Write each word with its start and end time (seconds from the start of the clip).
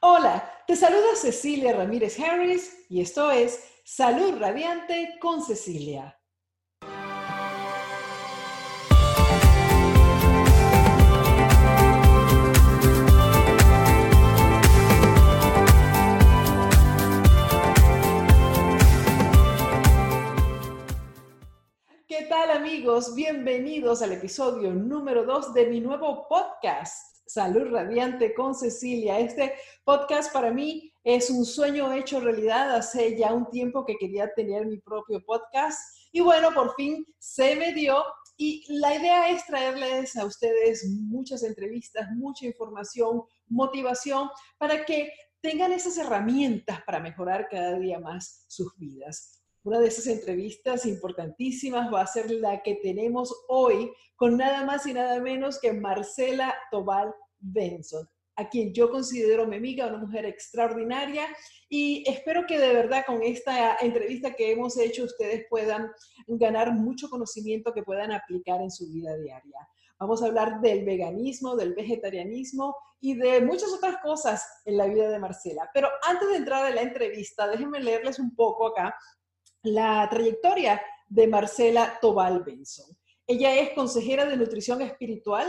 Hola, 0.00 0.48
te 0.64 0.76
saluda 0.76 1.16
Cecilia 1.16 1.72
Ramírez 1.72 2.20
Harris 2.20 2.86
y 2.88 3.00
esto 3.00 3.32
es 3.32 3.64
Salud 3.84 4.38
Radiante 4.38 5.18
con 5.20 5.42
Cecilia. 5.42 6.16
¿Qué 22.06 22.22
tal 22.28 22.52
amigos? 22.52 23.16
Bienvenidos 23.16 24.02
al 24.02 24.12
episodio 24.12 24.72
número 24.72 25.24
2 25.24 25.54
de 25.54 25.66
mi 25.66 25.80
nuevo 25.80 26.28
podcast. 26.28 27.17
Salud 27.28 27.70
Radiante 27.70 28.32
con 28.32 28.54
Cecilia. 28.54 29.20
Este 29.20 29.52
podcast 29.84 30.32
para 30.32 30.50
mí 30.50 30.90
es 31.04 31.28
un 31.28 31.44
sueño 31.44 31.92
hecho 31.92 32.20
realidad. 32.20 32.74
Hace 32.74 33.18
ya 33.18 33.34
un 33.34 33.50
tiempo 33.50 33.84
que 33.84 33.96
quería 33.96 34.32
tener 34.32 34.64
mi 34.64 34.78
propio 34.78 35.22
podcast 35.22 35.78
y 36.10 36.20
bueno, 36.20 36.54
por 36.54 36.74
fin 36.74 37.04
se 37.18 37.54
me 37.54 37.74
dio. 37.74 38.02
Y 38.38 38.64
la 38.80 38.94
idea 38.94 39.28
es 39.28 39.44
traerles 39.44 40.16
a 40.16 40.24
ustedes 40.24 40.88
muchas 40.88 41.42
entrevistas, 41.42 42.08
mucha 42.16 42.46
información, 42.46 43.22
motivación 43.46 44.30
para 44.56 44.86
que 44.86 45.12
tengan 45.42 45.72
esas 45.72 45.98
herramientas 45.98 46.80
para 46.86 46.98
mejorar 46.98 47.46
cada 47.50 47.78
día 47.78 48.00
más 48.00 48.46
sus 48.48 48.74
vidas. 48.78 49.37
Una 49.68 49.80
de 49.80 49.88
esas 49.88 50.06
entrevistas 50.06 50.86
importantísimas 50.86 51.92
va 51.92 52.00
a 52.00 52.06
ser 52.06 52.30
la 52.30 52.62
que 52.62 52.76
tenemos 52.76 53.44
hoy 53.48 53.92
con 54.16 54.38
nada 54.38 54.64
más 54.64 54.86
y 54.86 54.94
nada 54.94 55.20
menos 55.20 55.60
que 55.60 55.74
Marcela 55.74 56.54
Tobal 56.70 57.14
Benson, 57.38 58.08
a 58.36 58.48
quien 58.48 58.72
yo 58.72 58.90
considero 58.90 59.46
mi 59.46 59.56
amiga, 59.56 59.88
una 59.88 59.98
mujer 59.98 60.24
extraordinaria 60.24 61.26
y 61.68 62.02
espero 62.08 62.46
que 62.46 62.58
de 62.58 62.72
verdad 62.72 63.04
con 63.06 63.22
esta 63.22 63.76
entrevista 63.82 64.32
que 64.32 64.52
hemos 64.52 64.78
hecho 64.78 65.04
ustedes 65.04 65.44
puedan 65.50 65.90
ganar 66.26 66.72
mucho 66.72 67.10
conocimiento 67.10 67.74
que 67.74 67.82
puedan 67.82 68.10
aplicar 68.10 68.62
en 68.62 68.70
su 68.70 68.90
vida 68.90 69.18
diaria. 69.18 69.68
Vamos 70.00 70.22
a 70.22 70.28
hablar 70.28 70.62
del 70.62 70.86
veganismo, 70.86 71.56
del 71.56 71.74
vegetarianismo 71.74 72.74
y 73.00 73.18
de 73.18 73.42
muchas 73.42 73.70
otras 73.72 73.96
cosas 74.02 74.62
en 74.64 74.78
la 74.78 74.86
vida 74.86 75.10
de 75.10 75.18
Marcela. 75.18 75.68
Pero 75.74 75.88
antes 76.08 76.26
de 76.30 76.36
entrar 76.36 76.64
a 76.64 76.70
la 76.70 76.80
entrevista, 76.80 77.48
déjenme 77.48 77.80
leerles 77.80 78.18
un 78.18 78.34
poco 78.34 78.68
acá 78.68 78.94
la 79.62 80.08
trayectoria 80.08 80.80
de 81.08 81.26
Marcela 81.26 81.98
Tobal 82.00 82.42
Benson. 82.42 82.96
Ella 83.26 83.54
es 83.56 83.70
consejera 83.70 84.24
de 84.24 84.36
nutrición 84.36 84.80
espiritual, 84.82 85.46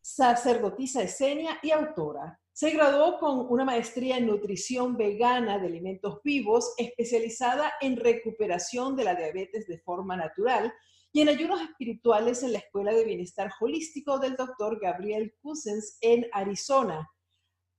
sacerdotisa 0.00 1.02
esenia 1.02 1.58
y 1.62 1.70
autora. 1.70 2.38
Se 2.52 2.70
graduó 2.70 3.18
con 3.18 3.46
una 3.50 3.64
maestría 3.64 4.18
en 4.18 4.26
nutrición 4.26 4.96
vegana 4.96 5.58
de 5.58 5.68
alimentos 5.68 6.20
vivos, 6.22 6.74
especializada 6.76 7.72
en 7.80 7.96
recuperación 7.96 8.94
de 8.94 9.04
la 9.04 9.14
diabetes 9.14 9.66
de 9.66 9.78
forma 9.78 10.16
natural 10.16 10.72
y 11.12 11.22
en 11.22 11.30
ayunos 11.30 11.62
espirituales 11.62 12.42
en 12.42 12.52
la 12.52 12.58
Escuela 12.58 12.92
de 12.92 13.04
Bienestar 13.04 13.50
Holístico 13.60 14.18
del 14.18 14.36
Dr. 14.36 14.78
Gabriel 14.80 15.34
Cousins 15.40 15.96
en 16.02 16.26
Arizona. 16.32 17.10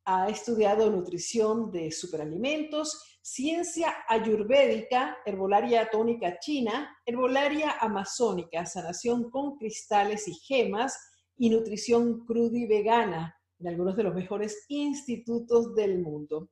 Ha 0.05 0.29
estudiado 0.29 0.89
nutrición 0.89 1.71
de 1.71 1.91
superalimentos, 1.91 3.12
ciencia 3.23 3.95
ayurvédica, 4.09 5.17
herbolaria 5.25 5.89
tónica 5.89 6.37
china, 6.39 6.93
herbolaria 7.05 7.77
amazónica, 7.79 8.65
sanación 8.65 9.31
con 9.31 9.55
cristales 9.55 10.27
y 10.27 10.33
gemas 10.33 10.99
y 11.37 11.49
nutrición 11.49 12.25
cruda 12.25 12.57
y 12.57 12.67
vegana 12.67 13.33
en 13.59 13.69
algunos 13.69 13.95
de 13.95 14.03
los 14.03 14.13
mejores 14.13 14.65
institutos 14.67 15.73
del 15.73 15.99
mundo. 15.99 16.49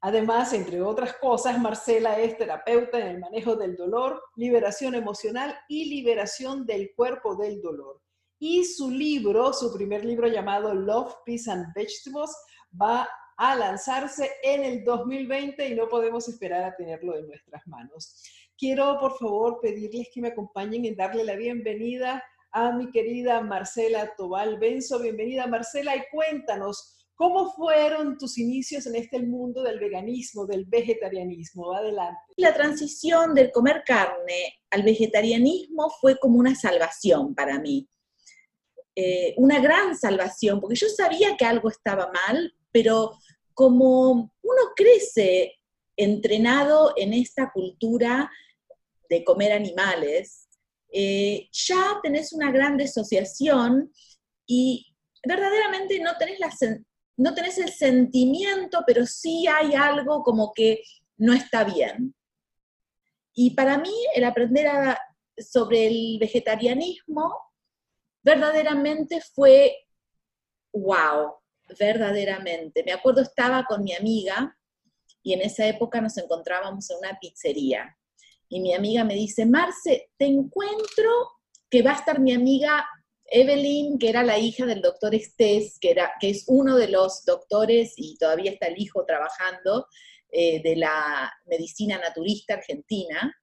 Además, 0.00 0.54
entre 0.54 0.80
otras 0.80 1.12
cosas, 1.20 1.60
Marcela 1.60 2.18
es 2.18 2.38
terapeuta 2.38 2.98
en 2.98 3.08
el 3.08 3.20
manejo 3.20 3.54
del 3.54 3.76
dolor, 3.76 4.22
liberación 4.36 4.94
emocional 4.94 5.54
y 5.68 5.84
liberación 5.90 6.64
del 6.64 6.94
cuerpo 6.96 7.36
del 7.36 7.60
dolor. 7.60 8.00
Y 8.38 8.64
su 8.64 8.90
libro, 8.90 9.52
su 9.52 9.72
primer 9.74 10.04
libro 10.04 10.28
llamado 10.28 10.74
Love, 10.74 11.14
Peace 11.26 11.50
and 11.50 11.74
Vegetables, 11.74 12.34
va 12.80 13.06
a 13.36 13.54
lanzarse 13.54 14.30
en 14.42 14.64
el 14.64 14.84
2020 14.84 15.68
y 15.68 15.74
no 15.74 15.88
podemos 15.88 16.28
esperar 16.28 16.64
a 16.64 16.76
tenerlo 16.76 17.16
en 17.16 17.26
nuestras 17.28 17.66
manos. 17.66 18.22
Quiero, 18.56 18.98
por 18.98 19.18
favor, 19.18 19.60
pedirles 19.60 20.08
que 20.12 20.22
me 20.22 20.28
acompañen 20.28 20.86
en 20.86 20.96
darle 20.96 21.24
la 21.24 21.36
bienvenida 21.36 22.24
a 22.50 22.72
mi 22.72 22.90
querida 22.90 23.42
Marcela 23.42 24.14
Tobal 24.16 24.58
Benzo. 24.58 24.98
Bienvenida, 24.98 25.46
Marcela, 25.46 25.94
y 25.94 26.04
cuéntanos, 26.10 27.06
¿cómo 27.14 27.52
fueron 27.52 28.16
tus 28.16 28.38
inicios 28.38 28.86
en 28.86 28.96
este 28.96 29.20
mundo 29.20 29.62
del 29.62 29.78
veganismo, 29.78 30.46
del 30.46 30.64
vegetarianismo? 30.64 31.74
Adelante. 31.74 32.18
La 32.38 32.54
transición 32.54 33.34
del 33.34 33.52
comer 33.52 33.82
carne 33.84 34.54
al 34.70 34.82
vegetarianismo 34.82 35.90
fue 36.00 36.18
como 36.18 36.38
una 36.38 36.54
salvación 36.54 37.34
para 37.34 37.60
mí. 37.60 37.86
Eh, 38.94 39.34
una 39.36 39.60
gran 39.60 39.94
salvación, 39.94 40.58
porque 40.58 40.76
yo 40.76 40.88
sabía 40.88 41.36
que 41.36 41.44
algo 41.44 41.68
estaba 41.68 42.10
mal, 42.10 42.54
pero 42.72 43.12
como 43.56 44.10
uno 44.42 44.62
crece 44.76 45.54
entrenado 45.96 46.92
en 46.94 47.14
esta 47.14 47.50
cultura 47.50 48.30
de 49.08 49.24
comer 49.24 49.52
animales, 49.52 50.46
eh, 50.92 51.48
ya 51.50 51.98
tenés 52.02 52.34
una 52.34 52.52
gran 52.52 52.76
disociación 52.76 53.90
y 54.46 54.94
verdaderamente 55.26 55.98
no 56.00 57.34
tenés 57.34 57.56
el 57.56 57.70
sentimiento, 57.70 58.84
pero 58.86 59.06
sí 59.06 59.46
hay 59.46 59.74
algo 59.74 60.22
como 60.22 60.52
que 60.52 60.82
no 61.16 61.32
está 61.32 61.64
bien. 61.64 62.14
Y 63.32 63.52
para 63.52 63.78
mí 63.78 63.94
el 64.14 64.24
aprender 64.24 64.68
sobre 65.38 65.86
el 65.86 66.18
vegetarianismo 66.20 67.34
verdaderamente 68.22 69.22
fue 69.34 69.74
wow, 70.74 71.36
verdaderamente. 71.78 72.82
Me 72.84 72.92
acuerdo 72.92 73.22
estaba 73.22 73.64
con 73.64 73.82
mi 73.82 73.94
amiga 73.94 74.56
y 75.22 75.32
en 75.32 75.42
esa 75.42 75.66
época 75.66 76.00
nos 76.00 76.16
encontrábamos 76.18 76.90
en 76.90 76.98
una 76.98 77.18
pizzería. 77.20 77.96
Y 78.48 78.60
mi 78.60 78.74
amiga 78.74 79.04
me 79.04 79.14
dice, 79.14 79.44
Marce, 79.44 80.10
te 80.16 80.26
encuentro 80.26 81.10
que 81.68 81.82
va 81.82 81.92
a 81.92 81.98
estar 81.98 82.20
mi 82.20 82.32
amiga 82.32 82.86
Evelyn, 83.24 83.98
que 83.98 84.08
era 84.08 84.22
la 84.22 84.38
hija 84.38 84.66
del 84.66 84.82
doctor 84.82 85.14
Estés, 85.14 85.78
que, 85.80 85.90
era, 85.90 86.12
que 86.20 86.30
es 86.30 86.44
uno 86.46 86.76
de 86.76 86.88
los 86.88 87.24
doctores 87.24 87.94
y 87.96 88.16
todavía 88.18 88.52
está 88.52 88.66
el 88.66 88.80
hijo 88.80 89.04
trabajando 89.04 89.86
eh, 90.30 90.62
de 90.62 90.76
la 90.76 91.32
medicina 91.46 91.98
naturista 91.98 92.54
argentina, 92.54 93.34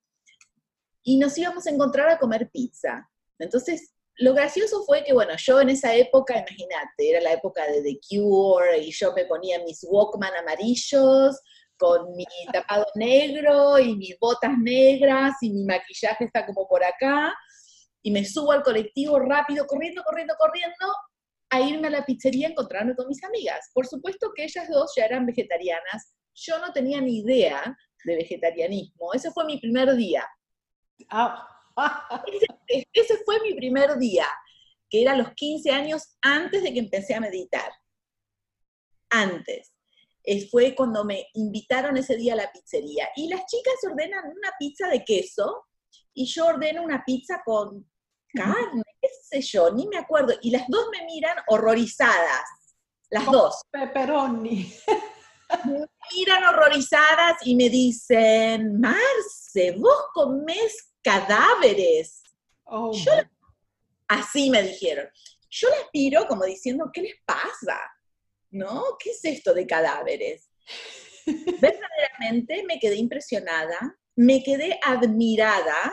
y 1.04 1.18
nos 1.18 1.38
íbamos 1.38 1.68
a 1.68 1.70
encontrar 1.70 2.10
a 2.10 2.18
comer 2.18 2.50
pizza. 2.50 3.10
Entonces 3.38 3.94
lo 4.18 4.34
gracioso 4.34 4.84
fue 4.86 5.04
que, 5.04 5.14
bueno, 5.14 5.34
yo 5.38 5.62
en 5.62 5.70
esa 5.70 5.94
época, 5.96 6.38
imagínate, 6.38 7.10
era 7.10 7.22
la 7.22 7.34
época 7.34 7.66
de 7.66 7.82
The 7.82 8.00
Cure 8.08 8.78
y 8.78 8.92
yo 8.92 9.14
me 9.14 9.26
ponía 9.26 9.64
mis 9.64 9.86
Walkman 9.90 10.36
amarillos 10.36 11.40
con 11.78 12.16
mi 12.16 12.26
tapado 12.52 12.86
negro 12.96 13.80
y 13.80 13.96
mis 13.96 14.18
botas 14.20 14.58
negras 14.58 15.34
y 15.42 15.50
mi 15.50 15.66
maquillaje 15.66 16.26
está 16.26 16.46
como 16.46 16.68
por 16.68 16.84
acá 16.84 17.34
y 18.04 18.12
me 18.12 18.24
subo 18.24 18.52
al 18.52 18.62
colectivo 18.62 19.20
rápido, 19.20 19.66
corriendo, 19.66 20.04
corriendo, 20.04 20.36
corriendo 20.38 20.94
a 21.50 21.62
irme 21.62 21.88
a 21.88 21.92
la 21.92 22.06
pizzería 22.06 22.50
a 22.50 22.96
con 22.96 23.08
mis 23.08 23.24
amigas. 23.24 23.70
Por 23.74 23.88
supuesto 23.88 24.32
que 24.36 24.44
ellas 24.44 24.68
dos 24.70 24.94
ya 24.96 25.06
eran 25.06 25.26
vegetarianas, 25.26 26.14
yo 26.36 26.60
no 26.60 26.72
tenía 26.72 27.02
ni 27.02 27.20
idea 27.20 27.76
de 28.06 28.16
vegetarianismo, 28.16 29.14
ese 29.14 29.32
fue 29.32 29.46
mi 29.46 29.60
primer 29.60 29.96
día. 29.96 30.28
Ah, 31.10 31.48
ese, 32.68 33.18
fue 33.26 33.42
mi 33.42 33.54
primer 33.54 33.98
día, 33.98 34.28
que 34.90 35.02
era 35.02 35.16
los 35.16 35.34
15 35.34 35.72
años 35.72 36.16
antes 36.22 36.64
de 36.64 36.74
que 36.74 36.80
empecé 36.80 37.16
a 37.16 37.22
meditar. 37.22 37.72
Antes. 39.10 39.72
Eh, 40.26 40.48
fue 40.50 40.74
cuando 40.74 41.04
me 41.04 41.28
invitaron 41.34 41.98
ese 41.98 42.16
día 42.16 42.34
a 42.34 42.38
la 42.38 42.52
pizzería. 42.52 43.10
Y 43.16 43.28
las 43.28 43.46
chicas 43.46 43.76
ordenan 43.84 44.26
una 44.26 44.54
pizza 44.58 44.88
de 44.88 45.04
queso 45.04 45.66
y 46.14 46.26
yo 46.26 46.46
ordeno 46.46 46.84
una 46.84 47.04
pizza 47.06 47.42
con 47.44 47.90
carne, 48.34 48.84
qué 49.02 49.10
sé 49.30 49.42
yo, 49.42 49.72
ni 49.72 49.88
me 49.88 49.98
acuerdo. 49.98 50.34
Y 50.42 50.52
las 50.52 50.68
dos 50.68 50.88
me 50.92 51.06
miran 51.06 51.38
horrorizadas. 51.48 52.44
Las 53.10 53.26
dos. 53.26 53.62
Pepperoni. 53.70 54.74
Me 55.66 55.86
miran 56.16 56.44
horrorizadas 56.46 57.46
y 57.46 57.56
me 57.56 57.70
dicen, 57.70 58.80
Marce, 58.80 59.76
vos 59.78 60.06
comés 60.14 60.93
cadáveres. 61.04 62.24
Oh, 62.66 62.92
así 64.08 64.50
me 64.50 64.64
dijeron. 64.64 65.08
Yo 65.50 65.70
les 65.70 65.86
miro 65.94 66.26
como 66.28 66.46
diciendo, 66.46 66.90
¿qué 66.92 67.02
les 67.02 67.16
pasa? 67.26 67.80
¿No? 68.50 68.84
¿Qué 69.00 69.12
es 69.12 69.24
esto 69.24 69.54
de 69.54 69.68
cadáveres? 69.68 70.50
Verdaderamente 71.26 72.64
me 72.68 72.80
quedé 72.80 72.96
impresionada, 72.96 73.98
me 74.16 74.44
quedé 74.44 74.80
admirada, 74.84 75.92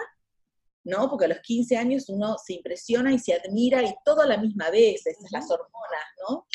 ¿no? 0.85 1.11
Porque 1.11 1.27
a 1.27 1.29
los 1.29 1.41
15 1.41 1.77
años 1.77 2.09
uno 2.09 2.37
se 2.39 2.55
impresiona 2.55 3.13
y 3.13 3.19
se 3.19 3.35
admira 3.35 3.83
y 3.83 3.95
todo 4.05 4.23
a 4.23 4.27
la 4.27 4.39
misma 4.39 4.71
vez, 4.71 5.07
esas 5.07 5.31
las 5.31 5.51
hormonas, 5.51 6.05
¿no? 6.29 6.47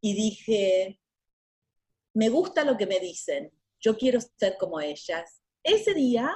Y 0.00 0.14
dije, 0.14 1.00
me 2.14 2.28
gusta 2.28 2.64
lo 2.64 2.76
que 2.76 2.86
me 2.86 2.98
dicen, 2.98 3.52
yo 3.78 3.96
quiero 3.96 4.20
ser 4.20 4.56
como 4.58 4.80
ellas. 4.80 5.40
Ese 5.62 5.94
día, 5.94 6.34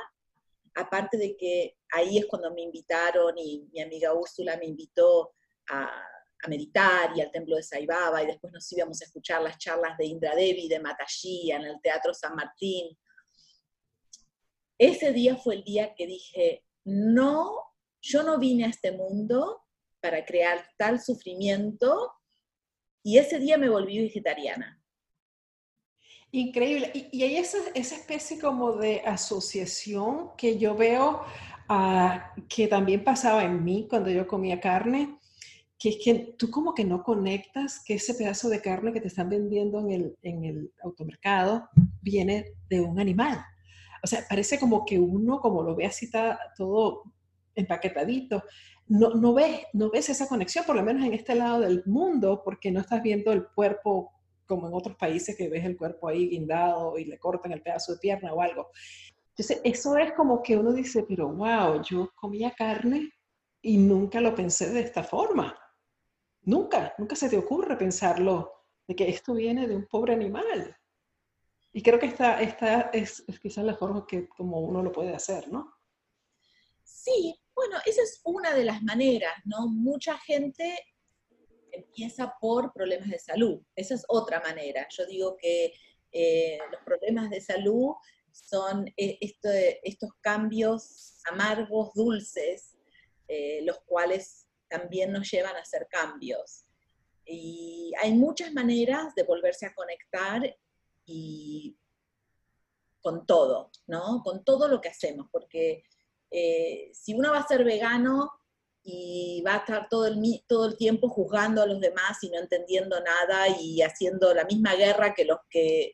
aparte 0.74 1.16
de 1.16 1.36
que 1.36 1.76
ahí 1.90 2.18
es 2.18 2.26
cuando 2.26 2.52
me 2.52 2.62
invitaron 2.62 3.36
y 3.38 3.68
mi 3.72 3.80
amiga 3.80 4.12
Úrsula 4.12 4.56
me 4.56 4.66
invitó 4.66 5.34
a, 5.70 5.90
meditar 6.46 7.16
y 7.16 7.22
al 7.22 7.30
templo 7.30 7.56
de 7.56 7.62
Saibaba 7.62 8.22
y 8.22 8.26
después 8.26 8.52
nos 8.52 8.70
íbamos 8.70 9.00
a 9.00 9.06
escuchar 9.06 9.40
las 9.40 9.56
charlas 9.56 9.96
de 9.96 10.04
Indra 10.04 10.34
Devi, 10.34 10.68
de 10.68 10.78
Matashi 10.78 11.50
en 11.50 11.62
el 11.62 11.80
Teatro 11.80 12.12
San 12.12 12.34
Martín. 12.34 12.98
Ese 14.76 15.14
día 15.14 15.36
fue 15.36 15.54
el 15.54 15.64
día 15.64 15.94
que 15.94 16.06
dije, 16.06 16.62
no, 16.84 17.62
yo 18.02 18.22
no 18.22 18.38
vine 18.38 18.66
a 18.66 18.68
este 18.68 18.92
mundo 18.92 19.64
para 20.00 20.26
crear 20.26 20.68
tal 20.76 21.00
sufrimiento 21.00 22.12
y 23.02 23.16
ese 23.16 23.38
día 23.38 23.56
me 23.56 23.70
volví 23.70 24.02
vegetariana. 24.02 24.83
Increíble. 26.34 26.90
Y, 27.12 27.22
hay 27.22 27.36
esa, 27.36 27.58
esa, 27.76 27.94
especie 27.94 28.40
como 28.40 28.72
de 28.72 29.02
asociación 29.06 30.30
que 30.36 30.58
yo 30.58 30.74
veo 30.74 31.22
ah, 31.68 32.34
que 32.48 32.66
también 32.66 33.04
pasaba 33.04 33.44
en 33.44 33.62
mí 33.62 33.86
cuando 33.88 34.10
yo 34.10 34.26
comía 34.26 34.58
carne, 34.58 35.20
que 35.78 35.90
es 35.90 35.98
que 36.04 36.34
tú 36.36 36.50
como 36.50 36.74
que 36.74 36.84
no 36.84 37.04
conectas 37.04 37.80
que 37.84 37.94
ese 37.94 38.14
pedazo 38.14 38.48
de 38.48 38.60
carne 38.60 38.92
que 38.92 39.00
te 39.00 39.06
están 39.06 39.28
vendiendo 39.28 39.78
en 39.78 39.92
el, 39.92 40.18
en 40.22 40.44
el 40.44 40.72
automercado 40.82 41.68
viene 42.02 42.46
de 42.68 42.80
un 42.80 42.98
animal. 42.98 43.38
O 44.02 44.08
sea, 44.08 44.24
parece 44.28 44.58
como 44.58 44.84
que 44.84 44.98
uno, 44.98 45.38
como 45.38 45.62
lo 45.62 45.76
ve 45.76 45.86
así 45.86 46.06
está 46.06 46.36
todo 46.56 47.04
empaquetadito, 47.54 48.42
no, 48.88 49.10
no, 49.10 49.34
ves, 49.34 49.60
no 49.72 49.88
ves 49.88 50.08
esa 50.08 50.26
conexión, 50.26 50.64
por 50.64 50.74
lo 50.74 50.82
menos 50.82 51.06
en 51.06 51.14
este 51.14 51.36
lado 51.36 51.60
del 51.60 51.84
mundo, 51.86 52.42
porque 52.44 52.72
no 52.72 52.80
estás 52.80 53.04
viendo 53.04 53.30
el 53.30 53.46
cuerpo 53.54 54.10
como 54.46 54.68
en 54.68 54.74
otros 54.74 54.96
países 54.96 55.36
que 55.36 55.48
ves 55.48 55.64
el 55.64 55.76
cuerpo 55.76 56.08
ahí 56.08 56.28
guindado 56.28 56.98
y 56.98 57.04
le 57.04 57.18
cortan 57.18 57.52
el 57.52 57.62
pedazo 57.62 57.92
de 57.92 57.98
pierna 57.98 58.32
o 58.32 58.40
algo. 58.40 58.70
Entonces, 59.30 59.60
eso 59.64 59.96
es 59.96 60.12
como 60.12 60.42
que 60.42 60.56
uno 60.56 60.72
dice, 60.72 61.04
pero 61.08 61.28
wow, 61.28 61.82
yo 61.82 62.10
comía 62.14 62.52
carne 62.52 63.10
y 63.62 63.76
nunca 63.78 64.20
lo 64.20 64.34
pensé 64.34 64.70
de 64.70 64.80
esta 64.80 65.02
forma. 65.02 65.58
Nunca, 66.42 66.94
nunca 66.98 67.16
se 67.16 67.28
te 67.28 67.38
ocurre 67.38 67.76
pensarlo, 67.76 68.52
de 68.86 68.94
que 68.94 69.08
esto 69.08 69.34
viene 69.34 69.66
de 69.66 69.74
un 69.74 69.86
pobre 69.86 70.12
animal. 70.12 70.76
Y 71.72 71.82
creo 71.82 71.98
que 71.98 72.06
esta, 72.06 72.40
esta 72.40 72.90
es, 72.92 73.24
es 73.26 73.40
quizás 73.40 73.64
la 73.64 73.74
forma 73.74 74.06
que 74.06 74.28
como 74.28 74.60
uno 74.60 74.82
lo 74.82 74.92
puede 74.92 75.14
hacer, 75.14 75.50
¿no? 75.50 75.74
Sí, 76.84 77.34
bueno, 77.54 77.78
esa 77.84 78.02
es 78.02 78.20
una 78.24 78.54
de 78.54 78.64
las 78.64 78.82
maneras, 78.82 79.34
¿no? 79.44 79.66
Mucha 79.68 80.16
gente 80.18 80.78
empieza 81.74 82.34
por 82.40 82.72
problemas 82.72 83.08
de 83.08 83.18
salud. 83.18 83.60
Esa 83.74 83.94
es 83.94 84.04
otra 84.08 84.40
manera. 84.40 84.86
Yo 84.90 85.06
digo 85.06 85.36
que 85.36 85.72
eh, 86.12 86.58
los 86.70 86.80
problemas 86.82 87.30
de 87.30 87.40
salud 87.40 87.94
son 88.30 88.86
eh, 88.96 89.18
estos 89.20 90.10
cambios 90.20 91.20
amargos, 91.30 91.92
dulces, 91.94 92.76
eh, 93.28 93.60
los 93.62 93.80
cuales 93.80 94.46
también 94.68 95.12
nos 95.12 95.30
llevan 95.30 95.56
a 95.56 95.60
hacer 95.60 95.88
cambios. 95.90 96.64
Y 97.26 97.92
hay 98.00 98.12
muchas 98.12 98.52
maneras 98.52 99.14
de 99.14 99.22
volverse 99.22 99.66
a 99.66 99.74
conectar 99.74 100.42
y 101.06 101.76
con 103.00 103.26
todo, 103.26 103.70
¿no? 103.86 104.22
Con 104.22 104.44
todo 104.44 104.68
lo 104.68 104.80
que 104.80 104.88
hacemos, 104.88 105.28
porque 105.30 105.84
si 106.92 107.14
uno 107.14 107.30
va 107.30 107.38
a 107.38 107.46
ser 107.46 107.62
vegano, 107.62 108.32
y 108.86 109.42
va 109.46 109.54
a 109.54 109.58
estar 109.58 109.88
todo 109.88 110.06
el, 110.06 110.20
todo 110.46 110.66
el 110.66 110.76
tiempo 110.76 111.08
juzgando 111.08 111.62
a 111.62 111.66
los 111.66 111.80
demás 111.80 112.22
y 112.22 112.28
no 112.28 112.38
entendiendo 112.38 113.00
nada 113.00 113.48
y 113.48 113.80
haciendo 113.80 114.34
la 114.34 114.44
misma 114.44 114.74
guerra 114.74 115.14
que 115.14 115.24
los 115.24 115.38
que, 115.48 115.92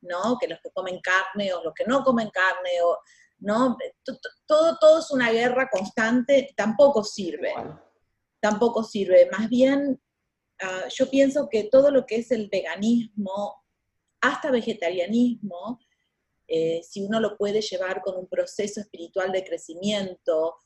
¿no? 0.00 0.36
que 0.40 0.48
los 0.48 0.58
que 0.60 0.70
comen 0.72 1.00
carne 1.00 1.54
o 1.54 1.62
los 1.62 1.72
que 1.72 1.84
no 1.84 2.02
comen 2.02 2.30
carne, 2.30 2.82
o, 2.82 2.98
¿no? 3.38 3.76
Todo, 4.44 4.76
todo 4.80 4.98
es 4.98 5.10
una 5.12 5.30
guerra 5.30 5.68
constante, 5.70 6.52
tampoco 6.56 7.04
sirve. 7.04 7.54
Tampoco 8.40 8.82
sirve. 8.82 9.28
Más 9.30 9.48
bien, 9.48 10.02
ah, 10.62 10.88
yo 10.92 11.08
pienso 11.08 11.48
que 11.48 11.64
todo 11.70 11.92
lo 11.92 12.06
que 12.06 12.16
es 12.16 12.32
el 12.32 12.48
veganismo, 12.48 13.62
hasta 14.20 14.50
vegetarianismo, 14.50 15.78
eh, 16.48 16.82
si 16.82 17.02
uno 17.04 17.20
lo 17.20 17.36
puede 17.36 17.60
llevar 17.60 18.02
con 18.02 18.16
un 18.16 18.26
proceso 18.26 18.80
espiritual 18.80 19.30
de 19.30 19.44
crecimiento, 19.44 20.56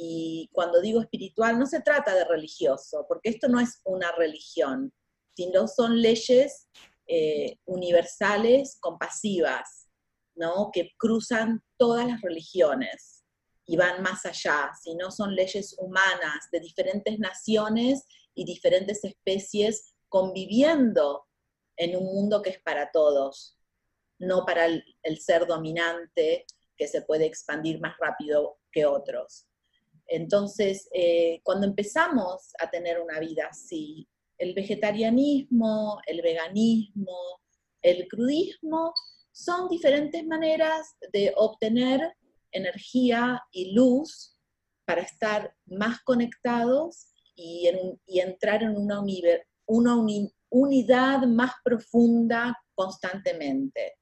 y 0.00 0.48
cuando 0.52 0.80
digo 0.80 1.00
espiritual, 1.00 1.58
no 1.58 1.66
se 1.66 1.80
trata 1.80 2.14
de 2.14 2.24
religioso, 2.24 3.04
porque 3.08 3.30
esto 3.30 3.48
no 3.48 3.58
es 3.58 3.80
una 3.84 4.12
religión, 4.12 4.94
sino 5.34 5.66
son 5.66 6.00
leyes 6.00 6.68
eh, 7.08 7.56
universales, 7.64 8.78
compasivas, 8.80 9.88
¿no? 10.36 10.70
que 10.72 10.92
cruzan 10.96 11.64
todas 11.76 12.06
las 12.06 12.20
religiones 12.20 13.24
y 13.66 13.76
van 13.76 14.00
más 14.00 14.24
allá, 14.24 14.70
sino 14.80 15.10
son 15.10 15.34
leyes 15.34 15.74
humanas 15.80 16.46
de 16.52 16.60
diferentes 16.60 17.18
naciones 17.18 18.06
y 18.36 18.44
diferentes 18.44 19.02
especies 19.02 19.96
conviviendo 20.08 21.26
en 21.76 21.96
un 21.96 22.04
mundo 22.04 22.40
que 22.40 22.50
es 22.50 22.62
para 22.62 22.92
todos, 22.92 23.58
no 24.20 24.46
para 24.46 24.66
el 24.66 25.18
ser 25.18 25.44
dominante 25.48 26.46
que 26.76 26.86
se 26.86 27.02
puede 27.02 27.26
expandir 27.26 27.80
más 27.80 27.96
rápido 27.98 28.60
que 28.70 28.86
otros. 28.86 29.47
Entonces, 30.08 30.88
eh, 30.92 31.40
cuando 31.44 31.66
empezamos 31.66 32.52
a 32.58 32.70
tener 32.70 32.98
una 32.98 33.20
vida 33.20 33.46
así, 33.50 34.08
el 34.38 34.54
vegetarianismo, 34.54 36.00
el 36.06 36.22
veganismo, 36.22 37.40
el 37.82 38.08
crudismo, 38.08 38.94
son 39.32 39.68
diferentes 39.68 40.26
maneras 40.26 40.96
de 41.12 41.32
obtener 41.36 42.16
energía 42.50 43.42
y 43.52 43.72
luz 43.74 44.36
para 44.86 45.02
estar 45.02 45.54
más 45.66 46.00
conectados 46.02 47.12
y, 47.36 47.70
entrar 48.06 48.62
en 48.62 48.76
una, 48.76 49.02
una 49.66 49.96
unidad 50.48 51.22
más 51.26 51.52
profunda 51.62 52.56
constantemente. 52.74 53.96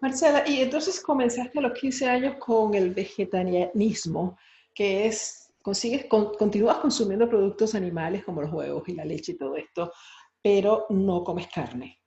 Marcela, 0.00 0.46
y 0.46 0.60
entonces 0.60 1.00
comenzaste 1.00 1.58
a 1.58 1.62
los 1.62 1.78
15 1.78 2.08
años 2.08 2.36
con 2.38 2.74
el 2.74 2.92
vegetarianismo 2.92 4.36
que 4.74 5.06
es, 5.06 5.52
consigues, 5.62 6.06
continúas 6.06 6.78
consumiendo 6.78 7.28
productos 7.28 7.74
animales 7.74 8.24
como 8.24 8.42
los 8.42 8.52
huevos 8.52 8.88
y 8.88 8.94
la 8.94 9.04
leche 9.04 9.32
y 9.32 9.38
todo 9.38 9.56
esto, 9.56 9.92
pero 10.40 10.86
no 10.90 11.22
comes 11.24 11.48
carne. 11.48 12.00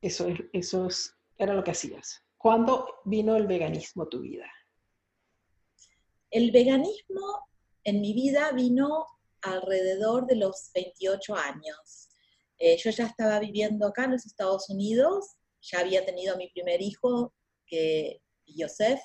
Eso, 0.00 0.28
es, 0.28 0.38
eso 0.52 0.88
era 1.36 1.54
lo 1.54 1.64
que 1.64 1.70
hacías. 1.70 2.24
¿Cuándo 2.36 2.86
vino 3.04 3.36
el 3.36 3.46
veganismo 3.46 4.04
a 4.04 4.08
tu 4.08 4.20
vida? 4.20 4.46
El 6.30 6.50
veganismo 6.50 7.48
en 7.84 8.00
mi 8.00 8.12
vida 8.12 8.52
vino 8.52 9.06
alrededor 9.40 10.26
de 10.26 10.36
los 10.36 10.70
28 10.74 11.34
años. 11.34 12.10
Eh, 12.58 12.76
yo 12.76 12.90
ya 12.90 13.06
estaba 13.06 13.38
viviendo 13.38 13.86
acá 13.86 14.04
en 14.04 14.12
los 14.12 14.26
Estados 14.26 14.68
Unidos, 14.68 15.36
ya 15.60 15.80
había 15.80 16.04
tenido 16.04 16.36
mi 16.36 16.48
primer 16.48 16.82
hijo, 16.82 17.32
que 17.66 18.20
Joseph, 18.46 19.00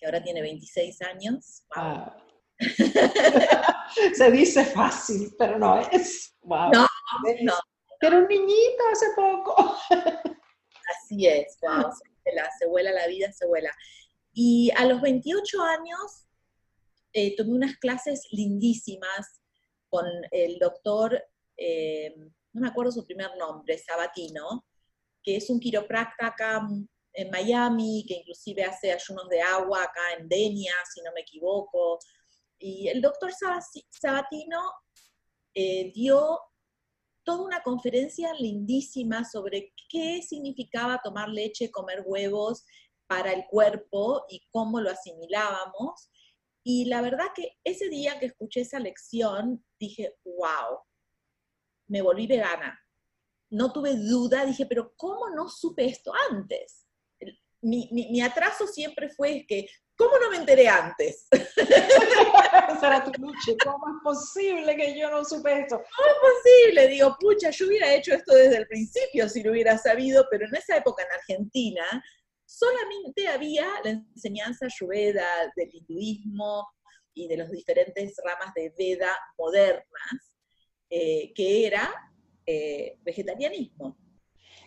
que 0.00 0.06
ahora 0.06 0.22
tiene 0.22 0.40
26 0.40 1.02
años. 1.02 1.62
Ah. 1.76 2.16
Se 4.14 4.30
dice 4.30 4.64
fácil, 4.64 5.34
pero 5.38 5.58
no 5.58 5.78
es. 5.90 6.34
Wow. 6.42 6.70
No, 6.72 6.86
no. 7.42 7.54
Pero 8.00 8.18
un 8.18 8.28
niñito 8.28 8.82
hace 8.90 9.06
poco. 9.14 9.76
Así 10.90 11.26
es, 11.26 11.58
wow. 11.60 11.90
Se 12.58 12.66
vuela, 12.66 12.92
la 12.92 13.06
vida, 13.06 13.30
se 13.32 13.46
vuela. 13.46 13.70
Y 14.32 14.70
a 14.76 14.86
los 14.86 15.00
28 15.00 15.62
años 15.62 16.26
eh, 17.12 17.36
tomé 17.36 17.52
unas 17.52 17.76
clases 17.76 18.26
lindísimas 18.30 19.40
con 19.88 20.06
el 20.30 20.58
doctor, 20.58 21.22
eh, 21.56 22.14
no 22.52 22.60
me 22.60 22.68
acuerdo 22.68 22.92
su 22.92 23.04
primer 23.04 23.36
nombre, 23.36 23.76
Sabatino, 23.76 24.64
que 25.22 25.36
es 25.36 25.50
un 25.50 25.58
quiropracta 25.58 26.28
acá 26.28 26.66
en 27.12 27.30
Miami, 27.30 28.04
que 28.06 28.14
inclusive 28.14 28.64
hace 28.64 28.92
ayunos 28.92 29.28
de 29.28 29.40
agua 29.40 29.82
acá 29.82 30.14
en 30.18 30.28
Denia, 30.28 30.74
si 30.92 31.02
no 31.02 31.12
me 31.12 31.22
equivoco. 31.22 31.98
Y 32.58 32.88
el 32.88 33.00
doctor 33.00 33.32
Sabatino 33.90 34.60
eh, 35.54 35.90
dio 35.94 36.38
toda 37.24 37.42
una 37.42 37.62
conferencia 37.62 38.32
lindísima 38.34 39.24
sobre 39.24 39.72
qué 39.88 40.22
significaba 40.22 41.00
tomar 41.02 41.28
leche, 41.28 41.70
comer 41.70 42.02
huevos 42.06 42.64
para 43.06 43.32
el 43.32 43.44
cuerpo 43.46 44.24
y 44.28 44.46
cómo 44.50 44.80
lo 44.80 44.90
asimilábamos. 44.90 46.10
Y 46.62 46.84
la 46.84 47.00
verdad 47.00 47.26
que 47.34 47.58
ese 47.64 47.88
día 47.88 48.18
que 48.18 48.26
escuché 48.26 48.60
esa 48.60 48.78
lección, 48.78 49.64
dije, 49.78 50.16
wow, 50.24 50.78
me 51.88 52.02
volví 52.02 52.26
vegana. 52.26 52.78
No 53.50 53.72
tuve 53.72 53.96
duda, 53.96 54.44
dije, 54.44 54.66
pero 54.66 54.94
¿cómo 54.96 55.28
no 55.30 55.48
supe 55.48 55.86
esto 55.86 56.12
antes? 56.30 56.86
Mi, 57.62 58.20
atraso 58.20 58.66
siempre 58.66 59.08
fue 59.10 59.44
que, 59.46 59.66
¿cómo 59.96 60.18
no 60.18 60.30
me 60.30 60.38
enteré 60.38 60.68
antes? 60.68 61.26
Esa 61.32 62.86
era 62.86 63.04
tu 63.04 63.12
lucha. 63.20 63.52
¿Cómo 63.64 63.86
es 63.88 64.02
posible 64.02 64.76
que 64.76 64.98
yo 64.98 65.10
no 65.10 65.24
supe 65.24 65.60
esto? 65.60 65.76
¿Cómo 65.76 66.08
es 66.08 66.34
posible? 66.34 66.88
Digo, 66.88 67.16
pucha, 67.18 67.50
yo 67.50 67.66
hubiera 67.66 67.94
hecho 67.94 68.14
esto 68.14 68.34
desde 68.34 68.58
el 68.58 68.66
principio 68.66 69.28
si 69.28 69.42
lo 69.42 69.52
hubiera 69.52 69.76
sabido, 69.78 70.26
pero 70.30 70.46
en 70.46 70.54
esa 70.54 70.76
época 70.76 71.02
en 71.02 71.12
Argentina 71.12 72.04
solamente 72.44 73.28
había 73.28 73.66
la 73.84 73.90
enseñanza 73.90 74.66
ayurveda 74.66 75.26
del 75.54 75.70
hinduismo 75.72 76.66
y 77.14 77.28
de 77.28 77.36
las 77.36 77.50
diferentes 77.50 78.16
ramas 78.24 78.52
de 78.54 78.72
Veda 78.76 79.16
modernas, 79.38 80.34
eh, 80.88 81.32
que 81.34 81.66
era 81.66 81.92
eh, 82.46 82.98
vegetarianismo. 83.02 83.96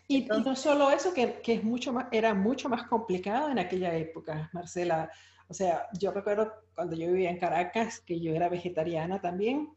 Y, 0.08 0.26
no 0.26 0.56
solo 0.56 0.92
eso, 0.92 1.14
que, 1.14 1.40
que, 1.42 1.54
es 1.54 1.64
mucho 1.64 1.94
más, 1.94 2.08
era 2.12 2.34
mucho 2.34 2.70
más 2.70 2.84
complicado 2.88 3.50
en 3.50 3.60
aquella 3.60 3.96
época, 3.96 4.50
Marcela. 4.54 5.10
O 5.48 5.54
sea, 5.54 5.88
yo 5.98 6.12
recuerdo 6.12 6.52
cuando 6.76 6.96
yo 6.96 7.08
vivía 7.08 7.30
en 7.30 7.40
Caracas, 7.40 8.02
que 8.02 8.20
yo 8.20 8.34
era 8.34 8.50
vegetariana 8.50 9.22
también, 9.22 9.74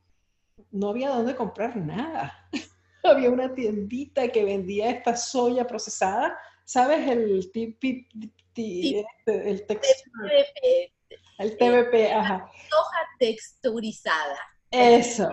no 0.70 0.90
había 0.90 1.10
dónde 1.10 1.36
comprar 1.36 1.76
nada. 1.76 2.48
había 3.04 3.30
una 3.30 3.54
tiendita 3.54 4.28
que 4.28 4.44
vendía 4.44 4.90
esta 4.90 5.16
soya 5.16 5.66
procesada, 5.66 6.36
¿sabes? 6.64 7.08
El 7.08 7.50
TVP, 7.52 8.08
este, 8.54 9.50
el, 9.50 9.66
TVP, 9.66 10.92
el 11.38 11.56
TVP, 11.56 12.12
ajá. 12.12 12.50
Soja 12.68 12.98
texturizada. 13.18 14.38
Eso 14.70 15.30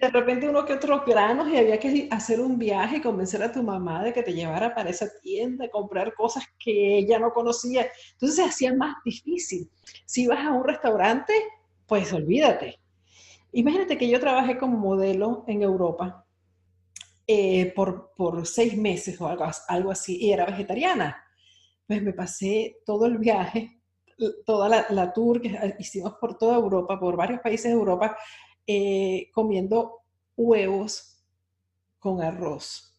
de 0.00 0.08
repente 0.08 0.48
uno 0.48 0.64
que 0.64 0.74
otros 0.74 1.04
granos 1.06 1.48
y 1.48 1.56
había 1.56 1.78
que 1.78 2.08
hacer 2.10 2.40
un 2.40 2.58
viaje 2.58 2.98
y 2.98 3.00
convencer 3.00 3.42
a 3.42 3.52
tu 3.52 3.62
mamá 3.62 4.02
de 4.02 4.12
que 4.12 4.22
te 4.22 4.34
llevara 4.34 4.74
para 4.74 4.90
esa 4.90 5.08
tienda, 5.20 5.68
comprar 5.70 6.14
cosas 6.14 6.44
que 6.58 6.98
ella 6.98 7.18
no 7.18 7.32
conocía. 7.32 7.88
Entonces 8.12 8.36
se 8.36 8.44
hacía 8.44 8.74
más 8.74 8.96
difícil. 9.04 9.70
Si 10.04 10.26
vas 10.26 10.44
a 10.44 10.52
un 10.52 10.64
restaurante, 10.64 11.32
pues 11.86 12.12
olvídate. 12.12 12.78
Imagínate 13.52 13.96
que 13.96 14.08
yo 14.08 14.20
trabajé 14.20 14.58
como 14.58 14.76
modelo 14.76 15.44
en 15.46 15.62
Europa 15.62 16.24
eh, 17.26 17.72
por, 17.74 18.12
por, 18.16 18.46
seis 18.46 18.76
meses 18.76 19.20
o 19.20 19.26
algo, 19.26 19.46
algo 19.68 19.90
así 19.90 20.18
y 20.20 20.32
era 20.32 20.46
vegetariana. 20.46 21.24
Pues 21.86 22.02
me 22.02 22.12
pasé 22.12 22.78
todo 22.84 23.06
el 23.06 23.18
viaje, 23.18 23.80
toda 24.44 24.68
la, 24.68 24.86
la 24.90 25.12
tour 25.12 25.40
que 25.40 25.74
hicimos 25.78 26.14
por 26.20 26.36
toda 26.36 26.56
Europa, 26.56 26.98
por 26.98 27.16
varios 27.16 27.40
países 27.40 27.72
de 27.72 27.78
Europa, 27.78 28.16
eh, 28.66 29.30
comiendo 29.32 30.02
huevos 30.36 31.22
con 31.98 32.22
arroz. 32.22 32.94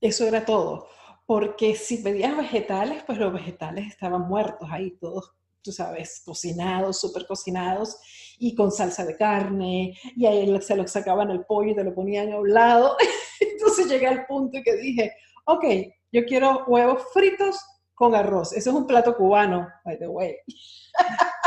Eso 0.00 0.26
era 0.26 0.44
todo. 0.44 0.88
Porque 1.26 1.76
si 1.76 1.98
pedías 1.98 2.36
vegetales, 2.36 3.04
pues 3.04 3.18
los 3.18 3.32
vegetales 3.32 3.86
estaban 3.86 4.22
muertos 4.22 4.68
ahí, 4.70 4.90
todos, 5.00 5.32
tú 5.62 5.72
sabes, 5.72 6.22
cocinados, 6.24 7.00
súper 7.00 7.26
cocinados 7.26 7.96
y 8.38 8.54
con 8.54 8.72
salsa 8.72 9.04
de 9.04 9.16
carne. 9.16 9.96
Y 10.16 10.26
ahí 10.26 10.60
se 10.60 10.76
lo 10.76 10.86
sacaban 10.86 11.30
el 11.30 11.44
pollo 11.44 11.70
y 11.70 11.76
te 11.76 11.84
lo 11.84 11.94
ponían 11.94 12.32
a 12.32 12.38
un 12.38 12.52
lado. 12.52 12.96
Entonces 13.40 13.88
llegué 13.88 14.08
al 14.08 14.26
punto 14.26 14.58
que 14.64 14.76
dije, 14.76 15.12
ok, 15.46 15.64
yo 16.10 16.24
quiero 16.26 16.64
huevos 16.66 17.02
fritos 17.12 17.60
con 17.94 18.14
arroz. 18.14 18.52
Eso 18.52 18.70
es 18.70 18.76
un 18.76 18.86
plato 18.86 19.16
cubano, 19.16 19.68
by 19.84 19.98
the 19.98 20.08
way. 20.08 20.36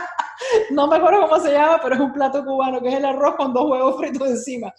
no 0.72 0.88
me 0.88 0.98
acuerdo 0.98 1.28
cómo 1.28 1.42
se 1.42 1.52
llama, 1.52 1.80
pero 1.82 1.96
es 1.96 2.02
un 2.02 2.14
plato 2.14 2.44
cubano 2.44 2.82
que 2.82 2.90
es 2.90 2.96
el 2.96 3.06
arroz 3.06 3.36
con 3.36 3.54
dos 3.54 3.70
huevos 3.70 3.98
fritos 3.98 4.30
encima. 4.30 4.74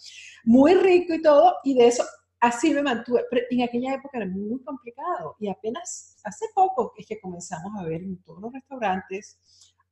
Muy 0.44 0.74
rico 0.74 1.14
y 1.14 1.22
todo, 1.22 1.56
y 1.64 1.74
de 1.74 1.88
eso 1.88 2.04
así 2.40 2.72
me 2.72 2.82
mantuve. 2.82 3.24
En 3.50 3.62
aquella 3.62 3.94
época 3.94 4.18
era 4.18 4.26
muy 4.26 4.62
complicado 4.62 5.36
y 5.40 5.48
apenas 5.48 6.16
hace 6.24 6.46
poco 6.54 6.92
es 6.96 7.06
que 7.06 7.20
comenzamos 7.20 7.72
a 7.78 7.84
ver 7.84 8.02
en 8.02 8.22
todos 8.22 8.40
los 8.40 8.52
restaurantes, 8.52 9.40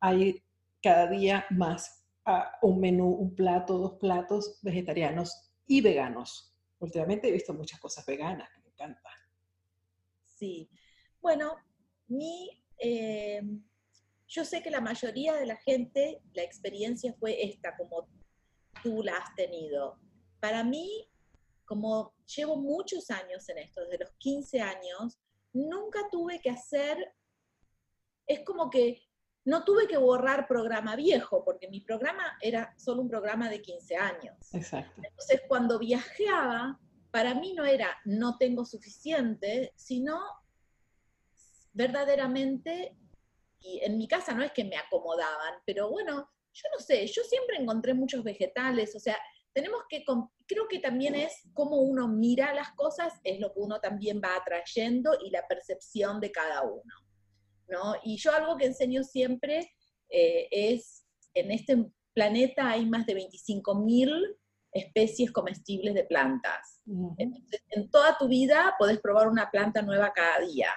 hay 0.00 0.43
cada 0.83 1.07
día 1.09 1.47
más 1.50 2.04
uh, 2.26 2.66
un 2.66 2.81
menú, 2.81 3.09
un 3.09 3.35
plato, 3.35 3.78
dos 3.78 3.95
platos 3.99 4.59
vegetarianos 4.62 5.50
y 5.66 5.81
veganos. 5.81 6.54
Últimamente 6.78 7.28
he 7.28 7.33
visto 7.33 7.54
muchas 7.54 7.81
cosas 7.81 8.04
veganas, 8.04 8.49
me 8.62 8.71
encanta. 8.71 9.11
Sí, 10.26 10.69
bueno, 11.21 11.57
mi... 12.09 12.50
Eh 12.76 13.40
yo 14.35 14.45
sé 14.45 14.62
que 14.62 14.71
la 14.71 14.81
mayoría 14.81 15.35
de 15.35 15.47
la 15.47 15.57
gente, 15.57 16.21
la 16.33 16.43
experiencia 16.43 17.14
fue 17.21 17.45
esta, 17.45 17.76
como 17.76 18.09
tú 18.83 19.00
la 19.00 19.17
has 19.17 19.33
tenido. 19.37 20.00
Para 20.41 20.64
mí, 20.64 21.09
como 21.64 22.14
llevo 22.37 22.57
muchos 22.57 23.11
años 23.11 23.49
en 23.49 23.59
esto, 23.59 23.83
desde 23.83 24.05
los 24.05 24.11
15 24.19 24.61
años, 24.61 25.21
nunca 25.53 26.00
tuve 26.11 26.41
que 26.41 26.50
hacer, 26.50 27.14
es 28.26 28.41
como 28.41 28.71
que 28.71 29.00
no 29.45 29.62
tuve 29.62 29.87
que 29.87 29.99
borrar 29.99 30.49
programa 30.49 30.97
viejo, 30.97 31.45
porque 31.45 31.69
mi 31.69 31.81
programa 31.83 32.37
era 32.41 32.75
solo 32.76 33.03
un 33.03 33.09
programa 33.09 33.49
de 33.49 33.62
15 33.62 33.97
años. 33.97 34.53
Exacto. 34.53 35.00
Entonces, 35.00 35.43
cuando 35.47 35.79
viajaba, 35.79 36.81
para 37.12 37.35
mí 37.35 37.55
no 37.55 37.64
era 37.64 37.97
no 38.05 38.37
tengo 38.37 38.64
suficiente, 38.64 39.73
sino 39.76 40.19
verdaderamente 41.73 42.97
y 43.64 43.80
en 43.83 43.97
mi 43.97 44.06
casa 44.06 44.35
no 44.35 44.42
es 44.42 44.52
que 44.52 44.64
me 44.64 44.76
acomodaban, 44.76 45.54
pero 45.64 45.88
bueno, 45.90 46.28
yo 46.52 46.68
no 46.73 46.78
sé, 46.78 47.06
yo 47.06 47.23
siempre 47.23 47.56
encontré 47.56 47.94
muchos 47.94 48.23
vegetales, 48.23 48.94
o 48.94 49.00
sea, 49.00 49.16
tenemos 49.54 49.83
que, 49.88 50.04
creo 50.47 50.68
que 50.68 50.80
también 50.80 51.14
es 51.14 51.33
cómo 51.54 51.76
uno 51.76 52.09
mira 52.09 52.52
las 52.52 52.73
cosas, 52.73 53.12
es 53.23 53.40
lo 53.40 53.52
que 53.54 53.61
uno 53.61 53.80
también 53.80 54.21
va 54.23 54.37
atrayendo 54.37 55.16
y 55.25 55.30
la 55.30 55.47
percepción 55.47 56.21
de 56.21 56.30
cada 56.30 56.62
uno, 56.62 56.94
¿no? 57.68 57.94
Y 58.02 58.18
yo 58.18 58.33
algo 58.33 58.56
que 58.56 58.66
enseño 58.66 59.02
siempre 59.02 59.73
eh, 60.11 60.49
es, 60.50 61.06
en 61.35 61.50
este 61.50 61.87
planeta 62.12 62.71
hay 62.71 62.85
más 62.87 63.06
de 63.06 63.14
25.000 63.14 64.37
especies 64.73 65.30
comestibles 65.30 65.94
de 65.94 66.04
plantas. 66.04 66.80
Entonces, 67.16 67.62
en 67.71 67.88
toda 67.90 68.18
tu 68.18 68.28
vida 68.28 68.75
podés 68.78 69.00
probar 69.00 69.28
una 69.28 69.50
planta 69.50 69.83
nueva 69.83 70.12
cada 70.12 70.40
día. 70.40 70.68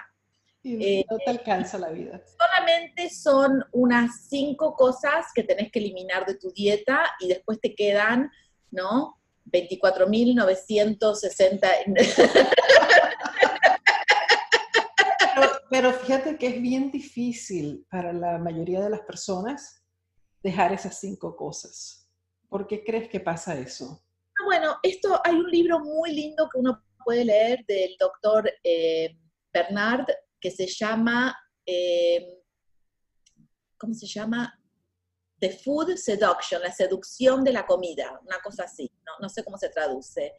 Eh, 0.64 1.04
no 1.10 1.18
te 1.18 1.30
alcanza 1.30 1.78
la 1.78 1.90
vida. 1.90 2.22
Solamente 2.36 3.08
son 3.10 3.64
unas 3.72 4.26
cinco 4.28 4.74
cosas 4.74 5.26
que 5.34 5.44
tenés 5.44 5.70
que 5.70 5.78
eliminar 5.78 6.26
de 6.26 6.36
tu 6.36 6.50
dieta 6.52 7.02
y 7.20 7.28
después 7.28 7.60
te 7.60 7.74
quedan, 7.74 8.30
¿no? 8.70 9.18
24.960. 9.46 11.68
pero, 15.34 15.48
pero 15.70 15.92
fíjate 15.92 16.36
que 16.36 16.48
es 16.48 16.60
bien 16.60 16.90
difícil 16.90 17.86
para 17.90 18.12
la 18.12 18.36
mayoría 18.38 18.82
de 18.82 18.90
las 18.90 19.00
personas 19.00 19.82
dejar 20.42 20.72
esas 20.72 21.00
cinco 21.00 21.36
cosas. 21.36 22.10
¿Por 22.48 22.66
qué 22.66 22.82
crees 22.84 23.08
que 23.08 23.20
pasa 23.20 23.58
eso? 23.58 24.02
Ah, 24.40 24.44
bueno, 24.44 24.76
esto 24.82 25.20
hay 25.24 25.34
un 25.34 25.50
libro 25.50 25.80
muy 25.80 26.12
lindo 26.12 26.48
que 26.52 26.58
uno 26.58 26.82
puede 27.04 27.24
leer 27.24 27.64
del 27.66 27.96
doctor 27.98 28.50
eh, 28.64 29.16
Bernard 29.52 30.06
que 30.40 30.50
se 30.50 30.66
llama, 30.66 31.36
eh, 31.66 32.42
¿cómo 33.76 33.94
se 33.94 34.06
llama? 34.06 34.54
The 35.40 35.50
Food 35.50 35.96
Seduction, 35.96 36.62
la 36.62 36.72
seducción 36.72 37.44
de 37.44 37.52
la 37.52 37.66
comida, 37.66 38.20
una 38.24 38.38
cosa 38.40 38.64
así, 38.64 38.90
no, 39.20 39.28
sé 39.28 39.44
cómo 39.44 39.56
se 39.56 39.68
traduce. 39.68 40.32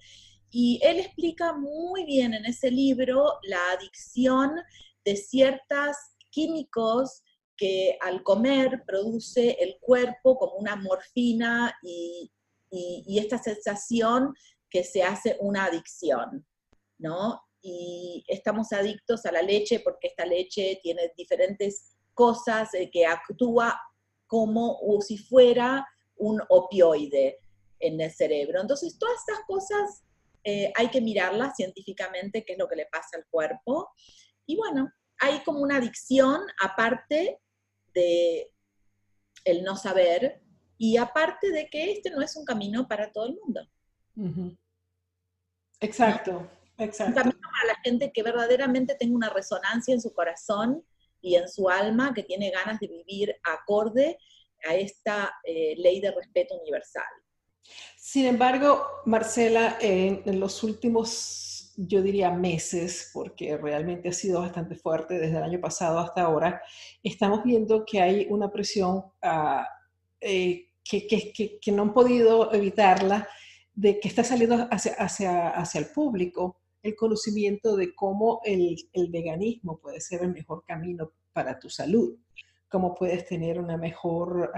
Y 0.51 0.79
él 0.83 0.99
explica 0.99 1.53
muy 1.53 2.05
bien 2.05 2.33
en 2.33 2.45
ese 2.45 2.71
libro 2.71 3.39
la 3.43 3.71
adicción 3.71 4.55
de 5.05 5.15
ciertos 5.15 5.95
químicos 6.31 7.23
que 7.55 7.97
al 8.01 8.23
comer 8.23 8.83
produce 8.85 9.51
el 9.59 9.77
cuerpo 9.79 10.37
como 10.37 10.55
una 10.55 10.75
morfina 10.75 11.75
y, 11.83 12.31
y, 12.71 13.19
esta 13.19 13.37
sensación 13.37 14.33
que 14.69 14.83
se 14.83 15.03
hace 15.03 15.37
una 15.41 15.65
adicción, 15.65 16.45
¿no? 16.97 17.41
Y 17.61 18.23
estamos 18.27 18.71
adictos 18.71 19.25
a 19.25 19.31
la 19.31 19.41
leche 19.41 19.81
porque 19.81 20.07
esta 20.07 20.25
leche 20.25 20.79
tiene 20.81 21.11
diferentes 21.17 21.97
cosas 22.13 22.73
eh, 22.73 22.89
que 22.91 23.05
actúa 23.05 23.79
como 24.27 24.77
si 25.01 25.17
fuera 25.17 25.85
un 26.15 26.41
opioide 26.49 27.39
en 27.79 27.99
el 27.99 28.11
cerebro. 28.11 28.61
Entonces, 28.61 28.97
todas 28.99 29.15
estas 29.19 29.43
cosas 29.47 30.03
eh, 30.43 30.71
hay 30.75 30.89
que 30.89 31.01
mirarlas 31.01 31.55
científicamente, 31.55 32.45
qué 32.45 32.53
es 32.53 32.59
lo 32.59 32.67
que 32.67 32.75
le 32.75 32.85
pasa 32.85 33.17
al 33.17 33.25
cuerpo. 33.29 33.89
Y 34.45 34.55
bueno, 34.55 34.91
hay 35.19 35.39
como 35.43 35.59
una 35.59 35.77
adicción 35.77 36.41
aparte 36.61 37.39
de 37.93 38.51
el 39.45 39.63
no 39.63 39.75
saber 39.75 40.41
y 40.77 40.97
aparte 40.97 41.51
de 41.51 41.69
que 41.69 41.91
este 41.91 42.09
no 42.11 42.21
es 42.21 42.35
un 42.35 42.45
camino 42.45 42.87
para 42.87 43.11
todo 43.11 43.25
el 43.25 43.35
mundo. 43.35 43.61
Exacto. 45.79 46.49
Exacto. 46.79 47.21
Un 47.23 47.31
para 47.31 47.67
la 47.67 47.75
gente 47.83 48.11
que 48.11 48.23
verdaderamente 48.23 48.95
tenga 48.95 49.15
una 49.15 49.29
resonancia 49.29 49.93
en 49.93 50.01
su 50.01 50.13
corazón 50.13 50.83
y 51.21 51.35
en 51.35 51.47
su 51.49 51.69
alma, 51.69 52.13
que 52.13 52.23
tiene 52.23 52.49
ganas 52.51 52.79
de 52.79 52.87
vivir 52.87 53.35
acorde 53.43 54.17
a 54.67 54.75
esta 54.75 55.31
eh, 55.43 55.75
ley 55.77 55.99
de 55.99 56.11
respeto 56.11 56.55
universal. 56.55 57.03
Sin 57.97 58.25
embargo, 58.25 58.85
Marcela, 59.05 59.77
en, 59.79 60.39
los 60.39 60.63
últimos 60.63 61.73
yo 61.77 62.01
diría 62.01 62.29
meses, 62.31 63.09
porque 63.13 63.55
realmente 63.57 64.09
ha 64.09 64.13
sido 64.13 64.41
bastante 64.41 64.75
fuerte 64.75 65.17
desde 65.17 65.37
el 65.37 65.43
año 65.43 65.61
pasado 65.61 65.99
hasta 65.99 66.23
ahora, 66.23 66.61
estamos 67.03 67.43
viendo 67.43 67.85
que 67.85 68.01
hay 68.01 68.27
una 68.29 68.51
presión 68.51 69.03
ah, 69.21 69.65
eh, 70.19 70.71
que, 70.83 71.07
que, 71.07 71.59
que, 71.61 71.71
no 71.71 71.83
han 71.83 71.93
podido 71.93 72.51
evitarla, 72.53 73.29
de 73.73 73.97
que 73.99 74.09
está 74.09 74.25
saliendo 74.25 74.67
hacia, 74.69 74.93
hacia, 74.93 75.49
hacia 75.49 75.79
el 75.79 75.87
público 75.87 76.59
el 76.81 76.95
conocimiento 76.95 77.75
de 77.75 77.93
cómo 77.93 78.41
el, 78.43 78.75
el 78.93 79.09
veganismo 79.09 79.79
puede 79.79 80.01
ser 80.01 80.23
el 80.23 80.31
mejor 80.31 80.63
camino 80.65 81.11
para 81.33 81.59
tu 81.59 81.69
salud, 81.69 82.17
cómo 82.69 82.95
puedes 82.95 83.25
tener 83.25 83.59
una 83.59 83.77
mejor 83.77 84.51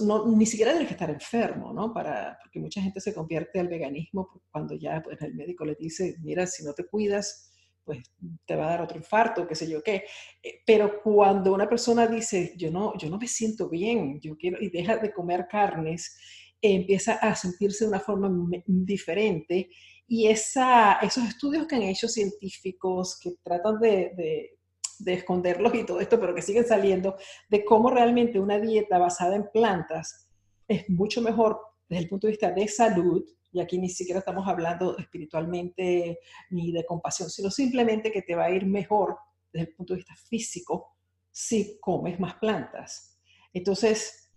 no, 0.00 0.26
ni 0.28 0.46
siquiera 0.46 0.72
tienes 0.72 0.88
que 0.88 0.94
estar 0.94 1.10
enfermo, 1.10 1.72
¿no? 1.72 1.92
Para, 1.92 2.38
porque 2.40 2.60
mucha 2.60 2.80
gente 2.80 3.00
se 3.00 3.12
convierte 3.12 3.58
al 3.58 3.68
veganismo 3.68 4.42
cuando 4.50 4.74
ya 4.76 5.02
pues, 5.02 5.20
el 5.22 5.34
médico 5.34 5.64
le 5.64 5.74
dice, 5.74 6.16
mira, 6.20 6.46
si 6.46 6.64
no 6.64 6.72
te 6.72 6.86
cuidas, 6.86 7.50
pues 7.84 7.98
te 8.46 8.54
va 8.54 8.66
a 8.66 8.70
dar 8.70 8.82
otro 8.82 8.96
infarto, 8.96 9.46
qué 9.46 9.56
sé 9.56 9.68
yo 9.68 9.82
qué. 9.82 10.04
Eh, 10.42 10.60
pero 10.64 11.02
cuando 11.02 11.52
una 11.52 11.68
persona 11.68 12.06
dice, 12.06 12.54
yo 12.56 12.70
no, 12.70 12.96
yo 12.96 13.10
no 13.10 13.18
me 13.18 13.26
siento 13.26 13.68
bien, 13.68 14.20
yo 14.20 14.36
quiero, 14.36 14.58
y 14.60 14.70
deja 14.70 14.98
de 14.98 15.12
comer 15.12 15.48
carnes, 15.50 16.16
empieza 16.60 17.14
a 17.14 17.34
sentirse 17.34 17.84
de 17.84 17.90
una 17.90 18.00
forma 18.00 18.30
diferente. 18.66 19.68
Y 20.12 20.28
esa, 20.28 20.98
esos 21.00 21.24
estudios 21.24 21.66
que 21.66 21.76
han 21.76 21.82
hecho 21.82 22.06
científicos 22.06 23.18
que 23.18 23.30
tratan 23.42 23.80
de 23.80 24.58
de 25.04 25.14
esconderlos 25.14 25.74
y 25.74 25.84
todo 25.84 26.00
esto, 26.00 26.18
pero 26.18 26.34
que 26.34 26.42
siguen 26.42 26.66
saliendo, 26.66 27.16
de 27.48 27.64
cómo 27.64 27.90
realmente 27.90 28.38
una 28.38 28.58
dieta 28.58 28.98
basada 28.98 29.36
en 29.36 29.48
plantas 29.52 30.28
es 30.68 30.88
mucho 30.88 31.20
mejor 31.20 31.60
desde 31.88 32.04
el 32.04 32.08
punto 32.08 32.26
de 32.26 32.32
vista 32.32 32.50
de 32.50 32.68
salud, 32.68 33.24
y 33.52 33.60
aquí 33.60 33.78
ni 33.78 33.90
siquiera 33.90 34.20
estamos 34.20 34.48
hablando 34.48 34.96
espiritualmente 34.96 36.18
ni 36.50 36.72
de 36.72 36.86
compasión, 36.86 37.28
sino 37.28 37.50
simplemente 37.50 38.10
que 38.10 38.22
te 38.22 38.34
va 38.34 38.44
a 38.44 38.50
ir 38.50 38.64
mejor 38.64 39.18
desde 39.52 39.68
el 39.68 39.74
punto 39.74 39.92
de 39.92 39.98
vista 39.98 40.14
físico 40.14 40.96
si 41.30 41.78
comes 41.80 42.18
más 42.18 42.34
plantas. 42.36 43.18
Entonces, 43.52 44.30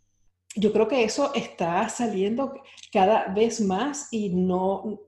yo 0.56 0.74
creo 0.74 0.88
que 0.88 1.04
eso 1.04 1.34
está 1.34 1.88
saliendo 1.88 2.54
cada 2.92 3.28
vez 3.34 3.62
más 3.62 4.10
y 4.12 4.30
no 4.30 5.00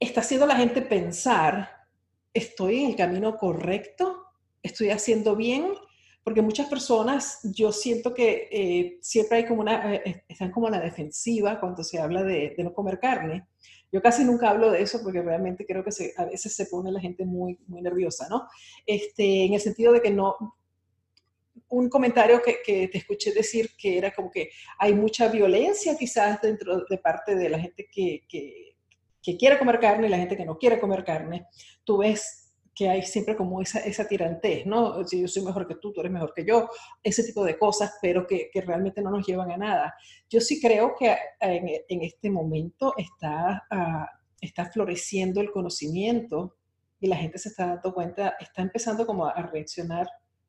está 0.00 0.20
haciendo 0.20 0.46
la 0.46 0.56
gente 0.56 0.82
pensar 0.82 1.78
estoy 2.32 2.80
en 2.80 2.90
el 2.90 2.96
camino 2.96 3.36
correcto, 3.36 4.24
estoy 4.62 4.90
haciendo 4.90 5.36
bien, 5.36 5.72
porque 6.22 6.42
muchas 6.42 6.68
personas, 6.68 7.40
yo 7.42 7.72
siento 7.72 8.12
que 8.12 8.48
eh, 8.50 8.98
siempre 9.00 9.38
hay 9.38 9.46
como 9.46 9.62
una, 9.62 9.94
eh, 9.94 10.02
eh, 10.04 10.24
están 10.28 10.50
como 10.50 10.66
a 10.66 10.70
la 10.70 10.80
defensiva 10.80 11.58
cuando 11.58 11.82
se 11.82 11.98
habla 11.98 12.22
de, 12.22 12.54
no 12.58 12.74
comer 12.74 12.98
carne. 12.98 13.46
Yo 13.90 14.02
casi 14.02 14.24
nunca 14.24 14.50
hablo 14.50 14.70
de 14.70 14.82
eso 14.82 15.00
porque 15.02 15.22
realmente 15.22 15.64
creo 15.64 15.82
que 15.82 15.90
a 16.18 16.26
veces 16.26 16.54
se 16.54 16.66
pone 16.66 16.92
la 16.92 17.00
gente 17.00 17.24
muy, 17.24 17.58
muy 17.66 17.80
nerviosa, 17.80 18.28
¿no? 18.28 18.46
Este, 18.86 19.44
en 19.44 19.54
el 19.54 19.60
sentido 19.60 19.92
de 19.94 20.02
que 20.02 20.10
no, 20.10 20.36
un 21.70 21.88
comentario 21.88 22.42
que, 22.42 22.58
que, 22.64 22.88
te 22.88 22.98
escuché 22.98 23.32
decir 23.32 23.70
que 23.78 23.96
era 23.96 24.12
como 24.12 24.30
que 24.30 24.50
hay 24.78 24.92
mucha 24.94 25.28
violencia 25.28 25.96
quizás 25.96 26.40
dentro 26.42 26.84
de 26.84 26.98
parte 26.98 27.34
de 27.34 27.48
la 27.48 27.58
gente 27.58 27.88
que, 27.90 28.67
que 29.28 29.36
quiere 29.36 29.58
comer 29.58 29.78
carne 29.78 30.06
y 30.06 30.10
la 30.10 30.16
gente 30.16 30.38
que 30.38 30.46
no 30.46 30.56
quiere 30.56 30.80
comer 30.80 31.04
carne, 31.04 31.48
tú 31.84 31.98
ves 31.98 32.50
que 32.74 32.88
hay 32.88 33.02
siempre 33.02 33.36
como 33.36 33.60
esa, 33.60 33.80
esa 33.80 34.08
tirantez, 34.08 34.64
¿no? 34.64 35.06
Si 35.06 35.20
yo 35.20 35.28
soy 35.28 35.44
mejor 35.44 35.68
que 35.68 35.74
tú, 35.74 35.92
tú 35.92 36.00
eres 36.00 36.10
mejor 36.10 36.32
que 36.34 36.46
yo, 36.46 36.66
ese 37.02 37.22
tipo 37.24 37.44
de 37.44 37.58
cosas, 37.58 37.98
pero 38.00 38.26
que, 38.26 38.48
que 38.50 38.62
realmente 38.62 39.02
no 39.02 39.10
nos 39.10 39.26
llevan 39.26 39.50
a 39.50 39.58
nada. 39.58 39.94
Yo 40.30 40.40
sí 40.40 40.58
creo 40.62 40.94
que 40.98 41.14
en, 41.40 41.68
en 41.68 42.02
este 42.02 42.30
momento 42.30 42.94
está, 42.96 43.64
uh, 43.70 44.06
está 44.40 44.64
floreciendo 44.70 45.42
el 45.42 45.50
conocimiento 45.50 46.56
y 46.98 47.08
la 47.08 47.16
gente 47.16 47.36
se 47.36 47.50
está 47.50 47.66
dando 47.66 47.92
cuenta, 47.92 48.34
está 48.40 48.62
empezando 48.62 49.04
como 49.04 49.26
a 49.26 49.42
reaccionar, 49.42 50.08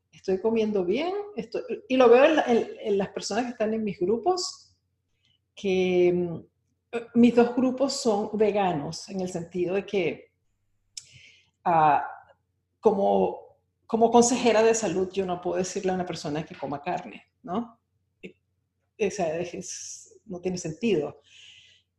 estoy 0.09 0.39
comiendo 0.39 0.86
bien, 0.86 1.12
estoy, 1.36 1.63
y 1.89 1.98
lo 1.98 2.07
veo 2.07 2.24
en, 2.24 2.39
en, 2.48 2.67
en 2.81 2.98
las 2.98 3.09
personas 3.09 3.43
que 3.43 3.51
están 3.51 3.74
en 3.74 3.83
mis 3.83 4.00
grupos, 4.00 4.74
que 5.53 6.45
mis 7.13 7.36
dos 7.36 7.55
grupos 7.55 7.93
son 7.93 8.29
veganos, 8.34 9.10
en 9.10 9.22
el 9.22 9.29
sentido 9.29 9.75
de 9.75 9.86
que 9.86 10.31
uh, 11.65 12.00
como, 12.79 13.58
como 13.85 14.11
consejera 14.11 14.63
de 14.63 14.74
salud 14.74 15.09
yo 15.11 15.25
no 15.25 15.42
puedo 15.42 15.57
decirle 15.57 15.92
a 15.92 15.96
una 15.96 16.05
persona 16.05 16.46
que 16.46 16.55
coma 16.55 16.81
carne, 16.81 17.24
¿no? 17.44 17.79
O 18.24 19.11
sea, 19.11 19.40
es, 19.40 20.20
no 20.25 20.42
tiene 20.42 20.57
sentido. 20.57 21.22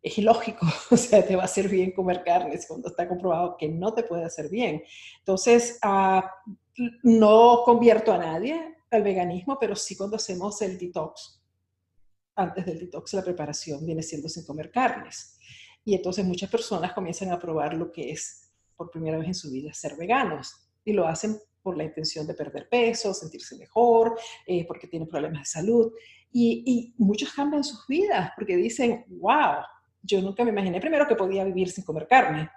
Es 0.03 0.19
ilógico, 0.19 0.67
o 0.91 0.97
sea, 0.97 1.27
te 1.27 1.37
va 1.37 1.43
a 1.43 1.47
hacer 1.47 1.69
bien 1.69 1.93
comer 1.93 2.23
carne 2.25 2.59
cuando 2.67 2.89
está 2.89 3.09
comprobado 3.09 3.57
que 3.57 3.69
no 3.69 3.95
te 3.95 4.03
puede 4.03 4.25
hacer 4.25 4.49
bien. 4.49 4.83
Entonces, 5.19 5.79
uh, 5.85 6.21
no 7.03 7.63
convierto 7.65 8.13
a 8.13 8.19
nadie 8.19 8.77
al 8.91 9.03
veganismo, 9.03 9.57
pero 9.61 9.77
sí 9.77 9.97
cuando 9.97 10.17
hacemos 10.17 10.61
el 10.63 10.79
detox 10.79 11.40
antes 12.37 12.65
del 12.67 12.79
detox, 12.79 13.15
la 13.15 13.23
preparación 13.23 13.85
viene 13.85 14.03
siendo 14.03 14.29
sin 14.29 14.45
comer 14.45 14.71
carnes. 14.71 15.39
Y 15.85 15.95
entonces 15.95 16.25
muchas 16.25 16.51
personas 16.51 16.93
comienzan 16.93 17.31
a 17.31 17.39
probar 17.39 17.75
lo 17.75 17.91
que 17.91 18.11
es 18.11 18.51
por 18.77 18.91
primera 18.91 19.19
vez 19.19 19.29
en 19.29 19.35
su 19.35 19.51
vida 19.51 19.73
ser 19.73 19.97
veganos 19.97 20.55
y 20.85 20.93
lo 20.93 21.07
hacen 21.07 21.39
por 21.63 21.77
la 21.77 21.85
intención 21.85 22.27
de 22.27 22.35
perder 22.35 22.69
peso, 22.69 23.13
sentirse 23.13 23.57
mejor, 23.57 24.19
eh, 24.47 24.67
porque 24.67 24.87
tienen 24.87 25.09
problemas 25.09 25.43
de 25.43 25.47
salud. 25.47 25.93
Y, 26.33 26.95
muchos 26.97 27.33
cambian 27.33 27.65
sus 27.65 27.87
vidas 27.87 28.31
porque 28.37 28.57
dicen, 28.57 29.05
wow, 29.09 29.57
yo 30.03 30.23
nunca 30.23 30.45
me 30.45 30.51
imaginé 30.51 30.81
primero 30.81 31.07
que 31.07 31.17
podía 31.17 31.45
vivir 31.45 31.71
sin 31.71 31.85
comer 31.85 32.07
carne 32.07 32.51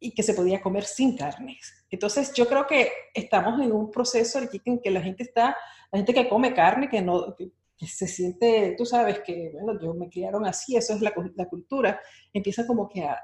y 0.00 0.12
que 0.12 0.22
se 0.22 0.34
podía 0.34 0.60
comer 0.60 0.84
sin 0.84 1.16
carnes. 1.16 1.86
Entonces 1.90 2.32
yo 2.34 2.48
creo 2.48 2.66
que 2.66 2.90
estamos 3.14 3.60
en 3.60 3.72
un 3.72 3.90
proceso 3.90 4.40
en 4.40 4.80
que 4.80 4.90
la 4.90 5.00
gente 5.00 5.22
está, 5.22 5.56
la 5.92 5.98
gente 5.98 6.14
que 6.14 6.28
come 6.28 6.54
carne, 6.54 6.88
que 6.88 7.02
no, 7.02 7.36
se 7.78 8.06
siente, 8.06 8.74
tú 8.78 8.86
sabes 8.86 9.20
que, 9.20 9.50
bueno, 9.52 9.78
yo 9.80 9.92
me 9.94 10.08
criaron 10.08 10.46
así, 10.46 10.76
eso 10.76 10.94
es 10.94 11.00
la, 11.02 11.12
la 11.34 11.48
cultura, 11.48 12.00
empieza 12.32 12.66
como 12.66 12.88
que 12.88 13.02
a, 13.02 13.20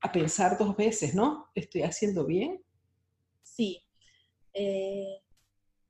a, 0.00 0.12
pensar 0.12 0.56
dos 0.56 0.76
veces, 0.76 1.14
¿no? 1.14 1.48
¿Estoy 1.54 1.82
haciendo 1.82 2.24
bien? 2.24 2.62
Sí. 3.42 3.82
Eh, 4.52 5.20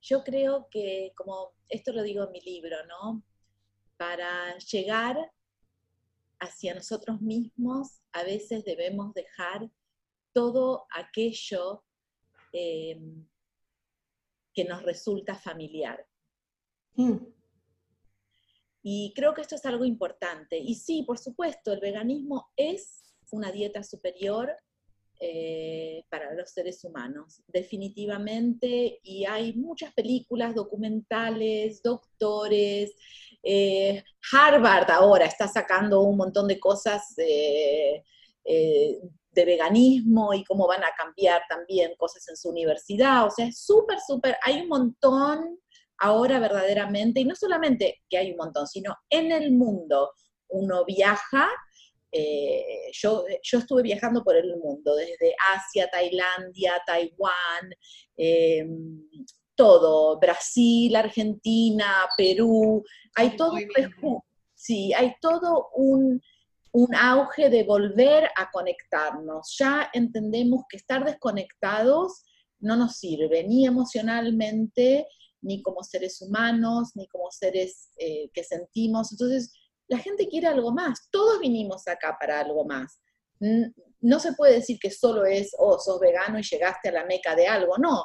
yo 0.01 0.23
creo 0.23 0.67
que, 0.71 1.11
como 1.15 1.53
esto 1.67 1.93
lo 1.93 2.01
digo 2.01 2.23
en 2.25 2.31
mi 2.31 2.41
libro, 2.41 2.77
¿no? 2.87 3.23
Para 3.97 4.57
llegar 4.57 5.31
hacia 6.39 6.73
nosotros 6.73 7.21
mismos, 7.21 8.01
a 8.13 8.23
veces 8.23 8.63
debemos 8.63 9.13
dejar 9.13 9.69
todo 10.33 10.87
aquello 10.95 11.83
eh, 12.53 12.99
que 14.53 14.63
nos 14.63 14.83
resulta 14.83 15.35
familiar. 15.35 16.05
Mm. 16.95 17.17
Y 18.81 19.13
creo 19.15 19.33
que 19.33 19.41
esto 19.41 19.55
es 19.55 19.65
algo 19.65 19.85
importante. 19.85 20.57
Y 20.57 20.75
sí, 20.75 21.03
por 21.03 21.17
supuesto, 21.17 21.73
el 21.73 21.79
veganismo 21.79 22.49
es 22.55 23.01
una 23.31 23.51
dieta 23.51 23.83
superior 23.83 24.55
eh, 25.21 26.05
para 26.09 26.33
los 26.33 26.49
seres 26.51 26.83
humanos, 26.85 27.43
definitivamente. 27.47 28.99
Y 29.03 29.25
hay 29.25 29.53
muchas 29.53 29.93
películas, 29.93 30.55
documentales, 30.55 31.83
doctores. 31.83 32.95
Eh, 33.43 34.01
Harvard 34.31 34.89
ahora 34.91 35.25
está 35.25 35.47
sacando 35.47 36.01
un 36.01 36.17
montón 36.17 36.47
de 36.47 36.59
cosas 36.59 37.13
eh, 37.17 38.03
de 38.43 39.45
veganismo 39.45 40.33
y 40.33 40.43
cómo 40.43 40.67
van 40.67 40.83
a 40.83 40.93
cambiar 40.97 41.41
también 41.49 41.93
cosas 41.97 42.27
en 42.29 42.37
su 42.37 42.49
universidad. 42.49 43.25
O 43.25 43.29
sea, 43.29 43.47
es 43.47 43.59
súper, 43.59 43.99
súper, 44.05 44.37
hay 44.41 44.61
un 44.61 44.69
montón 44.69 45.59
ahora 45.99 46.39
verdaderamente, 46.39 47.21
y 47.21 47.25
no 47.25 47.35
solamente 47.35 48.01
que 48.09 48.17
hay 48.17 48.31
un 48.31 48.37
montón, 48.37 48.67
sino 48.67 48.95
en 49.09 49.31
el 49.31 49.51
mundo 49.51 50.11
uno 50.49 50.85
viaja. 50.85 51.49
Eh, 52.11 52.89
yo, 52.91 53.23
yo, 53.43 53.59
estuve 53.59 53.83
viajando 53.83 54.23
por 54.23 54.35
el 54.35 54.57
mundo, 54.57 54.95
desde 54.95 55.35
Asia, 55.53 55.87
Tailandia, 55.91 56.81
Taiwán, 56.85 57.69
em, 58.17 59.03
todo, 59.53 60.17
Brasil, 60.19 60.95
Argentina, 60.95 62.07
Perú, 62.17 62.83
hay 63.15 63.35
todo, 63.35 63.55
sí, 64.55 64.91
hay 64.93 65.13
todo 65.21 65.69
un, 65.75 66.19
un 66.71 66.95
auge 66.95 67.49
de 67.49 67.63
volver 67.63 68.29
a 68.35 68.49
conectarnos. 68.51 69.55
Ya 69.59 69.89
entendemos 69.93 70.63
que 70.69 70.77
estar 70.77 71.05
desconectados 71.05 72.23
no 72.59 72.75
nos 72.75 72.97
sirve, 72.97 73.43
ni 73.43 73.65
emocionalmente, 73.65 75.07
ni 75.41 75.61
como 75.61 75.83
seres 75.83 76.21
humanos, 76.21 76.91
ni 76.95 77.07
como 77.07 77.31
seres 77.31 77.91
eh, 77.97 78.29
que 78.33 78.43
sentimos. 78.43 79.11
Entonces, 79.11 79.53
la 79.87 79.97
gente 79.97 80.27
quiere 80.27 80.47
algo 80.47 80.71
más. 80.71 81.09
Todos 81.11 81.39
vinimos 81.39 81.87
acá 81.87 82.17
para 82.19 82.39
algo 82.39 82.65
más. 82.65 83.01
No 84.01 84.19
se 84.19 84.33
puede 84.33 84.55
decir 84.55 84.77
que 84.79 84.91
solo 84.91 85.25
es, 85.25 85.55
oh, 85.57 85.79
sos 85.79 85.99
vegano 85.99 86.39
y 86.39 86.43
llegaste 86.43 86.89
a 86.89 86.93
la 86.93 87.05
meca 87.05 87.35
de 87.35 87.47
algo. 87.47 87.77
No. 87.77 88.03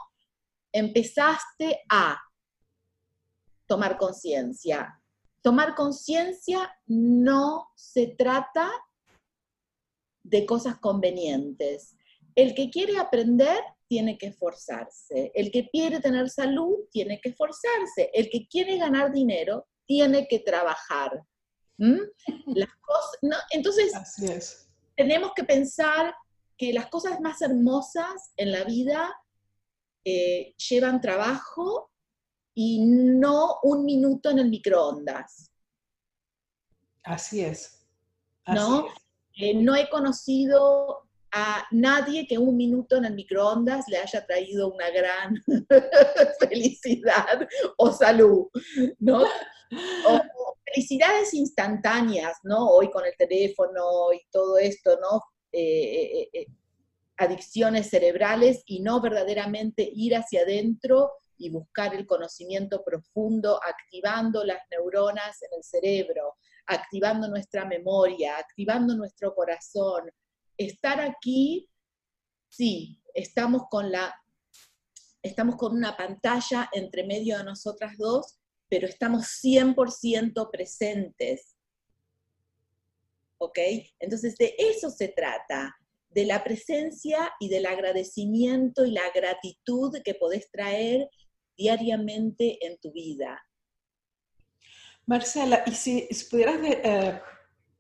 Empezaste 0.72 1.82
a 1.90 2.18
tomar 3.66 3.96
conciencia. 3.98 5.00
Tomar 5.42 5.74
conciencia 5.74 6.74
no 6.86 7.68
se 7.76 8.08
trata 8.08 8.70
de 10.22 10.46
cosas 10.46 10.78
convenientes. 10.78 11.96
El 12.34 12.54
que 12.54 12.70
quiere 12.70 12.98
aprender 12.98 13.60
tiene 13.88 14.18
que 14.18 14.26
esforzarse. 14.26 15.30
El 15.34 15.50
que 15.50 15.68
quiere 15.68 16.00
tener 16.00 16.28
salud 16.30 16.88
tiene 16.90 17.20
que 17.20 17.30
esforzarse. 17.30 18.10
El 18.12 18.28
que 18.30 18.46
quiere 18.48 18.78
ganar 18.78 19.12
dinero 19.12 19.66
tiene 19.86 20.26
que 20.28 20.40
trabajar. 20.40 21.22
¿Mm? 21.78 22.00
Las 22.54 22.70
cosas, 22.80 23.44
Entonces, 23.50 24.68
tenemos 24.96 25.32
que 25.34 25.44
pensar 25.44 26.14
que 26.56 26.72
las 26.72 26.86
cosas 26.86 27.20
más 27.20 27.42
hermosas 27.42 28.32
en 28.36 28.52
la 28.52 28.62
vida 28.62 29.12
eh, 30.04 30.54
llevan 30.56 31.00
trabajo 31.00 31.90
y 32.54 32.84
no 32.84 33.58
un 33.64 33.84
minuto 33.84 34.30
en 34.30 34.38
el 34.38 34.50
microondas. 34.50 35.50
Así 37.02 37.40
es. 37.40 37.84
¿No? 38.46 38.86
Eh, 39.36 39.54
no 39.54 39.74
he 39.74 39.88
conocido 39.90 41.03
a 41.36 41.66
nadie 41.72 42.28
que 42.28 42.38
un 42.38 42.56
minuto 42.56 42.96
en 42.96 43.06
el 43.06 43.14
microondas 43.14 43.88
le 43.88 43.98
haya 43.98 44.24
traído 44.24 44.72
una 44.72 44.88
gran 44.90 45.34
felicidad 46.40 47.48
o 47.76 47.90
salud, 47.90 48.46
¿no? 49.00 49.22
O, 49.22 50.20
felicidades 50.72 51.34
instantáneas, 51.34 52.38
¿no? 52.44 52.68
Hoy 52.70 52.88
con 52.90 53.04
el 53.04 53.16
teléfono 53.16 54.12
y 54.12 54.20
todo 54.30 54.58
esto, 54.58 54.96
¿no? 55.00 55.22
Eh, 55.50 56.28
eh, 56.32 56.46
adicciones 57.16 57.90
cerebrales 57.90 58.62
y 58.66 58.80
no 58.80 59.00
verdaderamente 59.00 59.88
ir 59.92 60.16
hacia 60.16 60.42
adentro 60.42 61.12
y 61.36 61.50
buscar 61.50 61.94
el 61.96 62.06
conocimiento 62.06 62.84
profundo, 62.84 63.60
activando 63.62 64.44
las 64.44 64.60
neuronas 64.70 65.42
en 65.42 65.58
el 65.58 65.64
cerebro, 65.64 66.36
activando 66.66 67.28
nuestra 67.28 67.64
memoria, 67.64 68.38
activando 68.38 68.94
nuestro 68.94 69.34
corazón. 69.34 70.10
Estar 70.56 71.00
aquí, 71.00 71.68
sí, 72.48 73.00
estamos 73.14 73.62
con 73.70 73.90
la 73.90 74.14
estamos 75.22 75.56
con 75.56 75.72
una 75.72 75.96
pantalla 75.96 76.68
entre 76.72 77.04
medio 77.04 77.38
de 77.38 77.44
nosotras 77.44 77.96
dos, 77.96 78.38
pero 78.68 78.86
estamos 78.86 79.24
100% 79.42 80.50
presentes. 80.50 81.56
¿Ok? 83.38 83.58
Entonces 83.98 84.36
de 84.36 84.54
eso 84.58 84.90
se 84.90 85.08
trata, 85.08 85.74
de 86.10 86.26
la 86.26 86.44
presencia 86.44 87.32
y 87.40 87.48
del 87.48 87.66
agradecimiento 87.66 88.84
y 88.84 88.92
la 88.92 89.10
gratitud 89.12 89.96
que 90.04 90.14
podés 90.14 90.50
traer 90.50 91.08
diariamente 91.56 92.64
en 92.64 92.78
tu 92.78 92.92
vida. 92.92 93.42
Marcela, 95.06 95.64
y 95.66 95.72
si, 95.72 96.08
pudieras, 96.30 96.56
eh, 96.62 97.20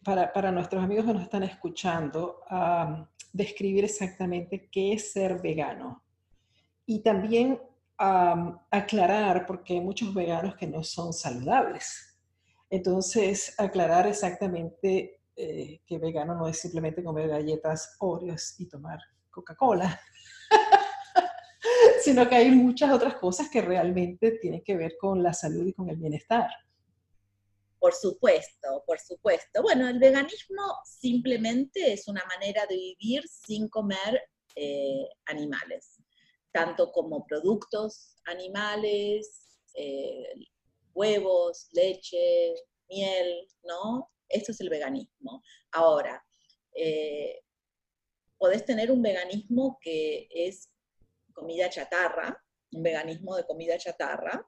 para, 0.04 0.52
nuestros 0.52 0.82
amigos 0.82 1.06
que 1.06 1.14
nos 1.14 1.22
están 1.22 1.42
escuchando, 1.42 2.42
describir 3.32 3.84
exactamente 3.84 4.68
qué 4.70 4.92
es 4.92 5.12
ser 5.12 5.40
vegano. 5.40 6.02
Y 6.86 7.02
también 7.02 7.58
aclarar, 7.96 9.46
porque 9.46 9.74
hay 9.74 9.80
muchos 9.80 10.12
veganos 10.14 10.56
que 10.56 10.66
no 10.66 10.82
son 10.82 11.12
saludables. 11.12 12.18
Entonces, 12.70 13.54
aclarar 13.58 14.06
exactamente 14.06 15.20
eh, 15.36 15.80
que 15.86 15.98
vegano 15.98 16.34
no 16.34 16.46
es 16.46 16.60
simplemente 16.60 17.02
comer 17.02 17.28
galletas 17.28 17.96
Oreos 18.00 18.54
y 18.58 18.68
tomar 18.68 18.98
Coca-Cola, 19.30 20.00
sino 22.02 22.28
que 22.28 22.36
hay 22.36 22.50
muchas 22.50 22.92
otras 22.92 23.16
cosas 23.16 23.48
que 23.48 23.60
realmente 23.60 24.38
tienen 24.40 24.62
que 24.62 24.76
ver 24.76 24.96
con 24.98 25.22
la 25.22 25.32
salud 25.32 25.66
y 25.66 25.72
con 25.72 25.88
el 25.88 25.96
bienestar. 25.96 26.50
Por 27.84 27.92
supuesto, 27.92 28.82
por 28.86 28.98
supuesto. 28.98 29.60
Bueno, 29.60 29.86
el 29.86 29.98
veganismo 29.98 30.62
simplemente 30.86 31.92
es 31.92 32.08
una 32.08 32.24
manera 32.24 32.64
de 32.64 32.76
vivir 32.76 33.28
sin 33.28 33.68
comer 33.68 34.22
eh, 34.56 35.06
animales, 35.26 36.00
tanto 36.50 36.90
como 36.92 37.26
productos 37.26 38.16
animales, 38.24 39.60
eh, 39.74 40.32
huevos, 40.94 41.68
leche, 41.72 42.54
miel, 42.88 43.46
¿no? 43.64 44.10
Esto 44.30 44.52
es 44.52 44.62
el 44.62 44.70
veganismo. 44.70 45.42
Ahora, 45.70 46.24
eh, 46.74 47.42
podés 48.38 48.64
tener 48.64 48.90
un 48.90 49.02
veganismo 49.02 49.78
que 49.78 50.26
es 50.30 50.70
comida 51.34 51.68
chatarra, 51.68 52.42
un 52.72 52.82
veganismo 52.82 53.36
de 53.36 53.44
comida 53.44 53.76
chatarra, 53.76 54.42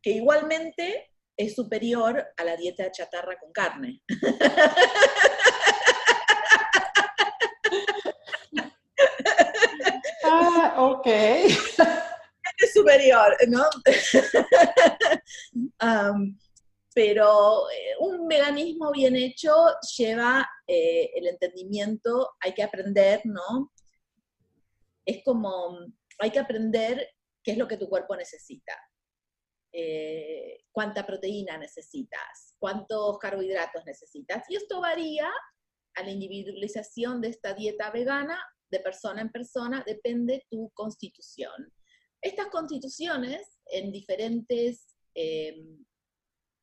que 0.00 0.10
igualmente 0.10 1.13
es 1.36 1.54
superior 1.54 2.24
a 2.36 2.44
la 2.44 2.56
dieta 2.56 2.90
chatarra 2.90 3.38
con 3.38 3.52
carne. 3.52 4.02
Ah, 10.26 10.76
ok. 10.78 11.06
Es 11.06 12.72
superior, 12.72 13.36
¿no? 13.48 13.64
pero 16.94 17.68
eh, 17.70 17.96
un 17.98 18.28
veganismo 18.28 18.92
bien 18.92 19.16
hecho 19.16 19.52
lleva 19.96 20.48
eh, 20.66 21.10
el 21.14 21.26
entendimiento, 21.26 22.36
hay 22.40 22.54
que 22.54 22.62
aprender, 22.62 23.20
¿no? 23.24 23.72
Es 25.04 25.22
como, 25.24 25.78
hay 26.20 26.30
que 26.30 26.38
aprender 26.38 27.10
qué 27.42 27.52
es 27.52 27.58
lo 27.58 27.68
que 27.68 27.76
tu 27.76 27.88
cuerpo 27.88 28.16
necesita. 28.16 28.78
Eh, 29.76 30.66
cuánta 30.70 31.04
proteína 31.04 31.58
necesitas, 31.58 32.54
cuántos 32.60 33.18
carbohidratos 33.18 33.84
necesitas. 33.84 34.44
Y 34.48 34.54
esto 34.54 34.80
varía 34.80 35.28
a 35.94 36.02
la 36.04 36.12
individualización 36.12 37.20
de 37.20 37.30
esta 37.30 37.54
dieta 37.54 37.90
vegana 37.90 38.40
de 38.70 38.78
persona 38.78 39.20
en 39.20 39.32
persona, 39.32 39.82
depende 39.84 40.46
tu 40.48 40.70
constitución. 40.74 41.72
Estas 42.22 42.46
constituciones 42.48 43.58
en 43.66 43.90
diferentes 43.90 44.94
em, 45.12 45.84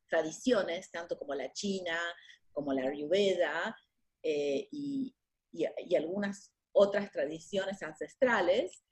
tradiciones, 0.08 0.90
tanto 0.90 1.18
como 1.18 1.34
la 1.34 1.52
china, 1.52 2.00
como 2.50 2.72
la 2.72 2.88
ayurveda 2.88 3.76
eh, 4.22 4.68
y, 4.72 5.14
algunas 5.94 6.50
otras 6.72 7.10
tradiciones 7.10 7.82
ancestrales, 7.82 8.82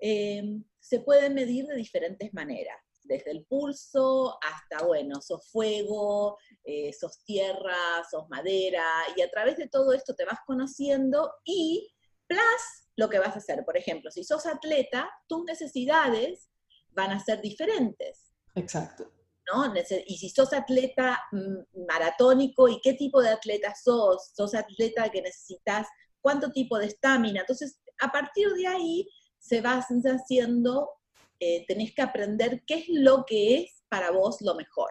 em, 0.00 0.64
se 0.78 1.00
pueden 1.00 1.32
medir 1.32 1.64
de 1.64 1.76
diferentes 1.76 2.34
maneras 2.34 2.87
desde 3.08 3.30
el 3.32 3.44
pulso 3.46 4.38
hasta, 4.42 4.86
bueno, 4.86 5.20
sos 5.20 5.50
fuego, 5.50 6.38
eh, 6.62 6.92
sos 6.92 7.24
tierra, 7.24 8.04
sos 8.08 8.28
madera, 8.28 8.86
y 9.16 9.22
a 9.22 9.30
través 9.30 9.56
de 9.56 9.68
todo 9.68 9.92
esto 9.92 10.14
te 10.14 10.24
vas 10.24 10.38
conociendo 10.46 11.32
y 11.44 11.92
plus 12.26 12.88
lo 12.96 13.08
que 13.08 13.18
vas 13.18 13.34
a 13.34 13.38
hacer. 13.38 13.64
Por 13.64 13.76
ejemplo, 13.76 14.10
si 14.10 14.22
sos 14.22 14.46
atleta, 14.46 15.10
tus 15.26 15.44
necesidades 15.44 16.50
van 16.90 17.10
a 17.10 17.20
ser 17.20 17.40
diferentes. 17.40 18.32
Exacto. 18.54 19.10
¿no? 19.52 19.72
Y 20.06 20.18
si 20.18 20.28
sos 20.28 20.52
atleta 20.52 21.20
mm, 21.32 21.84
maratónico, 21.86 22.68
¿y 22.68 22.80
qué 22.82 22.94
tipo 22.94 23.22
de 23.22 23.30
atleta 23.30 23.74
sos? 23.74 24.32
¿Sos 24.34 24.54
atleta 24.54 25.08
que 25.08 25.22
necesitas 25.22 25.86
cuánto 26.20 26.52
tipo 26.52 26.78
de 26.78 26.86
estamina? 26.86 27.40
Entonces, 27.40 27.80
a 28.00 28.12
partir 28.12 28.52
de 28.52 28.66
ahí 28.66 29.08
se 29.38 29.60
va 29.60 29.82
haciendo 29.82 30.90
eh, 31.40 31.64
tenés 31.66 31.94
que 31.94 32.02
aprender 32.02 32.62
qué 32.66 32.74
es 32.74 32.84
lo 32.88 33.24
que 33.24 33.58
es 33.58 33.82
para 33.88 34.10
vos 34.10 34.40
lo 34.40 34.54
mejor. 34.54 34.90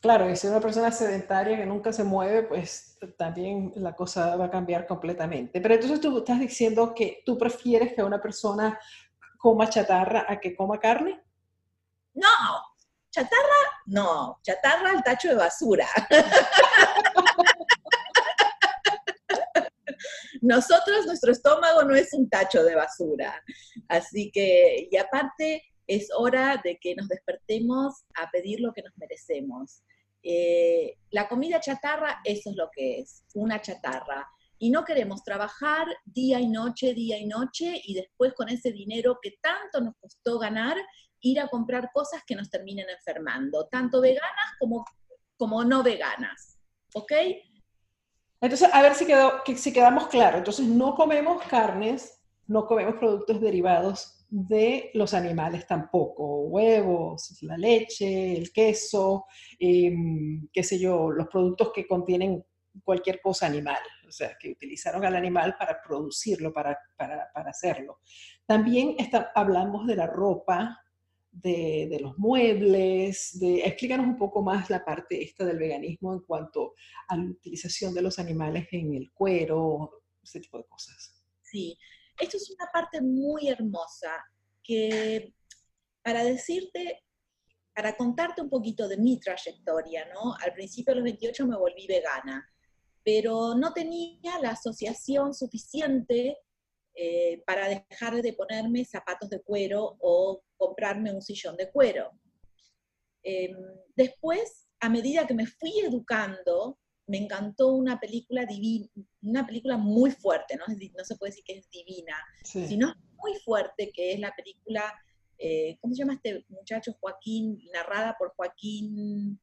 Claro, 0.00 0.28
y 0.30 0.36
si 0.36 0.46
una 0.46 0.60
persona 0.60 0.90
sedentaria 0.90 1.56
que 1.56 1.64
nunca 1.64 1.90
se 1.92 2.04
mueve, 2.04 2.42
pues 2.42 2.98
también 3.16 3.72
la 3.76 3.96
cosa 3.96 4.36
va 4.36 4.46
a 4.46 4.50
cambiar 4.50 4.86
completamente. 4.86 5.60
Pero 5.62 5.74
entonces 5.74 6.00
tú 6.00 6.18
estás 6.18 6.40
diciendo 6.40 6.94
que 6.94 7.22
tú 7.24 7.38
prefieres 7.38 7.94
que 7.94 8.02
una 8.02 8.20
persona 8.20 8.78
coma 9.38 9.68
chatarra 9.68 10.24
a 10.26 10.40
que 10.40 10.56
coma 10.56 10.78
carne? 10.78 11.22
No, 12.14 12.28
chatarra 13.10 13.60
no, 13.86 14.38
chatarra 14.42 14.90
al 14.90 15.02
tacho 15.02 15.28
de 15.28 15.34
basura. 15.34 15.86
Nosotros, 20.44 21.06
nuestro 21.06 21.32
estómago 21.32 21.84
no 21.84 21.94
es 21.94 22.12
un 22.12 22.28
tacho 22.28 22.62
de 22.62 22.74
basura. 22.74 23.42
Así 23.88 24.30
que, 24.30 24.88
y 24.90 24.96
aparte, 24.98 25.62
es 25.86 26.08
hora 26.14 26.60
de 26.62 26.78
que 26.78 26.94
nos 26.94 27.08
despertemos 27.08 28.04
a 28.14 28.30
pedir 28.30 28.60
lo 28.60 28.74
que 28.74 28.82
nos 28.82 28.92
merecemos. 28.98 29.82
Eh, 30.22 30.98
la 31.12 31.28
comida 31.28 31.60
chatarra, 31.60 32.20
eso 32.24 32.50
es 32.50 32.56
lo 32.56 32.68
que 32.70 33.00
es, 33.00 33.24
una 33.32 33.62
chatarra. 33.62 34.28
Y 34.58 34.68
no 34.68 34.84
queremos 34.84 35.24
trabajar 35.24 35.86
día 36.04 36.38
y 36.40 36.48
noche, 36.48 36.92
día 36.92 37.16
y 37.16 37.24
noche, 37.24 37.80
y 37.82 37.94
después 37.94 38.34
con 38.34 38.50
ese 38.50 38.70
dinero 38.70 39.18
que 39.22 39.38
tanto 39.40 39.80
nos 39.80 39.94
costó 39.96 40.38
ganar, 40.38 40.76
ir 41.20 41.40
a 41.40 41.48
comprar 41.48 41.88
cosas 41.94 42.22
que 42.26 42.36
nos 42.36 42.50
terminen 42.50 42.90
enfermando, 42.90 43.66
tanto 43.68 44.02
veganas 44.02 44.52
como, 44.58 44.84
como 45.38 45.64
no 45.64 45.82
veganas. 45.82 46.58
¿Ok? 46.92 47.12
Entonces, 48.44 48.68
a 48.72 48.82
ver 48.82 48.94
si, 48.94 49.06
quedó, 49.06 49.42
si 49.56 49.72
quedamos 49.72 50.08
claros. 50.08 50.38
Entonces, 50.38 50.66
no 50.66 50.94
comemos 50.94 51.42
carnes, 51.44 52.20
no 52.46 52.66
comemos 52.66 52.96
productos 52.96 53.40
derivados 53.40 54.26
de 54.28 54.90
los 54.92 55.14
animales 55.14 55.66
tampoco, 55.66 56.42
huevos, 56.42 57.38
la 57.42 57.56
leche, 57.56 58.36
el 58.36 58.52
queso, 58.52 59.24
em, 59.58 60.46
qué 60.52 60.62
sé 60.62 60.78
yo, 60.78 61.10
los 61.10 61.28
productos 61.28 61.72
que 61.72 61.86
contienen 61.86 62.44
cualquier 62.82 63.20
cosa 63.22 63.46
animal. 63.46 63.80
o 64.06 64.12
sea, 64.12 64.36
que 64.38 64.50
utilizaron 64.50 65.04
al 65.04 65.16
animal 65.16 65.56
para 65.58 65.80
producirlo, 65.82 66.52
para, 66.52 66.78
para, 66.96 67.30
para 67.32 67.50
hacerlo. 67.50 68.00
También 68.46 68.94
está, 68.98 69.32
hablamos 69.34 69.86
de 69.86 69.96
la 69.96 70.06
ropa, 70.06 70.83
de, 71.34 71.98
los 72.00 72.16
muebles, 72.16 73.38
de, 73.40 73.64
explícanos 73.64 74.06
un 74.06 74.16
poco 74.16 74.42
más 74.42 74.70
la 74.70 74.84
parte 74.84 75.22
esta 75.22 75.44
del 75.44 75.58
veganismo 75.58 76.12
en 76.12 76.20
cuanto 76.20 76.74
a 77.08 77.16
la 77.16 77.24
utilización 77.24 77.92
de 77.92 78.02
los 78.02 78.18
animales 78.18 78.68
en 78.72 78.94
el 78.94 79.12
cuero, 79.12 80.02
ese 80.22 80.40
tipo 80.40 80.58
de 80.58 80.64
cosas. 80.64 81.22
Sí, 81.42 81.76
esto 82.18 82.36
es 82.36 82.50
una 82.50 82.70
parte 82.72 83.00
muy 83.00 83.48
hermosa 83.48 84.24
que 84.62 85.34
para 86.02 86.22
decirte, 86.22 87.02
para 87.74 87.96
contarte 87.96 88.40
un 88.40 88.50
poquito 88.50 88.86
de 88.86 88.96
mi 88.96 89.18
trayectoria, 89.18 90.06
¿no? 90.14 90.34
Al 90.40 90.52
principio 90.52 90.92
de 90.92 91.00
los 91.00 91.04
28 91.04 91.46
me 91.46 91.56
volví 91.56 91.86
vegana, 91.86 92.48
pero 93.02 93.54
no 93.54 93.72
tenía 93.72 94.38
la 94.40 94.50
asociación 94.50 95.34
suficiente 95.34 96.38
eh, 96.94 97.42
para 97.44 97.68
dejar 97.68 98.22
de 98.22 98.32
ponerme 98.34 98.84
zapatos 98.84 99.28
de 99.28 99.42
cuero 99.42 99.96
o 99.98 100.43
comprarme 100.66 101.12
un 101.12 101.22
sillón 101.22 101.56
de 101.56 101.70
cuero. 101.70 102.10
Em, 103.22 103.56
después, 103.96 104.68
a 104.80 104.88
medida 104.88 105.26
que 105.26 105.34
me 105.34 105.46
fui 105.46 105.80
educando, 105.80 106.78
me 107.06 107.18
encantó 107.18 107.68
una 107.68 107.98
película 108.00 108.46
divina, 108.46 108.86
una 109.22 109.46
película 109.46 109.76
muy 109.76 110.10
fuerte, 110.10 110.56
¿no? 110.56 110.64
no 110.66 111.04
se 111.04 111.16
puede 111.16 111.30
decir 111.30 111.44
que 111.44 111.58
es 111.58 111.70
divina, 111.70 112.16
sino 112.42 112.94
muy 113.16 113.34
fuerte, 113.44 113.90
que 113.92 114.12
es 114.12 114.20
la 114.20 114.34
película, 114.34 114.82
eh, 115.38 115.76
¿cómo 115.80 115.94
se 115.94 115.98
llama 115.98 116.14
este 116.14 116.44
muchacho? 116.48 116.96
Joaquín, 117.00 117.58
narrada 117.72 118.16
por 118.18 118.32
Joaquín... 118.36 119.38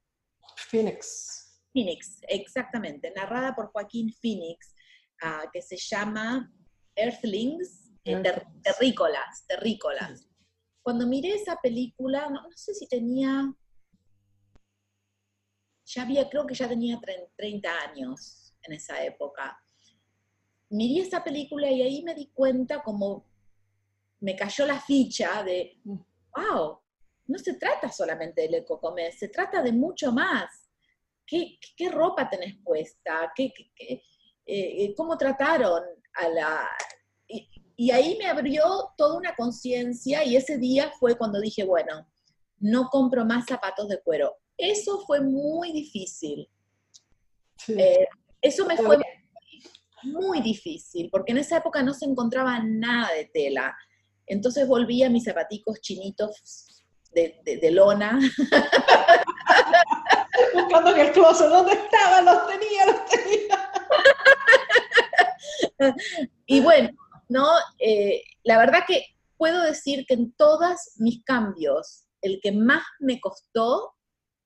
Phoenix. 0.70 1.62
Phoenix, 1.74 2.20
exactamente, 2.28 3.12
narrada 3.16 3.56
por 3.56 3.72
Joaquín 3.72 4.14
Phoenix, 4.22 4.74
ah, 5.22 5.46
que 5.54 5.62
se 5.62 5.78
llama 5.78 6.52
Earthlings, 6.96 7.92
eh, 8.04 8.22
terrícolas, 8.64 9.46
terrícolas. 9.48 10.28
Cuando 10.82 11.06
miré 11.06 11.36
esa 11.36 11.56
película, 11.58 12.30
no, 12.30 12.42
sé 12.56 12.74
si 12.74 12.88
tenía, 12.88 13.54
ya 15.86 16.02
había, 16.02 16.30
creo 16.30 16.46
que 16.48 16.56
ya 16.56 16.68
tenía 16.68 17.00
30 17.36 17.70
años 17.82 18.54
en 18.64 18.74
esa 18.74 19.04
época. 19.04 19.60
Miré 20.70 21.02
esa 21.02 21.24
película 21.24 21.70
y 21.70 21.82
ahí 21.82 22.04
me 22.04 22.16
di 22.16 22.32
cuenta 22.34 22.82
como 22.82 23.26
me 24.22 24.36
cayó 24.36 24.66
la 24.66 24.80
ficha 24.80 25.44
de, 25.44 25.80
wow, 25.84 26.80
no 27.28 27.38
se 27.38 27.56
trata 27.56 27.92
solamente 27.92 28.42
del 28.42 28.56
ecocomer, 28.56 29.14
se 29.14 29.30
trata 29.30 29.62
de 29.62 29.72
mucho 29.72 30.12
más. 30.12 30.70
¿Qué, 31.26 31.58
ropa 31.90 32.30
tenés 32.30 32.58
puesta? 32.64 33.32
¿Qué, 33.34 33.54
qué, 33.54 34.04
eh, 34.46 34.94
¿Cómo 34.98 35.18
trataron 35.18 35.82
a 36.14 36.28
la, 36.28 36.70
y, 37.82 37.90
ahí 37.90 38.16
me 38.20 38.28
abrió 38.28 38.94
toda 38.96 39.18
una 39.18 39.34
conciencia 39.36 40.24
y 40.24 40.36
ese 40.36 40.60
día 40.60 40.92
fue 41.00 41.18
cuando 41.18 41.42
dije, 41.42 41.64
bueno, 41.64 42.08
no 42.60 42.90
compro 42.90 43.26
más 43.26 43.48
zapatos 43.48 43.88
de 43.88 44.00
cuero. 44.02 44.36
Eso 44.56 45.00
fue 45.08 45.20
muy 45.20 45.72
difícil. 45.72 46.48
Eh, 47.70 48.06
eso 48.40 48.68
me 48.68 48.78
fue 48.78 49.00
muy 50.04 50.42
difícil, 50.42 51.10
porque 51.12 51.32
en 51.32 51.40
esa 51.40 51.58
época 51.58 51.82
no 51.82 51.96
se 51.96 52.06
encontraba 52.06 52.60
nada 52.64 53.14
de 53.14 53.26
tela. 53.26 53.76
Entonces 54.28 54.68
volví 54.68 55.02
a 55.02 55.10
mis 55.10 55.24
zapaticos 55.24 55.82
chinitos 55.82 56.84
de, 57.14 57.42
de, 57.44 57.72
lona. 57.72 58.20
Buscando 60.54 60.92
en 60.92 61.00
el 61.00 61.12
closet, 61.14 61.48
¿dónde 61.48 61.74
estaban? 61.74 62.26
Los 62.26 62.48
tenía, 62.48 62.86
los 62.86 63.06
tenía. 63.08 63.72
y 66.46 66.62
bueno, 66.62 66.92
¿no? 67.32 67.48
Eh, 67.80 68.24
la 68.44 68.58
verdad 68.58 68.84
que 68.86 69.06
puedo 69.38 69.64
decir 69.64 70.06
que 70.06 70.16
en 70.16 70.34
todos 70.34 70.78
mis 70.98 71.24
cambios, 71.24 72.04
el 72.22 72.42
que 72.44 72.52
más 72.52 72.84
me 73.00 73.22
costó, 73.22 73.94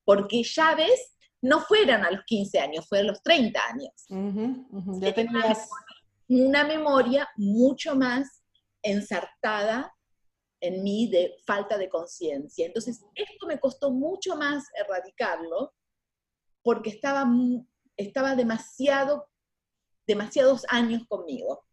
porque 0.06 0.44
ya 0.44 0.76
ves, 0.76 1.18
no 1.42 1.62
fueran 1.62 2.06
a 2.06 2.12
los 2.12 2.24
15 2.26 2.60
años, 2.60 2.86
fue 2.88 3.00
a 3.00 3.04
los 3.04 3.22
30 3.24 3.60
años. 3.68 3.94
Ya 5.02 5.14
tenías... 5.14 5.68
Una 6.28 6.64
memoria 6.64 7.30
mucho 7.36 7.96
más 7.96 8.42
ensartada 8.82 9.94
en 10.60 10.82
mí 10.82 11.08
de 11.08 11.36
falta 11.46 11.78
de 11.78 11.88
conciencia. 11.88 12.66
Entonces, 12.66 13.04
esto 13.14 13.46
me 13.46 13.60
costó 13.60 13.92
mucho 13.92 14.36
más 14.36 14.64
erradicarlo 14.76 15.74
porque 16.64 16.90
estaba, 16.90 17.28
estaba 17.96 18.36
demasiado 18.36 19.28
demasiados 20.08 20.66
años 20.70 21.04
conmigo. 21.08 21.64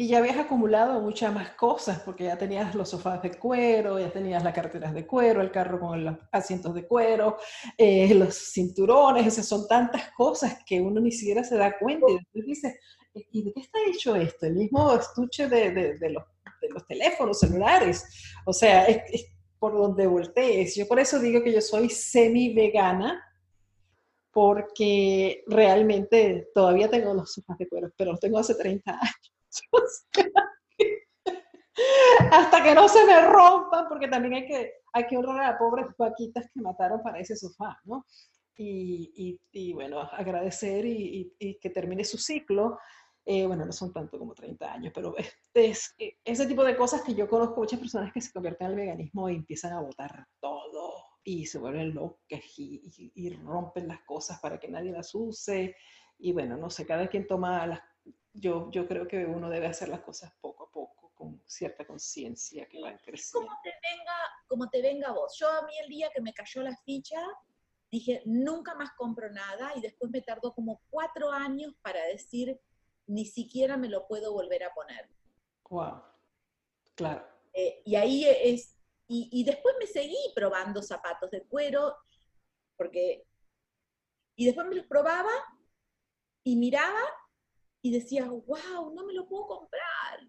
Y 0.00 0.06
ya 0.06 0.18
habías 0.18 0.36
acumulado 0.36 1.00
muchas 1.00 1.34
más 1.34 1.50
cosas, 1.50 1.98
porque 2.04 2.22
ya 2.22 2.38
tenías 2.38 2.72
los 2.76 2.90
sofás 2.90 3.20
de 3.20 3.32
cuero, 3.32 3.98
ya 3.98 4.12
tenías 4.12 4.44
las 4.44 4.54
carreteras 4.54 4.94
de 4.94 5.04
cuero, 5.04 5.42
el 5.42 5.50
carro 5.50 5.80
con 5.80 6.04
los 6.04 6.16
asientos 6.30 6.72
de 6.72 6.86
cuero, 6.86 7.36
eh, 7.76 8.14
los 8.14 8.52
cinturones, 8.52 9.26
esas 9.26 9.48
son 9.48 9.66
tantas 9.66 10.12
cosas 10.12 10.58
que 10.64 10.80
uno 10.80 11.00
ni 11.00 11.10
siquiera 11.10 11.42
se 11.42 11.56
da 11.56 11.76
cuenta. 11.76 12.06
Y 12.08 12.14
después 12.14 12.46
dice, 12.46 12.78
¿y 13.12 13.42
de 13.42 13.52
qué 13.52 13.60
está 13.60 13.78
hecho 13.88 14.14
esto? 14.14 14.46
El 14.46 14.54
mismo 14.54 14.92
estuche 14.92 15.48
de, 15.48 15.72
de, 15.72 16.10
los, 16.10 16.22
de 16.62 16.68
los, 16.70 16.86
teléfonos 16.86 17.40
celulares. 17.40 18.04
O 18.46 18.52
sea, 18.52 18.84
es, 18.84 19.26
por 19.58 19.72
donde 19.72 20.06
voltees. 20.06 20.76
Yo 20.76 20.86
por 20.86 21.00
eso 21.00 21.18
digo 21.18 21.42
que 21.42 21.52
yo 21.52 21.60
soy 21.60 21.90
semi-vegana, 21.90 23.20
porque 24.30 25.42
realmente 25.48 26.50
todavía 26.54 26.88
tengo 26.88 27.14
los 27.14 27.32
sofás 27.34 27.58
de 27.58 27.66
cuero, 27.66 27.90
pero 27.96 28.12
los 28.12 28.20
tengo 28.20 28.38
hace 28.38 28.54
30 28.54 28.92
años. 28.92 29.37
hasta 32.30 32.62
que 32.62 32.74
no 32.74 32.88
se 32.88 33.04
me 33.04 33.20
rompan, 33.22 33.88
porque 33.88 34.08
también 34.08 34.34
hay 34.34 34.46
que, 34.46 34.72
hay 34.92 35.06
que 35.06 35.16
honrar 35.16 35.40
a 35.40 35.50
las 35.50 35.58
pobres 35.58 35.86
vaquitas 35.96 36.50
que 36.52 36.60
mataron 36.60 37.02
para 37.02 37.18
ese 37.18 37.36
sofá, 37.36 37.78
¿no? 37.84 38.04
Y, 38.60 39.38
y, 39.52 39.72
bueno, 39.72 40.00
agradecer 40.00 40.84
y, 40.84 41.32
que 41.60 41.70
termine 41.70 42.04
su 42.04 42.18
ciclo. 42.18 42.78
Eh, 43.24 43.46
bueno, 43.46 43.64
no 43.64 43.72
son 43.72 43.92
tanto 43.92 44.18
como 44.18 44.34
30 44.34 44.72
años, 44.72 44.92
pero 44.92 45.14
es, 45.54 45.94
ese 46.24 46.46
tipo 46.46 46.64
de 46.64 46.76
cosas 46.76 47.02
que 47.02 47.14
yo 47.14 47.28
conozco 47.28 47.60
muchas 47.60 47.78
personas 47.78 48.12
que 48.12 48.20
se 48.20 48.32
convierten 48.32 48.68
al 48.68 48.74
veganismo 48.74 49.28
y 49.28 49.36
empiezan 49.36 49.74
a 49.74 49.80
botar 49.80 50.26
todo 50.40 51.04
y 51.22 51.46
se 51.46 51.58
vuelven 51.58 51.94
locas 51.94 52.40
y, 52.56 53.12
y, 53.14 53.30
rompen 53.36 53.86
las 53.86 54.00
cosas 54.04 54.40
para 54.40 54.58
que 54.58 54.68
nadie 54.68 54.90
las 54.90 55.14
use. 55.14 55.76
Y 56.18 56.32
bueno, 56.32 56.56
no 56.56 56.68
sé, 56.70 56.84
cada 56.86 57.06
quien 57.06 57.26
toma 57.28 57.66
las 57.66 57.80
yo, 58.38 58.70
yo 58.70 58.86
creo 58.86 59.06
que 59.06 59.24
uno 59.24 59.50
debe 59.50 59.66
hacer 59.66 59.88
las 59.88 60.00
cosas 60.00 60.32
poco 60.40 60.64
a 60.64 60.70
poco, 60.70 61.12
con 61.14 61.42
cierta 61.46 61.86
conciencia 61.86 62.66
que 62.68 62.80
va 62.80 62.96
creciendo. 62.96 63.48
Como 63.48 63.60
te, 63.62 63.70
venga, 63.70 64.14
como 64.46 64.70
te 64.70 64.82
venga 64.82 65.12
vos. 65.12 65.36
Yo 65.38 65.48
a 65.48 65.62
mí 65.66 65.72
el 65.82 65.88
día 65.88 66.10
que 66.14 66.20
me 66.20 66.32
cayó 66.32 66.62
la 66.62 66.76
ficha, 66.84 67.20
dije, 67.90 68.22
nunca 68.24 68.74
más 68.74 68.90
compro 68.96 69.30
nada 69.30 69.72
y 69.74 69.80
después 69.80 70.10
me 70.10 70.22
tardó 70.22 70.54
como 70.54 70.80
cuatro 70.90 71.30
años 71.30 71.74
para 71.82 72.04
decir, 72.06 72.60
ni 73.06 73.24
siquiera 73.24 73.76
me 73.76 73.88
lo 73.88 74.06
puedo 74.06 74.32
volver 74.32 74.62
a 74.64 74.72
poner. 74.72 75.08
Wow, 75.68 76.02
claro. 76.94 77.26
Eh, 77.52 77.82
y 77.84 77.96
ahí 77.96 78.24
es, 78.24 78.76
y, 79.08 79.28
y, 79.32 79.44
después 79.44 79.74
me 79.80 79.86
seguí 79.86 80.18
probando 80.34 80.82
zapatos 80.82 81.30
de 81.30 81.42
cuero, 81.44 81.96
porque, 82.76 83.26
y 84.36 84.46
después 84.46 84.66
me 84.68 84.76
los 84.76 84.86
probaba 84.86 85.32
y 86.44 86.56
miraba 86.56 87.00
y 87.82 87.92
decía, 87.92 88.24
wow, 88.26 88.94
no 88.94 89.04
me 89.06 89.12
lo 89.12 89.26
puedo 89.26 89.46
comprar. 89.46 90.20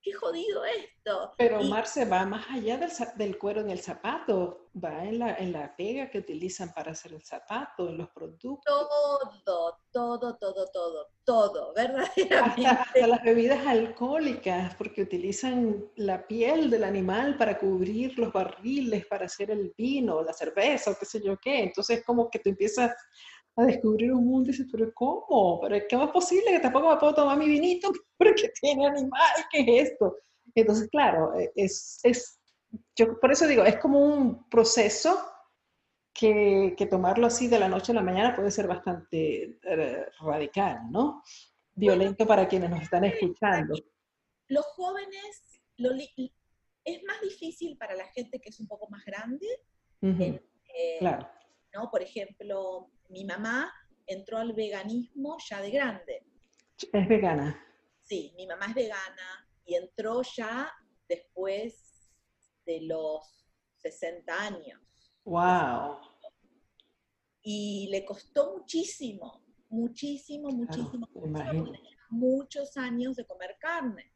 Qué 0.00 0.12
jodido 0.12 0.64
esto. 0.64 1.34
Pero 1.36 1.60
Marce 1.64 2.04
va 2.04 2.24
más 2.24 2.46
allá 2.48 2.78
del, 2.78 2.90
del, 3.16 3.36
cuero 3.36 3.60
en 3.60 3.70
el 3.70 3.80
zapato, 3.80 4.70
va 4.82 5.04
en 5.04 5.18
la, 5.18 5.34
en 5.34 5.52
la 5.52 5.74
pega 5.74 6.08
que 6.08 6.18
utilizan 6.18 6.72
para 6.72 6.92
hacer 6.92 7.12
el 7.14 7.22
zapato, 7.24 7.88
en 7.88 7.98
los 7.98 8.08
productos. 8.10 8.64
Todo, 8.64 9.78
todo, 9.90 10.38
todo, 10.38 10.38
todo, 10.72 11.06
todo, 11.24 11.72
verdaderamente. 11.76 12.34
Hasta, 12.34 12.70
hasta 12.70 13.06
las 13.08 13.22
bebidas 13.24 13.66
alcohólicas, 13.66 14.74
porque 14.76 15.02
utilizan 15.02 15.84
la 15.96 16.26
piel 16.28 16.70
del 16.70 16.84
animal 16.84 17.36
para 17.36 17.58
cubrir 17.58 18.16
los 18.18 18.32
barriles, 18.32 19.04
para 19.06 19.26
hacer 19.26 19.50
el 19.50 19.74
vino, 19.76 20.22
la 20.22 20.32
cerveza, 20.32 20.92
o 20.92 20.96
qué 20.96 21.06
sé 21.06 21.20
yo 21.20 21.36
qué. 21.38 21.64
Entonces, 21.64 22.04
como 22.04 22.30
que 22.30 22.38
tú 22.38 22.50
empiezas 22.50 22.94
a 23.58 23.66
descubrir 23.66 24.12
un 24.12 24.24
mundo 24.24 24.48
y 24.48 24.52
dices, 24.52 24.68
pero 24.70 24.92
¿cómo? 24.94 25.60
¿Pero 25.60 25.84
qué 25.88 25.96
más 25.96 26.10
posible 26.10 26.52
que 26.52 26.60
tampoco 26.60 26.90
me 26.90 26.96
puedo 26.96 27.14
tomar 27.14 27.36
mi 27.36 27.48
vinito 27.48 27.90
porque 28.16 28.50
tiene 28.60 28.86
animal? 28.86 29.30
¿Qué 29.50 29.60
es 29.60 29.90
esto? 29.90 30.16
Entonces, 30.54 30.88
claro, 30.90 31.38
e, 31.38 31.50
es, 31.56 32.00
es 32.04 32.40
yo 32.94 33.18
por 33.18 33.32
eso 33.32 33.46
digo, 33.46 33.64
es 33.64 33.78
como 33.78 33.98
un 34.00 34.48
proceso 34.48 35.18
que, 36.12 36.74
que, 36.76 36.86
tomarlo 36.86 37.26
así 37.26 37.48
de 37.48 37.58
la 37.58 37.68
noche 37.68 37.92
a 37.92 37.96
la 37.96 38.02
mañana 38.02 38.34
puede 38.34 38.50
ser 38.50 38.66
bastante 38.66 39.58
eh, 39.62 40.06
radical, 40.20 40.80
¿no? 40.90 41.22
Violento 41.74 42.26
para 42.26 42.48
quienes 42.48 42.70
nos 42.70 42.82
están 42.82 43.04
escuchando. 43.04 43.74
Los 44.48 44.66
jóvenes, 44.66 45.62
lo 45.76 45.90
es 45.94 47.04
más 47.04 47.20
difícil 47.20 47.76
para 47.76 47.94
la 47.94 48.06
gente 48.08 48.40
que 48.40 48.48
es 48.48 48.58
un 48.60 48.66
poco 48.66 48.88
más 48.88 49.04
grande. 49.04 49.46
Eh, 50.02 50.96
claro. 50.98 51.28
¿no? 51.74 51.90
Por 51.90 52.02
ejemplo, 52.02 52.90
mi 53.08 53.24
mamá 53.24 53.72
entró 54.06 54.38
al 54.38 54.52
veganismo 54.52 55.36
ya 55.48 55.60
de 55.60 55.70
grande. 55.70 56.26
Es 56.92 57.08
vegana. 57.08 57.60
Sí, 58.02 58.32
mi 58.36 58.46
mamá 58.46 58.66
es 58.66 58.74
vegana 58.74 59.48
y 59.64 59.74
entró 59.74 60.22
ya 60.22 60.72
después 61.08 62.10
de 62.64 62.82
los 62.82 63.46
60 63.76 64.32
años. 64.40 64.80
¡Wow! 65.24 65.98
Y 67.42 67.88
le 67.90 68.04
costó 68.04 68.56
muchísimo, 68.56 69.44
muchísimo, 69.68 70.48
muchísimo. 70.50 71.08
muchos 72.10 72.76
años 72.76 73.16
de 73.16 73.26
comer 73.26 73.56
carne. 73.58 74.12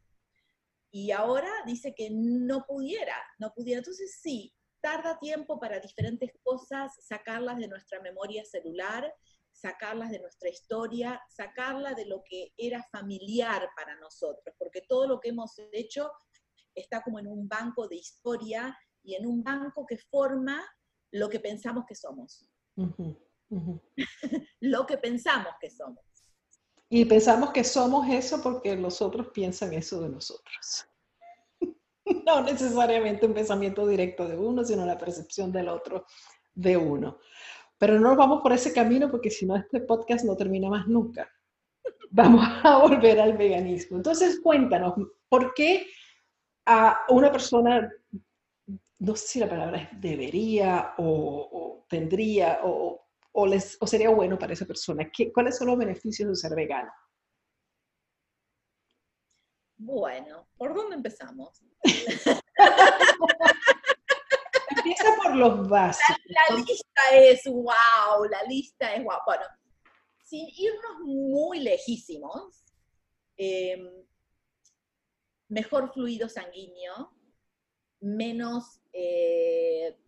Y 0.91 1.11
ahora 1.11 1.49
dice 1.65 1.93
que 1.95 2.09
no 2.11 2.65
pudiera, 2.67 3.15
no 3.39 3.51
pudiera. 3.53 3.79
Entonces 3.79 4.19
sí, 4.21 4.53
tarda 4.83 5.17
tiempo 5.17 5.59
para 5.59 5.79
diferentes 5.79 6.29
cosas, 6.43 6.91
sacarlas 6.99 7.57
de 7.57 7.69
nuestra 7.69 8.01
memoria 8.01 8.43
celular, 8.43 9.11
sacarlas 9.53 10.11
de 10.11 10.19
nuestra 10.19 10.49
historia, 10.49 11.21
sacarla 11.29 11.93
de 11.93 12.05
lo 12.05 12.21
que 12.23 12.51
era 12.57 12.83
familiar 12.91 13.69
para 13.77 13.97
nosotros, 13.99 14.53
porque 14.59 14.81
todo 14.81 15.07
lo 15.07 15.21
que 15.21 15.29
hemos 15.29 15.55
hecho 15.71 16.11
está 16.75 17.01
como 17.01 17.17
en 17.19 17.27
un 17.27 17.47
banco 17.47 17.87
de 17.87 17.95
historia 17.95 18.77
y 19.03 19.15
en 19.15 19.25
un 19.25 19.41
banco 19.41 19.85
que 19.85 19.97
forma 19.97 20.61
lo 21.11 21.29
que 21.29 21.39
pensamos 21.39 21.85
que 21.87 21.95
somos. 21.95 22.49
lo 24.59 24.85
que 24.85 24.97
pensamos 24.97 25.53
que 25.61 25.69
somos. 25.69 26.03
Y 26.89 27.05
pensamos 27.05 27.51
que 27.51 27.63
somos 27.63 28.09
eso 28.09 28.41
porque 28.43 28.75
los 28.75 29.01
otros 29.01 29.29
piensan 29.29 29.73
eso 29.73 30.01
de 30.01 30.09
nosotros. 30.09 30.87
no 32.25 32.41
necesariamente 32.41 33.25
un 33.25 33.33
pensamiento 33.33 33.87
directo 33.87 34.27
de 34.27 34.37
uno, 34.37 34.63
sino 34.63 34.85
la 34.85 34.97
percepción 34.97 35.51
del 35.51 35.69
otro 35.69 36.05
de 36.53 36.77
uno. 36.77 37.19
Pero 37.77 37.99
no 37.99 38.09
nos 38.09 38.17
vamos 38.17 38.41
por 38.41 38.53
ese 38.53 38.73
camino 38.73 39.09
porque 39.09 39.29
si 39.29 39.45
no 39.45 39.55
este 39.55 39.81
podcast 39.81 40.25
no 40.25 40.35
termina 40.35 40.69
más 40.69 40.87
nunca. 40.87 41.29
Vamos 42.11 42.45
a 42.63 42.77
volver 42.77 43.19
al 43.19 43.35
veganismo. 43.35 43.97
Entonces 43.97 44.39
cuéntanos, 44.41 44.93
¿por 45.27 45.53
qué 45.53 45.87
a 46.65 46.99
una 47.09 47.31
persona, 47.31 47.91
no 48.99 49.15
sé 49.15 49.27
si 49.27 49.39
la 49.39 49.49
palabra 49.49 49.79
es 49.79 49.99
debería 49.99 50.93
o, 50.97 51.85
tendría 51.89 52.59
o, 52.63 53.47
les, 53.47 53.77
o 53.81 53.87
sería 53.87 54.11
bueno 54.11 54.37
para 54.37 54.53
esa 54.53 54.65
persona? 54.65 55.09
¿Qué, 55.11 55.33
¿Cuáles 55.33 55.57
son 55.57 55.67
los 55.67 55.77
beneficios 55.77 56.29
de 56.29 56.35
ser 56.35 56.55
vegano? 56.55 56.91
Bueno, 59.85 60.47
¿por 60.55 60.73
dónde 60.73 60.95
empezamos? 60.95 61.61
Empieza 64.77 65.15
por 65.21 65.35
los 65.35 65.67
básicos. 65.67 66.17
La, 66.25 66.55
lista 66.55 67.01
es 67.11 67.43
wow, 67.45 68.23
la 68.29 68.43
lista 68.43 68.95
es 68.95 69.03
wow. 69.03 69.17
Bueno, 69.25 69.43
sin 70.23 70.47
irnos 70.55 71.01
muy 71.01 71.59
lejísimos, 71.59 72.63
em, 73.35 73.89
mejor 75.49 75.91
fluido 75.93 76.29
sanguíneo, 76.29 77.13
menos 77.99 78.79
eh, 78.93 79.99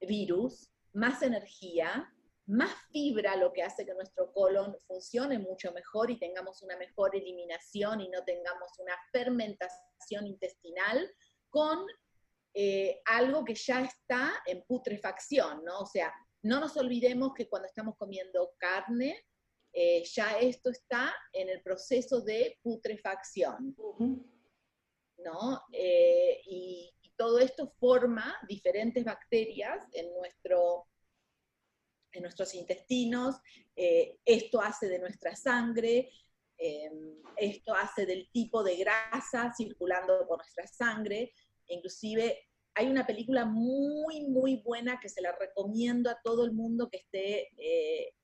virus, 0.00 0.70
más 0.94 1.20
energía, 1.20 2.11
más 2.46 2.74
fibra, 2.90 3.36
lo 3.36 3.52
que 3.52 3.62
hace 3.62 3.86
que 3.86 3.94
nuestro 3.94 4.32
colon 4.32 4.76
funcione 4.86 5.38
mucho 5.38 5.72
mejor 5.72 6.10
y 6.10 6.18
tengamos 6.18 6.62
una 6.62 6.76
mejor 6.76 7.14
eliminación 7.14 8.00
y 8.00 8.08
no 8.08 8.24
tengamos 8.24 8.70
una 8.78 8.94
fermentación 9.12 10.26
intestinal 10.26 11.08
con 11.48 11.86
eh, 12.54 13.00
algo 13.06 13.44
que 13.44 13.54
ya 13.54 13.82
está 13.82 14.42
en 14.46 14.62
putrefacción, 14.64 15.64
¿no? 15.64 15.80
O 15.80 15.86
sea, 15.86 16.12
no 16.42 16.60
nos 16.60 16.76
olvidemos 16.76 17.32
que 17.34 17.48
cuando 17.48 17.68
estamos 17.68 17.96
comiendo 17.96 18.52
carne, 18.58 19.24
eh, 19.72 20.04
ya 20.04 20.38
esto 20.38 20.70
está 20.70 21.14
en 21.32 21.48
el 21.48 21.62
proceso 21.62 22.20
de 22.20 22.58
putrefacción, 22.62 23.74
¿no? 25.18 25.62
Eh, 25.72 26.40
y, 26.46 26.94
todo 27.14 27.38
esto 27.38 27.72
forma 27.78 28.34
diferentes 28.48 29.04
bacterias 29.04 29.86
en 29.92 30.12
nuestro 30.14 30.88
en 32.12 32.22
nuestros 32.22 32.54
intestinos, 32.54 33.36
eh, 33.76 34.18
esto 34.24 34.60
hace 34.60 34.88
de 34.88 34.98
nuestra 34.98 35.34
sangre, 35.34 36.10
em, 36.58 37.16
esto 37.36 37.74
hace 37.74 38.06
del 38.06 38.28
tipo 38.30 38.62
de 38.62 38.76
grasa 38.76 39.52
circulando 39.56 40.26
por 40.26 40.38
nuestra 40.38 40.66
sangre, 40.66 41.32
inclusive 41.68 42.48
hay 42.74 42.86
una 42.86 43.06
película 43.06 43.44
muy, 43.44 44.22
muy 44.28 44.56
buena 44.56 44.98
que 45.00 45.08
se 45.08 45.20
la 45.20 45.32
recomiendo 45.32 46.10
a 46.10 46.20
todo 46.22 46.44
el 46.44 46.52
mundo 46.52 46.88
que 46.88 46.98
esté 46.98 47.50
eh, 47.58 48.14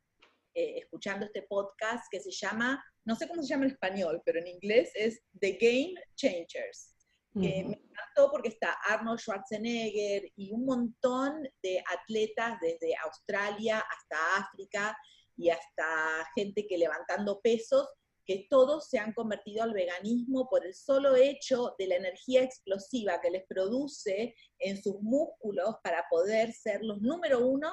eh, 0.55 0.79
escuchando 0.79 1.27
este 1.27 1.43
podcast, 1.43 2.05
que 2.11 2.21
se 2.21 2.31
llama, 2.31 2.83
no 3.05 3.15
sé 3.15 3.29
cómo 3.29 3.43
se 3.43 3.49
llama 3.49 3.67
en 3.67 3.73
español, 3.73 4.23
pero 4.25 4.39
en 4.39 4.47
inglés 4.47 4.91
es 4.95 5.21
The 5.39 5.53
Game 5.61 5.95
Changers 6.15 6.98
que 7.41 7.65
me 7.65 7.75
encantó 7.75 8.31
porque 8.31 8.49
está 8.49 8.73
Arnold 8.89 9.21
Schwarzenegger 9.21 10.33
y 10.37 10.53
un 10.53 10.65
montón 10.65 11.49
de 11.63 11.83
atletas 11.93 12.59
desde 12.61 12.95
Australia 13.05 13.79
hasta 13.81 14.37
África 14.37 14.97
y 15.37 15.51
hasta 15.51 16.29
gente 16.35 16.67
que 16.67 16.79
levantando 16.79 17.41
pesos, 17.41 17.89
que 18.27 18.47
todos 18.51 18.89
se 18.89 18.99
han 18.99 19.15
convertido 19.15 19.63
al 19.63 19.73
veganismo 19.73 20.49
por 20.51 20.67
el 20.67 20.75
solo 20.75 21.17
hecho 21.17 21.75
de 21.79 21.87
la 21.87 21.97
energía 21.97 22.43
explosiva 22.43 23.21
que 23.21 23.31
les 23.31 23.47
produce 23.47 24.35
en 24.59 24.83
sus 24.83 25.01
músculos 25.01 25.77
para 25.83 26.05
poder 26.11 26.53
ser 26.53 26.85
los 26.85 27.01
número 27.01 27.47
uno 27.47 27.73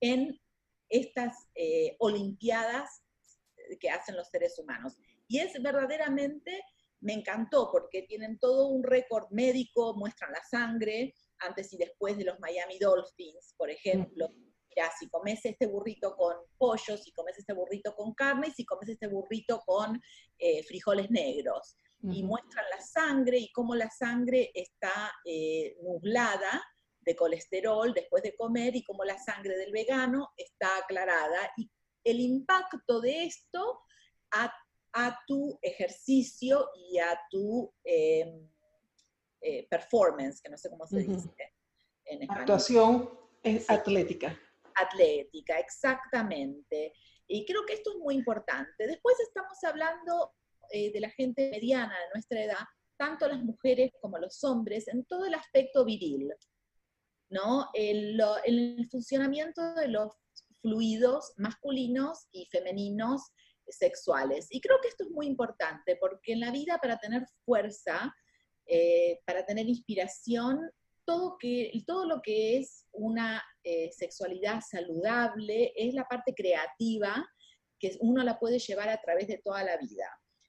en 0.00 0.40
estas 0.88 1.48
eh, 1.54 1.96
Olimpiadas 2.00 3.02
que 3.78 3.90
hacen 3.90 4.16
los 4.16 4.28
seres 4.28 4.58
humanos. 4.58 4.96
Y 5.28 5.38
es 5.38 5.52
verdaderamente 5.62 6.62
me 7.02 7.14
encantó 7.14 7.70
porque 7.70 8.02
tienen 8.02 8.38
todo 8.38 8.68
un 8.68 8.82
récord 8.82 9.26
médico, 9.30 9.94
muestran 9.94 10.32
la 10.32 10.42
sangre 10.44 11.14
antes 11.40 11.72
y 11.72 11.76
después 11.76 12.16
de 12.16 12.24
los 12.24 12.38
Miami 12.40 12.78
Dolphins, 12.78 13.54
por 13.56 13.70
ejemplo. 13.70 14.28
Mira, 14.74 14.90
si 14.98 15.08
comes 15.10 15.44
este 15.44 15.66
burrito 15.66 16.16
con 16.16 16.34
pollo, 16.56 16.96
si 16.96 17.12
comes 17.12 17.36
este 17.36 17.52
burrito 17.52 17.94
con 17.94 18.14
carne, 18.14 18.48
y 18.48 18.52
si 18.52 18.64
comes 18.64 18.88
este 18.88 19.08
burrito 19.08 19.60
con 19.66 20.00
eh, 20.38 20.62
frijoles 20.62 21.10
negros. 21.10 21.76
Y 22.04 22.24
muestran 22.24 22.64
la 22.68 22.80
sangre 22.80 23.38
y 23.38 23.52
cómo 23.52 23.76
la 23.76 23.88
sangre 23.88 24.50
está 24.54 25.12
eh, 25.24 25.76
nublada 25.82 26.60
de 27.00 27.14
colesterol 27.14 27.94
después 27.94 28.24
de 28.24 28.34
comer 28.34 28.74
y 28.74 28.82
cómo 28.82 29.04
la 29.04 29.16
sangre 29.18 29.56
del 29.56 29.70
vegano 29.70 30.30
está 30.36 30.78
aclarada. 30.78 31.52
Y 31.56 31.70
el 32.02 32.18
impacto 32.18 33.00
de 33.00 33.26
esto 33.26 33.82
a 34.32 34.52
a 34.92 35.18
tu 35.26 35.58
ejercicio 35.62 36.68
y 36.74 36.98
a 36.98 37.18
tu 37.30 37.72
em, 37.84 38.48
eh, 39.40 39.66
performance, 39.68 40.40
que 40.40 40.50
no 40.50 40.56
sé 40.56 40.68
cómo 40.70 40.86
se 40.86 40.98
dice 40.98 41.28
en 42.04 42.22
español. 42.22 42.42
Actuación 42.42 43.10
es 43.42 43.68
atlética. 43.68 44.38
Atlética, 44.74 45.58
exactamente. 45.58 46.92
Y 47.26 47.44
creo 47.46 47.64
que 47.66 47.74
esto 47.74 47.92
es 47.92 47.98
muy 47.98 48.14
importante. 48.14 48.86
Después 48.86 49.18
estamos 49.20 49.62
hablando 49.64 50.32
eh, 50.70 50.92
de 50.92 51.00
la 51.00 51.10
gente 51.10 51.50
mediana 51.50 51.94
de 51.98 52.10
nuestra 52.14 52.42
edad, 52.42 52.64
tanto 52.96 53.26
las 53.26 53.42
mujeres 53.42 53.90
como 54.00 54.18
los 54.18 54.42
hombres, 54.44 54.86
en 54.88 55.04
todo 55.06 55.26
el 55.26 55.34
aspecto 55.34 55.84
viril, 55.84 56.32
¿no? 57.30 57.68
El, 57.74 58.20
el 58.44 58.88
funcionamiento 58.90 59.74
de 59.74 59.88
los 59.88 60.12
fluidos 60.60 61.32
masculinos 61.36 62.28
y 62.30 62.46
femeninos 62.46 63.32
sexuales. 63.68 64.48
Y 64.50 64.60
creo 64.60 64.78
que 64.82 64.88
esto 64.88 65.04
es 65.04 65.10
muy 65.10 65.26
importante 65.26 65.96
porque 65.96 66.32
en 66.32 66.40
la 66.40 66.50
vida 66.50 66.78
para 66.78 66.98
tener 66.98 67.26
fuerza, 67.44 68.14
eh, 68.66 69.20
para 69.26 69.44
tener 69.44 69.68
inspiración, 69.68 70.70
todo, 71.04 71.36
que, 71.38 71.72
todo 71.86 72.06
lo 72.06 72.22
que 72.22 72.58
es 72.58 72.86
una 72.92 73.42
eh, 73.64 73.90
sexualidad 73.92 74.60
saludable 74.60 75.72
es 75.76 75.94
la 75.94 76.04
parte 76.04 76.34
creativa 76.34 77.26
que 77.78 77.96
uno 78.00 78.22
la 78.22 78.38
puede 78.38 78.58
llevar 78.58 78.88
a 78.88 79.00
través 79.00 79.26
de 79.26 79.38
toda 79.38 79.64
la 79.64 79.76
vida. 79.76 80.06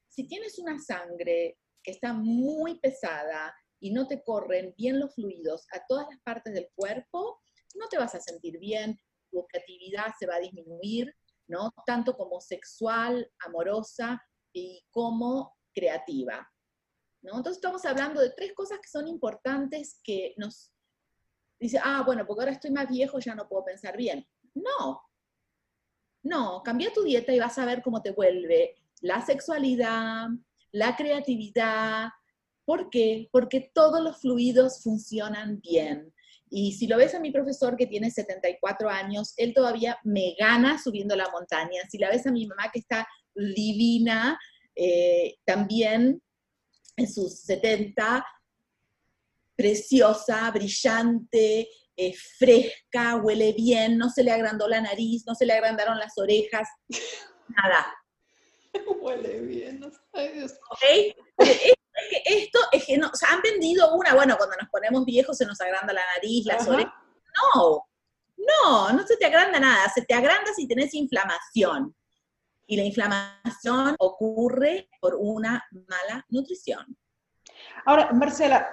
Si 0.08 0.28
tienes 0.28 0.60
una 0.60 0.78
sangre 0.80 1.58
que 1.82 1.91
está 1.91 2.13
muy 2.13 2.80
pesada 2.80 3.54
y 3.80 3.91
no 3.91 4.08
te 4.08 4.23
corren 4.23 4.73
bien 4.78 4.99
los 4.99 5.15
fluidos 5.15 5.65
a 5.71 5.84
todas 5.88 6.08
las 6.10 6.19
partes 6.21 6.54
del 6.54 6.69
cuerpo, 6.76 7.41
no 7.76 7.89
te 7.89 7.97
vas 7.97 8.13
a 8.13 8.21
sentir 8.21 8.60
bien, 8.60 8.99
tu 9.32 9.45
creatividad 9.47 10.14
se 10.18 10.28
va 10.28 10.36
a 10.36 10.39
disminuir, 10.39 11.14
¿no? 11.54 11.72
Tanto 11.86 12.18
como 12.18 12.41
sexual, 12.41 13.32
amorosa 13.45 14.20
y 14.51 14.84
como 14.89 15.56
creativa. 15.72 16.49
¿no? 17.22 17.38
Entonces 17.38 17.58
estamos 17.58 17.86
hablando 17.86 18.20
de 18.20 18.32
tres 18.32 18.54
cosas 18.54 18.80
que 18.80 18.89
son 18.89 19.08
importantes 19.08 19.99
que 20.04 20.34
nos 20.38 20.74
dice, 21.60 21.80
ah, 21.82 22.01
bueno, 22.04 22.26
porque 22.26 22.41
ahora 22.41 22.54
estoy 22.54 22.72
más 22.72 22.89
viejo, 22.89 23.20
ya 23.20 23.36
no 23.36 23.47
puedo 23.47 23.64
pensar 23.66 23.95
bien. 23.95 24.28
No, 24.56 25.01
no, 26.24 26.64
cambia 26.64 26.91
tu 26.91 27.04
dieta 27.04 27.32
y 27.34 27.39
vas 27.39 27.58
a 27.60 27.66
ver 27.66 27.84
cómo 27.84 28.01
te 28.01 28.12
vuelve 28.12 28.76
la 29.01 29.24
sexualidad, 29.24 30.30
la 30.72 30.95
creatividad. 30.95 32.10
¿Por 32.66 32.89
qué? 32.89 33.30
Porque 33.32 33.72
todos 33.74 34.01
los 34.01 34.20
fluidos 34.20 34.82
funcionan 34.82 35.60
bien. 35.62 36.14
Y 36.56 36.74
si 36.74 36.86
lo 36.86 36.97
ves 36.97 37.16
a 37.16 37.20
mi 37.20 37.32
profesor 37.32 37.76
que 37.76 37.88
tiene 37.88 38.12
74 38.12 38.88
años, 38.88 39.34
él 39.38 39.56
todavía 39.56 39.97
me 40.04 40.36
gana 40.38 40.78
subiendo 40.78 41.16
la 41.16 41.28
montaña. 41.32 41.82
Si 41.89 41.97
la 41.97 42.12
ves 42.12 42.28
a 42.28 42.32
mi 42.32 42.45
mamá 42.45 42.70
que 42.72 42.78
está 42.78 43.08
divina, 43.34 44.39
eh, 44.76 45.38
también 45.45 46.22
en 46.95 47.12
sus 47.12 47.39
70, 47.39 48.24
preciosa, 49.56 50.51
brillante, 50.51 51.70
eh, 51.97 52.14
fresca, 52.38 53.16
huele 53.16 53.54
bien, 53.54 53.97
no 53.97 54.12
se 54.12 54.24
le 54.24 54.32
agrandó 54.32 54.68
la 54.68 54.80
nariz, 54.80 55.24
no 55.26 55.34
se 55.34 55.47
le 55.47 55.54
agrandaron 55.54 55.97
las 55.97 56.16
orejas, 56.20 56.70
nada. 57.47 57.95
Huele 59.01 59.41
bien, 59.41 59.80
no 59.80 59.91
¿Okay? 62.06 62.22
esto 62.26 62.60
es 62.72 62.86
que 62.86 62.97
no, 62.97 63.10
o 63.10 63.16
sea, 63.16 63.30
han 63.30 63.41
vendido 63.41 63.93
una, 63.95 64.14
bueno, 64.14 64.38
cuando 64.38 64.56
nos 64.58 64.70
ponemos 64.70 65.06
viejos 65.06 65.38
se 65.38 65.45
nos 65.45 65.60
agranda 65.62 65.93
la 65.93 66.04
nariz, 66.16 66.45
las 66.45 66.68
orejas. 66.68 66.93
No, 67.56 67.88
no, 68.38 68.93
no 68.93 69.08
se 69.08 69.18
te 69.18 69.26
agranda 69.26 69.60
nada, 69.60 69.89
se 69.89 70.01
te 70.04 70.14
agranda 70.14 70.54
si 70.56 70.68
tenés 70.68 70.93
inflamación. 70.93 71.95
Y 72.66 72.78
la 72.78 72.84
inflamación 72.84 73.95
ocurre 73.99 74.89
por 75.01 75.16
una 75.16 75.64
mala 75.72 76.26
nutrición. 76.30 76.97
Ahora, 77.86 78.12
Marcela, 78.14 78.70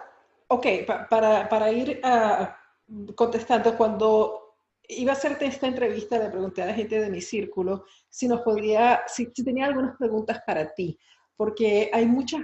ok, 0.49 0.67
para, 1.09 1.49
para, 1.49 1.73
ir 1.73 2.01
uh, 2.05 3.15
contestando, 3.15 3.77
cuando 3.77 4.57
iba 4.89 5.13
a 5.13 5.17
hacerte 5.17 5.47
esta 5.47 5.67
entrevista, 5.67 6.19
le 6.19 6.31
pregunté 6.31 6.63
a 6.63 6.67
la 6.67 6.75
gente 6.75 7.01
de 7.01 7.11
mi 7.11 7.21
círculo 7.21 7.85
si 8.09 8.29
nos 8.29 8.43
podía, 8.43 9.03
si, 9.07 9.31
si 9.35 9.45
tenía 9.45 9.67
algunas 9.67 9.97
preguntas 9.97 10.41
para 10.47 10.73
ti, 10.73 10.99
porque 11.37 11.91
hay 11.93 12.07
muchas 12.07 12.43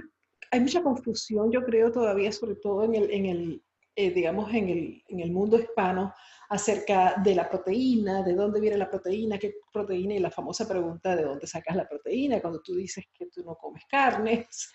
hay 0.51 0.59
mucha 0.59 0.81
confusión, 0.83 1.51
yo 1.51 1.63
creo, 1.63 1.91
todavía, 1.91 2.31
sobre 2.31 2.55
todo 2.55 2.83
en 2.83 2.95
el, 2.95 3.11
en 3.11 3.25
el 3.25 3.63
eh, 3.99 4.11
digamos, 4.11 4.53
en 4.53 4.69
el, 4.69 5.03
en 5.07 5.21
el, 5.21 5.31
mundo 5.31 5.59
hispano, 5.59 6.13
acerca 6.49 7.15
de 7.23 7.33
la 7.33 7.49
proteína, 7.49 8.21
de 8.21 8.35
dónde 8.35 8.61
viene 8.61 8.77
la 8.77 8.91
proteína, 8.91 9.39
qué 9.39 9.55
proteína, 9.73 10.13
y 10.13 10.19
la 10.19 10.29
famosa 10.29 10.67
pregunta 10.67 11.15
de 11.15 11.23
dónde 11.23 11.47
sacas 11.47 11.75
la 11.75 11.89
proteína, 11.89 12.39
cuando 12.39 12.61
tú 12.61 12.75
dices 12.75 13.05
que 13.11 13.25
tú 13.25 13.43
no 13.43 13.55
comes 13.55 13.83
carnes, 13.89 14.71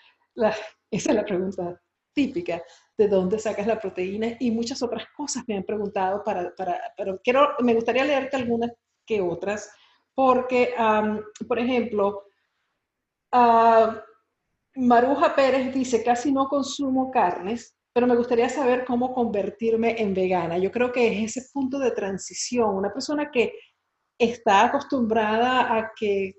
esa 0.90 1.10
es 1.10 1.14
la 1.14 1.24
pregunta 1.24 1.80
típica, 2.12 2.64
de 2.98 3.06
dónde 3.06 3.38
sacas 3.38 3.64
la 3.68 3.78
proteína, 3.78 4.36
y 4.40 4.50
muchas 4.50 4.82
otras 4.82 5.04
cosas 5.16 5.44
me 5.46 5.56
han 5.56 5.62
preguntado, 5.62 6.24
para, 6.24 6.52
para 6.56 6.80
pero 6.96 7.20
quiero, 7.22 7.50
me 7.60 7.74
gustaría 7.74 8.04
leerte 8.04 8.36
algunas 8.36 8.72
que 9.06 9.20
otras, 9.20 9.70
porque, 10.16 10.74
por 11.46 11.60
ejemplo, 11.60 12.24
uh, 13.32 13.92
Maruja 14.74 15.34
Pérez 15.34 15.74
dice, 15.74 16.02
casi 16.02 16.32
no 16.32 16.48
consumo 16.48 17.10
carnes, 17.10 17.76
pero 17.92 18.06
me 18.06 18.16
gustaría 18.16 18.48
saber 18.48 18.84
cómo 18.84 19.12
convertirme 19.12 20.00
en 20.00 20.14
vegana. 20.14 20.56
Yo 20.58 20.70
creo 20.70 20.90
que 20.90 21.12
es 21.24 21.36
ese 21.36 21.50
punto 21.52 21.78
de 21.78 21.90
transición. 21.90 22.74
Una 22.74 22.92
persona 22.92 23.30
que 23.30 23.52
está 24.18 24.64
acostumbrada 24.64 25.76
a 25.76 25.92
que, 25.94 26.34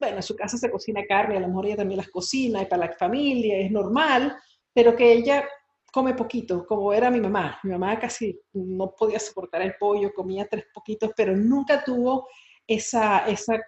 bueno, 0.00 0.16
en 0.16 0.22
su 0.22 0.34
casa 0.34 0.56
se 0.56 0.70
cocina 0.70 1.02
carne, 1.06 1.36
a 1.36 1.40
lo 1.40 1.48
mejor 1.48 1.66
ella 1.66 1.76
también 1.76 1.98
las 1.98 2.08
cocina 2.08 2.62
y 2.62 2.66
para 2.66 2.86
la 2.86 2.92
familia 2.94 3.58
es 3.58 3.70
normal, 3.70 4.34
pero 4.72 4.96
que 4.96 5.12
ella 5.12 5.46
come 5.92 6.14
poquito, 6.14 6.66
como 6.66 6.92
era 6.92 7.10
mi 7.10 7.20
mamá. 7.20 7.60
Mi 7.62 7.70
mamá 7.70 7.98
casi 7.98 8.40
no 8.54 8.94
podía 8.96 9.20
soportar 9.20 9.62
el 9.62 9.74
pollo, 9.78 10.12
comía 10.14 10.46
tres 10.48 10.64
poquitos, 10.72 11.10
pero 11.16 11.36
nunca 11.36 11.84
tuvo 11.84 12.28
esa, 12.66 13.26
esa 13.26 13.60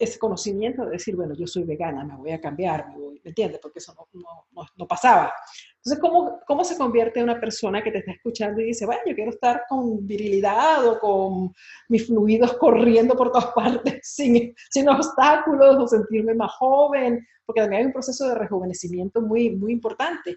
ese 0.00 0.18
conocimiento 0.18 0.86
de 0.86 0.92
decir, 0.92 1.14
bueno, 1.14 1.34
yo 1.34 1.46
soy 1.46 1.64
vegana, 1.64 2.02
me 2.02 2.16
voy 2.16 2.30
a 2.30 2.40
cambiar, 2.40 2.88
me, 2.88 2.96
voy, 2.96 3.20
¿me 3.22 3.28
entiendes? 3.28 3.60
Porque 3.60 3.80
eso 3.80 3.94
no, 3.94 4.08
no, 4.50 4.66
no, 4.74 4.86
pasaba. 4.88 5.30
Entonces, 5.76 6.00
¿cómo, 6.00 6.40
¿cómo 6.46 6.64
se 6.64 6.78
convierte 6.78 7.22
una 7.22 7.38
persona 7.38 7.82
que 7.82 7.92
te 7.92 7.98
está 7.98 8.12
escuchando 8.12 8.62
y 8.62 8.64
dice, 8.64 8.86
bueno, 8.86 9.02
yo 9.06 9.14
quiero 9.14 9.30
estar 9.30 9.64
con 9.68 10.06
virilidad 10.06 10.88
o 10.88 10.98
con 10.98 11.54
mis 11.90 12.06
fluidos 12.06 12.54
corriendo 12.54 13.14
por 13.14 13.30
todas 13.30 13.48
partes 13.54 14.00
sin, 14.02 14.54
sin 14.70 14.88
obstáculos 14.88 15.76
o 15.78 15.86
sentirme 15.86 16.32
más 16.32 16.52
joven? 16.52 17.26
Porque 17.44 17.60
también 17.60 17.80
hay 17.80 17.86
un 17.86 17.92
proceso 17.92 18.26
de 18.26 18.36
rejuvenecimiento 18.36 19.20
muy, 19.20 19.50
muy 19.50 19.72
importante. 19.72 20.34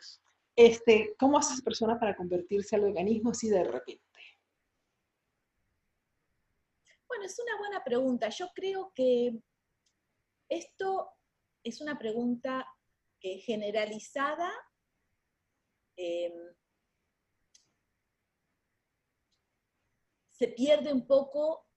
Este, 0.58 1.16
¿Cómo 1.18 1.38
hace 1.38 1.54
esa 1.54 1.64
persona 1.64 1.98
para 1.98 2.18
convertirse 2.18 2.76
al 2.76 2.82
veganismo 2.82 3.32
así 3.32 3.48
de 3.48 3.64
repente? 3.64 4.04
Bueno, 7.08 7.24
es 7.24 7.40
una 7.40 7.58
buena 7.60 7.82
pregunta. 7.82 8.28
Yo 8.28 8.50
creo 8.54 8.92
que 8.94 9.40
esto 10.58 11.12
es 11.64 11.82
una 11.82 11.98
pregunta 11.98 12.68
generalizada. 13.22 14.52
Em, 15.96 16.34
se 20.30 20.48
pierde 20.50 20.92
un 20.92 21.08
poco, 21.08 21.68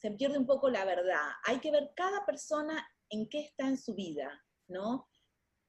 se 0.00 0.10
pierde 0.12 0.38
un 0.38 0.46
poco 0.46 0.68
la 0.68 0.84
verdad. 0.84 1.30
Hay 1.44 1.60
que 1.60 1.70
ver 1.70 1.92
cada 1.94 2.26
persona 2.26 2.84
en 3.10 3.28
qué 3.28 3.40
está 3.40 3.68
en 3.68 3.78
su 3.78 3.94
vida, 3.94 4.44
¿no? 4.68 5.08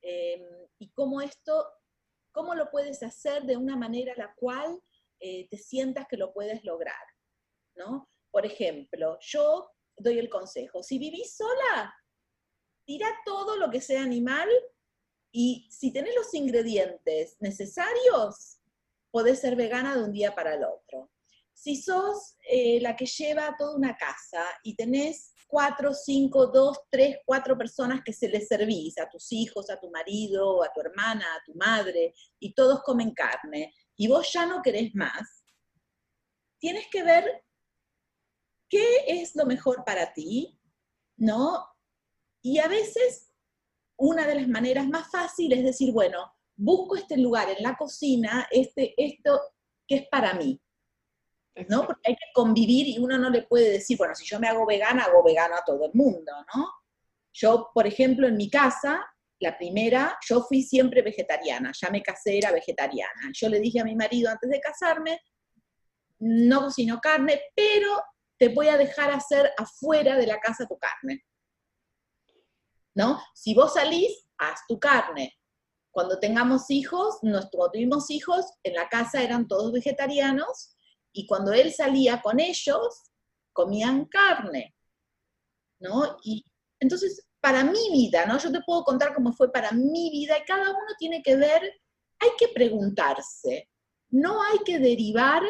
Em, 0.01 0.67
y 0.79 0.91
cómo 0.91 1.21
esto, 1.21 1.67
cómo 2.31 2.55
lo 2.55 2.71
puedes 2.71 3.03
hacer 3.03 3.43
de 3.43 3.57
una 3.57 3.75
manera 3.75 4.13
la 4.17 4.33
cual 4.35 4.81
eh, 5.19 5.47
te 5.49 5.57
sientas 5.57 6.07
que 6.07 6.17
lo 6.17 6.33
puedes 6.33 6.63
lograr, 6.63 7.05
¿no? 7.75 8.09
Por 8.31 8.45
ejemplo, 8.45 9.17
yo 9.21 9.74
doy 9.97 10.19
el 10.19 10.29
consejo, 10.29 10.83
si 10.83 10.99
vivís 10.99 11.35
sola, 11.35 11.93
tira 12.85 13.07
todo 13.25 13.57
lo 13.57 13.69
que 13.69 13.81
sea 13.81 14.03
animal 14.03 14.49
y 15.31 15.67
si 15.71 15.91
tenés 15.91 16.15
los 16.15 16.33
ingredientes 16.33 17.37
necesarios, 17.39 18.59
podés 19.11 19.39
ser 19.39 19.55
vegana 19.55 19.95
de 19.95 20.03
un 20.03 20.11
día 20.11 20.35
para 20.35 20.55
el 20.55 20.63
otro. 20.63 21.11
Si 21.53 21.81
sos 21.81 22.35
eh, 22.49 22.79
la 22.81 22.95
que 22.95 23.05
lleva 23.05 23.55
toda 23.57 23.75
una 23.75 23.95
casa 23.95 24.43
y 24.63 24.75
tenés 24.75 25.33
cuatro, 25.47 25.93
cinco, 25.93 26.47
dos, 26.47 26.79
tres, 26.89 27.17
cuatro 27.25 27.57
personas 27.57 28.01
que 28.03 28.11
se 28.11 28.27
les 28.27 28.47
servís, 28.47 28.97
a 28.97 29.09
tus 29.09 29.31
hijos, 29.31 29.69
a 29.69 29.79
tu 29.79 29.89
marido, 29.89 30.63
a 30.63 30.71
tu 30.73 30.81
hermana, 30.81 31.25
a 31.35 31.43
tu 31.45 31.53
madre, 31.55 32.13
y 32.39 32.53
todos 32.53 32.81
comen 32.83 33.13
carne, 33.13 33.73
y 33.95 34.07
vos 34.07 34.31
ya 34.33 34.45
no 34.45 34.61
querés 34.61 34.93
más, 34.95 35.43
tienes 36.59 36.87
que 36.91 37.03
ver 37.03 37.44
qué 38.75 39.21
es 39.21 39.35
lo 39.35 39.45
mejor 39.45 39.83
para 39.85 40.11
ti, 40.11 40.59
¿no? 41.17 41.65
Y 42.41 42.59
a 42.59 42.67
veces 42.67 43.31
una 43.97 44.27
de 44.27 44.35
las 44.35 44.47
maneras 44.49 44.87
más 44.87 45.09
fáciles 45.09 45.59
es 45.59 45.65
decir, 45.65 45.93
bueno, 45.93 46.33
busco 46.57 46.97
este 46.97 47.17
lugar 47.17 47.49
en 47.49 47.63
la 47.63 47.77
cocina, 47.77 48.47
este, 48.51 48.93
esto 48.97 49.39
que 49.87 49.95
es 49.95 50.07
para 50.09 50.33
mí. 50.33 50.61
¿no? 51.69 51.85
Porque 51.85 52.09
hay 52.09 52.15
que 52.15 52.33
convivir 52.33 52.87
y 52.89 52.97
uno 52.97 53.17
no 53.17 53.29
le 53.29 53.43
puede 53.43 53.69
decir, 53.69 53.97
bueno, 53.97 54.13
si 54.13 54.25
yo 54.25 54.41
me 54.41 54.49
hago 54.49 54.65
vegana, 54.65 55.05
hago 55.05 55.23
vegano 55.23 55.55
a 55.55 55.63
todo 55.63 55.85
el 55.85 55.91
mundo, 55.93 56.33
¿no? 56.53 56.69
Yo, 57.31 57.69
por 57.73 57.87
ejemplo, 57.87 58.27
en 58.27 58.35
mi 58.35 58.49
casa, 58.49 59.05
la 59.39 59.57
primera, 59.57 60.17
yo 60.27 60.41
fui 60.41 60.63
siempre 60.63 61.01
vegetariana, 61.01 61.71
ya 61.73 61.89
me 61.89 62.03
casé, 62.03 62.37
era 62.39 62.51
vegetariana. 62.51 63.31
Yo 63.33 63.47
le 63.47 63.61
dije 63.61 63.79
a 63.79 63.85
mi 63.85 63.95
marido 63.95 64.29
antes 64.29 64.49
de 64.49 64.59
casarme, 64.59 65.21
no 66.19 66.63
cocino 66.63 66.99
carne, 66.99 67.41
pero 67.55 68.01
te 68.37 68.49
voy 68.49 68.67
a 68.67 68.77
dejar 68.77 69.11
hacer 69.11 69.51
afuera 69.57 70.17
de 70.17 70.27
la 70.27 70.39
casa 70.39 70.65
tu 70.67 70.77
carne. 70.77 71.23
¿no? 72.95 73.21
Si 73.33 73.53
vos 73.53 73.73
salís, 73.73 74.25
haz 74.37 74.61
tu 74.67 74.79
carne. 74.79 75.37
Cuando 75.91 76.19
tengamos 76.19 76.69
hijos, 76.71 77.17
cuando 77.19 77.49
tuvimos 77.49 78.09
hijos, 78.09 78.45
en 78.63 78.73
la 78.73 78.89
casa 78.89 79.21
eran 79.21 79.47
todos 79.47 79.71
vegetarianos 79.71 80.75
y 81.13 81.27
cuando 81.27 81.53
él 81.53 81.73
salía 81.73 82.21
con 82.21 82.39
ellos, 82.39 83.03
comían 83.53 84.05
carne, 84.05 84.75
¿no? 85.79 86.17
Y 86.23 86.43
entonces, 86.79 87.25
para 87.39 87.63
mi 87.63 87.91
vida, 87.91 88.25
¿no? 88.25 88.37
Yo 88.37 88.51
te 88.51 88.61
puedo 88.65 88.83
contar 88.83 89.13
cómo 89.13 89.31
fue 89.31 89.51
para 89.51 89.71
mi 89.71 90.09
vida 90.09 90.37
y 90.37 90.43
cada 90.43 90.69
uno 90.71 90.95
tiene 90.97 91.21
que 91.21 91.37
ver, 91.37 91.61
hay 92.19 92.29
que 92.37 92.49
preguntarse, 92.49 93.69
no 94.09 94.41
hay 94.43 94.59
que 94.65 94.79
derivar 94.79 95.43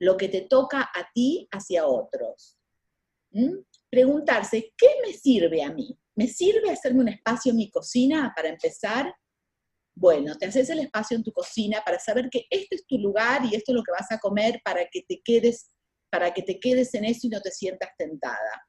lo 0.00 0.16
que 0.16 0.28
te 0.28 0.42
toca 0.42 0.82
a 0.82 1.10
ti 1.14 1.46
hacia 1.52 1.86
otros. 1.86 2.58
Preguntarse, 3.90 4.72
¿qué 4.76 4.88
me 5.06 5.12
sirve 5.12 5.62
a 5.62 5.72
mí? 5.72 5.96
¿Me 6.16 6.26
sirve 6.26 6.70
hacerme 6.70 7.00
un 7.00 7.08
espacio 7.08 7.50
en 7.50 7.58
mi 7.58 7.70
cocina 7.70 8.32
para 8.34 8.48
empezar? 8.48 9.14
Bueno, 9.94 10.34
te 10.36 10.46
haces 10.46 10.70
el 10.70 10.80
espacio 10.80 11.16
en 11.16 11.22
tu 11.22 11.32
cocina 11.32 11.82
para 11.84 11.98
saber 11.98 12.28
que 12.30 12.46
este 12.50 12.76
es 12.76 12.86
tu 12.86 12.98
lugar 12.98 13.44
y 13.44 13.54
esto 13.54 13.72
es 13.72 13.76
lo 13.76 13.82
que 13.82 13.92
vas 13.92 14.10
a 14.10 14.18
comer 14.18 14.60
para 14.64 14.86
que 14.90 15.02
te 15.02 15.20
quedes, 15.22 15.70
para 16.10 16.32
que 16.32 16.42
te 16.42 16.58
quedes 16.58 16.94
en 16.94 17.04
eso 17.04 17.26
y 17.26 17.30
no 17.30 17.40
te 17.40 17.50
sientas 17.50 17.90
tentada. 17.98 18.66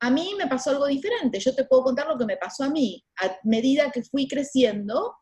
A 0.00 0.10
mí 0.10 0.34
me 0.38 0.46
pasó 0.46 0.70
algo 0.70 0.86
diferente. 0.86 1.38
Yo 1.38 1.54
te 1.54 1.64
puedo 1.64 1.82
contar 1.82 2.06
lo 2.06 2.16
que 2.16 2.24
me 2.24 2.36
pasó 2.36 2.64
a 2.64 2.70
mí. 2.70 3.04
A 3.20 3.36
medida 3.44 3.90
que 3.90 4.02
fui 4.02 4.26
creciendo, 4.26 5.14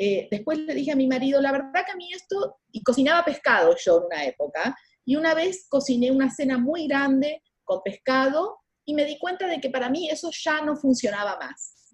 eh, 0.00 0.28
después 0.30 0.58
le 0.60 0.74
dije 0.74 0.92
a 0.92 0.96
mi 0.96 1.08
marido, 1.08 1.40
la 1.40 1.50
verdad 1.50 1.84
que 1.84 1.90
a 1.90 1.96
mí 1.96 2.12
esto, 2.12 2.60
y 2.70 2.84
cocinaba 2.84 3.24
pescado 3.24 3.74
yo 3.76 3.98
en 3.98 4.04
una 4.04 4.24
época, 4.24 4.76
y 5.04 5.16
una 5.16 5.34
vez 5.34 5.66
cociné 5.68 6.12
una 6.12 6.30
cena 6.30 6.56
muy 6.56 6.86
grande 6.86 7.42
con 7.64 7.82
pescado 7.82 8.60
y 8.84 8.94
me 8.94 9.04
di 9.04 9.18
cuenta 9.18 9.48
de 9.48 9.60
que 9.60 9.70
para 9.70 9.90
mí 9.90 10.08
eso 10.08 10.30
ya 10.32 10.62
no 10.62 10.76
funcionaba 10.76 11.36
más. 11.38 11.92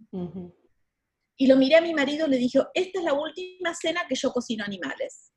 Y 1.37 1.47
lo 1.47 1.57
miré 1.57 1.77
a 1.77 1.81
mi 1.81 1.95
marido 1.95 2.27
y 2.27 2.31
le 2.31 2.37
dije, 2.37 2.61
esta 2.75 2.99
es 2.99 3.05
la 3.05 3.15
última 3.15 3.75
cena 3.75 4.03
que 4.07 4.15
yo 4.15 4.33
cocino 4.33 4.65
animales. 4.65 5.33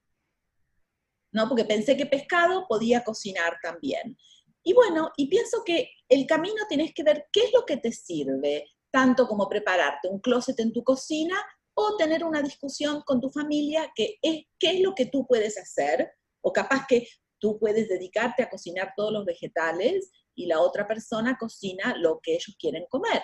¿no? 1.31 1.47
Porque 1.47 1.65
pensé 1.65 1.95
que 1.95 2.05
pescado 2.05 2.65
podía 2.67 3.03
cocinar 3.03 3.57
también. 3.63 4.17
Y 4.63 4.73
bueno, 4.73 5.11
y 5.15 5.27
pienso 5.29 5.63
que 5.65 5.89
el 6.09 6.25
camino 6.25 6.63
tienes 6.67 6.93
que 6.93 7.03
ver 7.03 7.27
qué 7.31 7.45
es 7.45 7.53
lo 7.53 7.65
que 7.65 7.77
te 7.77 7.91
sirve, 7.91 8.65
tanto 8.91 9.27
como 9.27 9.47
prepararte 9.47 10.09
un 10.09 10.19
closet 10.19 10.59
en 10.59 10.73
tu 10.73 10.83
cocina 10.83 11.37
o 11.79 11.95
tener 11.95 12.23
una 12.23 12.41
discusión 12.41 13.03
con 13.05 13.21
tu 13.21 13.29
familia 13.29 13.91
que 13.95 14.17
es 14.21 14.45
qué 14.57 14.71
es 14.71 14.79
lo 14.81 14.95
que 14.95 15.05
tú 15.05 15.27
puedes 15.27 15.59
hacer, 15.59 16.11
o 16.41 16.51
capaz 16.51 16.87
que 16.87 17.07
tú 17.39 17.59
puedes 17.59 17.87
dedicarte 17.87 18.41
a 18.41 18.49
cocinar 18.49 18.93
todos 18.97 19.13
los 19.13 19.25
vegetales 19.25 20.11
y 20.35 20.47
la 20.47 20.59
otra 20.59 20.87
persona 20.87 21.37
cocina 21.37 21.95
lo 21.97 22.19
que 22.21 22.33
ellos 22.33 22.55
quieren 22.59 22.85
comer. 22.89 23.21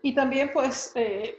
Y 0.00 0.14
también 0.14 0.52
pues 0.52 0.92
eh, 0.94 1.36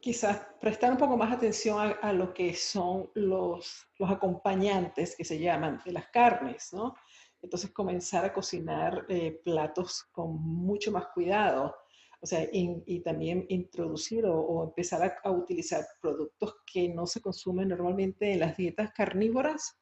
quizás 0.00 0.48
prestar 0.60 0.90
un 0.90 0.98
poco 0.98 1.16
más 1.16 1.32
atención 1.32 1.94
a, 2.02 2.12
lo 2.12 2.34
que 2.34 2.52
son 2.54 3.08
los, 3.14 3.86
los, 3.98 4.10
acompañantes 4.10 5.14
que 5.14 5.24
se 5.24 5.38
llaman 5.38 5.80
de 5.84 5.92
las 5.92 6.08
carnes, 6.08 6.72
¿no? 6.72 6.96
Entonces 7.40 7.70
comenzar 7.70 8.24
a 8.24 8.32
cocinar 8.32 9.06
eh, 9.08 9.40
platos 9.44 10.02
con 10.10 10.42
mucho 10.42 10.90
más 10.90 11.06
cuidado. 11.14 11.76
O 12.22 12.26
sea, 12.26 12.46
y 12.52 13.00
también 13.00 13.46
introducir 13.48 14.26
o, 14.26 14.62
empezar 14.64 15.18
a, 15.24 15.30
utilizar 15.30 15.86
productos 16.02 16.56
que 16.70 16.88
no 16.88 17.06
se 17.06 17.22
consumen 17.22 17.68
normalmente 17.68 18.32
en 18.32 18.40
las 18.40 18.56
dietas 18.58 18.92
carnívoras, 18.92 19.78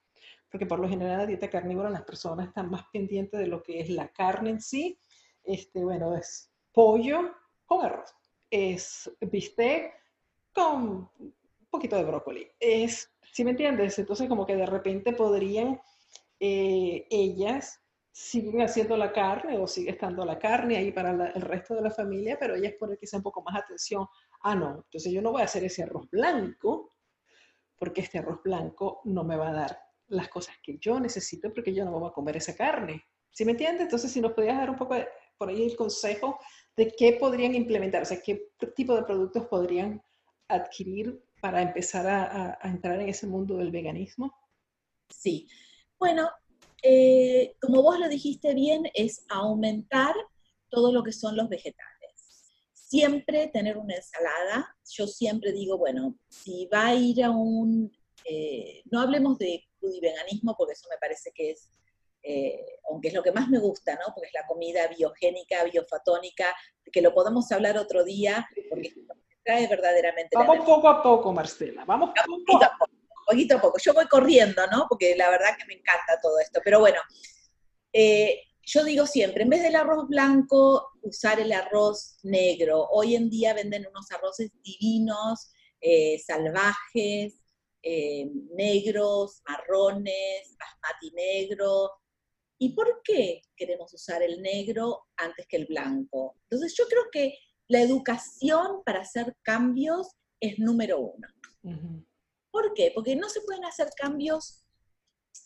porque 0.48 0.64
por 0.64 0.78
lo 0.78 0.88
general 0.88 1.14
en 1.14 1.18
la 1.18 1.26
dieta 1.26 1.50
carnívora 1.50 1.90
las 1.90 2.04
personas 2.04 2.48
están 2.48 2.70
más 2.70 2.84
pendientes 2.92 3.40
de 3.40 3.48
lo 3.48 3.62
que 3.62 3.80
es 3.80 3.90
la 3.90 4.08
carne 4.08 4.50
en 4.50 4.60
sí. 4.60 4.98
Este, 5.42 5.82
bueno, 5.82 6.14
es 6.14 6.52
pollo 6.72 7.34
con 7.66 7.84
arroz, 7.84 8.14
es 8.50 9.10
bistec 9.20 9.92
con 10.52 11.10
un 11.18 11.34
poquito 11.70 11.96
de 11.96 12.04
brócoli. 12.04 12.48
Es, 12.60 13.10
¿sí 13.32 13.44
me 13.44 13.50
entiendes? 13.50 13.98
Entonces 13.98 14.28
como 14.28 14.46
que 14.46 14.56
de 14.56 14.66
repente 14.66 15.12
podrían 15.12 15.80
eh, 16.38 17.06
ellas 17.10 17.82
siguen 18.18 18.62
haciendo 18.62 18.96
la 18.96 19.12
carne 19.12 19.56
o 19.58 19.68
sigue 19.68 19.92
estando 19.92 20.24
la 20.24 20.40
carne 20.40 20.76
ahí 20.76 20.90
para 20.90 21.30
el 21.30 21.40
resto 21.40 21.76
de 21.76 21.82
la 21.82 21.90
familia, 21.90 22.36
pero 22.38 22.56
ellas 22.56 22.74
ponen 22.76 22.96
quizá 22.96 23.16
un 23.16 23.22
poco 23.22 23.42
más 23.42 23.54
atención. 23.54 24.06
Ah, 24.40 24.56
no, 24.56 24.82
entonces 24.84 25.12
yo 25.12 25.22
no 25.22 25.30
voy 25.30 25.42
a 25.42 25.44
hacer 25.44 25.62
ese 25.62 25.84
arroz 25.84 26.10
blanco 26.10 26.96
porque 27.78 28.00
este 28.00 28.18
arroz 28.18 28.42
blanco 28.42 29.02
no 29.04 29.22
me 29.22 29.36
va 29.36 29.50
a 29.50 29.52
dar 29.52 29.78
las 30.08 30.28
cosas 30.28 30.56
que 30.60 30.78
yo 30.78 30.98
necesito 30.98 31.52
porque 31.54 31.72
yo 31.72 31.84
no 31.84 31.92
voy 31.92 32.08
a 32.08 32.12
comer 32.12 32.36
esa 32.36 32.56
carne. 32.56 33.04
¿Sí 33.30 33.44
me 33.44 33.52
entiendes? 33.52 33.82
Entonces, 33.82 34.10
si 34.10 34.20
nos 34.20 34.32
podías 34.32 34.58
dar 34.58 34.68
un 34.68 34.76
poco 34.76 34.96
por 35.36 35.48
ahí 35.48 35.62
el 35.62 35.76
consejo 35.76 36.40
de 36.76 36.92
qué 36.98 37.12
podrían 37.20 37.54
implementar, 37.54 38.02
o 38.02 38.04
sea, 38.04 38.20
qué 38.20 38.50
tipo 38.74 38.96
de 38.96 39.04
productos 39.04 39.46
podrían 39.46 40.02
adquirir 40.48 41.22
para 41.40 41.62
empezar 41.62 42.04
a, 42.08 42.58
entrar 42.64 43.00
en 43.00 43.10
ese 43.10 43.28
mundo 43.28 43.58
del 43.58 43.70
veganismo? 43.70 44.34
Sí, 45.08 45.46
bueno, 46.00 46.28
eh, 46.82 47.54
como 47.60 47.82
vos 47.82 47.98
lo 47.98 48.08
dijiste 48.08 48.54
bien, 48.54 48.84
es 48.94 49.24
aumentar 49.28 50.14
todo 50.68 50.92
lo 50.92 51.02
que 51.02 51.12
son 51.12 51.36
los 51.36 51.48
vegetales. 51.48 52.52
Siempre 52.72 53.48
tener 53.48 53.76
una 53.76 53.96
ensalada. 53.96 54.76
Yo 54.90 55.06
siempre 55.06 55.52
digo, 55.52 55.76
bueno, 55.78 56.16
si 56.28 56.66
va 56.66 56.88
a 56.88 56.94
ir 56.94 57.22
a 57.24 57.30
un, 57.30 57.92
eh, 58.24 58.82
no 58.90 59.00
hablemos 59.00 59.38
de 59.38 59.64
veganismo 60.00 60.54
porque 60.56 60.72
eso 60.72 60.88
me 60.90 60.98
parece 60.98 61.30
que 61.32 61.50
es, 61.50 61.70
eh, 62.22 62.64
aunque 62.90 63.08
es 63.08 63.14
lo 63.14 63.22
que 63.22 63.32
más 63.32 63.48
me 63.48 63.58
gusta, 63.58 63.94
¿no? 63.94 64.12
Porque 64.14 64.28
es 64.28 64.34
la 64.34 64.46
comida 64.46 64.86
biogénica, 64.88 65.64
biofatónica, 65.64 66.54
que 66.90 67.02
lo 67.02 67.14
podemos 67.14 67.50
hablar 67.52 67.78
otro 67.78 68.04
día, 68.04 68.48
porque 68.68 68.92
trae 69.44 69.66
verdaderamente... 69.66 70.36
Vamos 70.36 70.64
poco 70.64 70.88
a 70.88 71.02
poco, 71.02 71.32
Marcela, 71.32 71.84
vamos 71.84 72.10
poco 72.10 72.64
a 72.64 72.72
poco. 72.78 72.97
Poquito 73.28 73.56
a 73.56 73.60
poco. 73.60 73.78
Yo 73.78 73.92
voy 73.92 74.06
corriendo, 74.06 74.66
¿no? 74.68 74.86
Porque 74.88 75.14
la 75.14 75.28
verdad 75.28 75.54
que 75.58 75.66
me 75.66 75.74
encanta 75.74 76.18
todo 76.22 76.40
esto. 76.40 76.62
Pero 76.64 76.80
bueno, 76.80 76.98
eh, 77.92 78.40
yo 78.62 78.82
digo 78.84 79.06
siempre, 79.06 79.42
en 79.42 79.50
vez 79.50 79.62
del 79.62 79.76
arroz 79.76 80.08
blanco, 80.08 80.92
usar 81.02 81.38
el 81.38 81.52
arroz 81.52 82.20
negro. 82.22 82.88
Hoy 82.90 83.16
en 83.16 83.28
día 83.28 83.52
venden 83.52 83.86
unos 83.86 84.10
arroces 84.12 84.50
divinos, 84.62 85.50
eh, 85.78 86.18
salvajes, 86.18 87.34
eh, 87.82 88.30
negros, 88.54 89.42
marrones, 89.46 90.56
basmati 90.58 91.10
negro. 91.12 91.90
¿Y 92.58 92.70
por 92.70 93.02
qué 93.04 93.42
queremos 93.54 93.92
usar 93.92 94.22
el 94.22 94.40
negro 94.40 95.06
antes 95.18 95.46
que 95.46 95.58
el 95.58 95.66
blanco? 95.66 96.36
Entonces 96.44 96.74
yo 96.78 96.86
creo 96.86 97.04
que 97.12 97.38
la 97.68 97.82
educación 97.82 98.82
para 98.86 99.00
hacer 99.00 99.36
cambios 99.42 100.08
es 100.40 100.58
número 100.58 100.98
uno. 100.98 101.28
¿Por 102.58 102.74
qué? 102.74 102.90
Porque 102.92 103.14
no 103.14 103.28
se 103.28 103.40
pueden 103.42 103.64
hacer 103.64 103.88
cambios. 103.96 104.64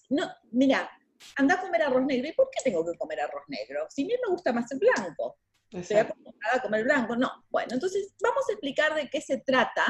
No, 0.08 0.30
mira, 0.50 0.90
anda 1.36 1.56
a 1.56 1.60
comer 1.60 1.82
arroz 1.82 2.06
negro. 2.06 2.26
¿Y 2.26 2.32
por 2.32 2.48
qué 2.50 2.62
tengo 2.64 2.82
que 2.84 2.96
comer 2.96 3.20
arroz 3.20 3.42
negro? 3.48 3.86
Si 3.90 4.04
a 4.04 4.06
mí 4.06 4.14
me 4.24 4.30
gusta 4.30 4.50
más 4.50 4.70
el 4.72 4.78
blanco. 4.78 5.38
Estoy 5.70 5.98
acostumbrada 5.98 6.56
a 6.56 6.62
comer 6.62 6.84
blanco. 6.84 7.16
No. 7.16 7.30
Bueno, 7.50 7.74
entonces 7.74 8.14
vamos 8.22 8.48
a 8.48 8.52
explicar 8.52 8.94
de 8.94 9.10
qué 9.10 9.20
se 9.20 9.38
trata 9.38 9.84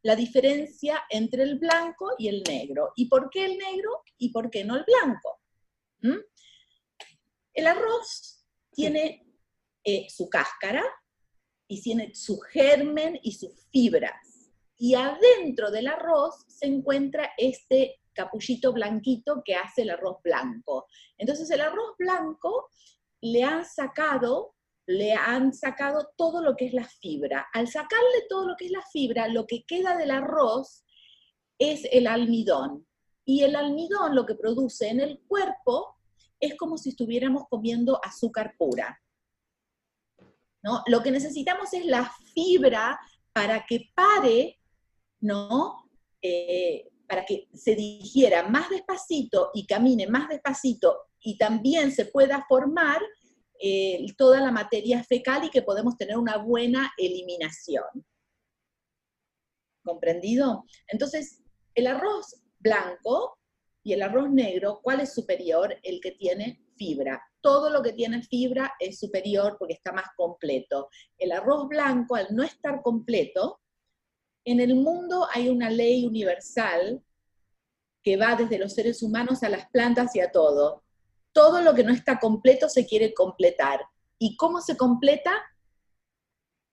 la 0.00 0.16
diferencia 0.16 1.02
entre 1.10 1.42
el 1.42 1.58
blanco 1.58 2.12
y 2.16 2.28
el 2.28 2.42
negro. 2.42 2.92
¿Y 2.96 3.08
por 3.08 3.28
qué 3.28 3.44
el 3.44 3.58
negro 3.58 4.02
y 4.16 4.30
por 4.30 4.50
qué 4.50 4.64
no 4.64 4.76
el 4.76 4.84
blanco? 4.84 5.40
¿Mm? 6.00 6.20
El 7.52 7.66
arroz 7.66 8.46
tiene 8.72 9.26
eh, 9.84 10.06
su 10.08 10.30
cáscara, 10.30 10.82
y 11.72 11.80
tiene 11.80 12.14
su 12.14 12.38
germen 12.38 13.18
y 13.22 13.32
sus 13.32 13.66
fibras. 13.70 14.31
Y 14.82 14.96
adentro 14.96 15.70
del 15.70 15.86
arroz 15.86 16.44
se 16.48 16.66
encuentra 16.66 17.30
este 17.36 18.00
capullito 18.12 18.72
blanquito 18.72 19.40
que 19.44 19.54
hace 19.54 19.82
el 19.82 19.90
arroz 19.90 20.16
blanco. 20.24 20.86
Entonces 21.16 21.48
el 21.52 21.60
arroz 21.60 21.94
blanco 21.96 22.68
le 23.20 23.44
han 23.44 23.64
sacado, 23.64 24.56
le 24.86 25.12
han 25.12 25.54
sacado 25.54 26.10
todo 26.16 26.42
lo 26.42 26.56
que 26.56 26.66
es 26.66 26.72
la 26.74 26.82
fibra. 26.82 27.46
Al 27.52 27.68
sacarle 27.68 28.26
todo 28.28 28.48
lo 28.48 28.56
que 28.56 28.64
es 28.64 28.72
la 28.72 28.82
fibra, 28.92 29.28
lo 29.28 29.46
que 29.46 29.62
queda 29.62 29.96
del 29.96 30.10
arroz 30.10 30.84
es 31.58 31.86
el 31.92 32.08
almidón. 32.08 32.84
Y 33.24 33.44
el 33.44 33.54
almidón 33.54 34.16
lo 34.16 34.26
que 34.26 34.34
produce 34.34 34.88
en 34.88 34.98
el 34.98 35.20
cuerpo 35.28 35.94
es 36.40 36.56
como 36.56 36.76
si 36.76 36.88
estuviéramos 36.88 37.44
comiendo 37.48 38.00
azúcar 38.04 38.56
pura. 38.58 39.00
Lo 40.88 41.04
que 41.04 41.12
necesitamos 41.12 41.72
es 41.72 41.86
la 41.86 42.12
fibra 42.34 42.98
para 43.32 43.64
que 43.64 43.92
pare, 43.94 44.58
¿no? 45.22 45.88
Eh, 46.20 46.88
para 47.08 47.24
que 47.24 47.48
se 47.52 47.74
digiera 47.74 48.48
más 48.48 48.70
despacito 48.70 49.50
y 49.54 49.66
camine 49.66 50.06
más 50.06 50.28
despacito 50.28 51.08
y 51.20 51.36
también 51.36 51.92
se 51.92 52.06
pueda 52.06 52.44
formar 52.48 53.00
eh, 53.60 54.06
toda 54.16 54.40
la 54.40 54.50
materia 54.50 55.02
fecal 55.04 55.44
y 55.44 55.50
que 55.50 55.62
podemos 55.62 55.96
tener 55.96 56.16
una 56.16 56.38
buena 56.38 56.92
eliminación. 56.96 57.84
¿Comprendido? 59.84 60.64
Entonces, 60.88 61.42
el 61.74 61.86
arroz 61.86 62.42
blanco 62.58 63.38
y 63.82 63.92
el 63.94 64.02
arroz 64.02 64.30
negro, 64.30 64.80
¿cuál 64.82 65.00
es 65.00 65.12
superior? 65.12 65.76
El 65.82 66.00
que 66.00 66.12
tiene 66.12 66.62
fibra 66.76 67.20
todo 67.42 67.68
lo 67.68 67.82
que 67.82 67.92
tiene 67.92 68.22
fibra 68.22 68.72
es 68.78 68.98
superior 68.98 69.56
porque 69.58 69.74
está 69.74 69.92
más 69.92 70.06
completo. 70.16 70.88
El 71.18 71.32
arroz 71.32 71.68
blanco, 71.68 72.14
al 72.14 72.28
no 72.30 72.42
estar 72.42 72.80
completo, 72.80 73.60
en 74.44 74.60
el 74.60 74.74
mundo 74.74 75.26
hay 75.32 75.48
una 75.48 75.70
ley 75.70 76.06
universal 76.06 77.02
que 78.02 78.16
va 78.16 78.34
desde 78.34 78.58
los 78.58 78.74
seres 78.74 79.02
humanos 79.02 79.42
a 79.42 79.48
las 79.48 79.68
plantas 79.70 80.14
y 80.16 80.20
a 80.20 80.32
todo. 80.32 80.82
Todo 81.32 81.62
lo 81.62 81.74
que 81.74 81.84
no 81.84 81.92
está 81.92 82.18
completo 82.18 82.68
se 82.68 82.86
quiere 82.86 83.14
completar. 83.14 83.80
¿Y 84.18 84.36
cómo 84.36 84.60
se 84.60 84.76
completa? 84.76 85.32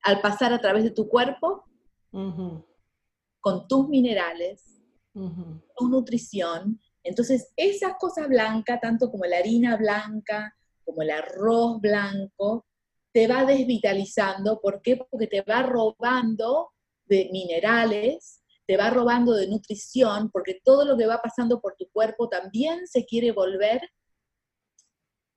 Al 0.01 0.21
pasar 0.21 0.53
a 0.53 0.59
través 0.59 0.83
de 0.83 0.91
tu 0.91 1.07
cuerpo, 1.07 1.65
con 2.11 3.67
tus 3.67 3.87
minerales, 3.87 4.81
tu 5.13 5.87
nutrición. 5.87 6.79
Entonces, 7.03 7.53
esas 7.55 7.93
cosas 7.99 8.27
blancas, 8.27 8.81
tanto 8.81 9.11
como 9.11 9.25
la 9.25 9.37
harina 9.37 9.77
blanca, 9.77 10.55
como 10.83 11.01
el 11.03 11.11
arroz 11.11 11.79
blanco, 11.79 12.65
te 13.13 13.27
va 13.27 13.45
desvitalizando. 13.45 14.59
¿Por 14.59 14.81
qué? 14.81 14.97
Porque 14.97 15.27
te 15.27 15.41
va 15.41 15.63
robando 15.63 16.71
de 17.09 17.29
minerales, 17.31 18.43
te 18.65 18.77
va 18.77 18.89
robando 18.89 19.33
de 19.33 19.47
nutrición, 19.47 20.29
porque 20.31 20.61
todo 20.63 20.85
lo 20.85 20.97
que 20.97 21.07
va 21.07 21.21
pasando 21.21 21.59
por 21.59 21.75
tu 21.75 21.89
cuerpo 21.89 22.29
también 22.29 22.87
se 22.87 23.05
quiere 23.05 23.31
volver, 23.31 23.81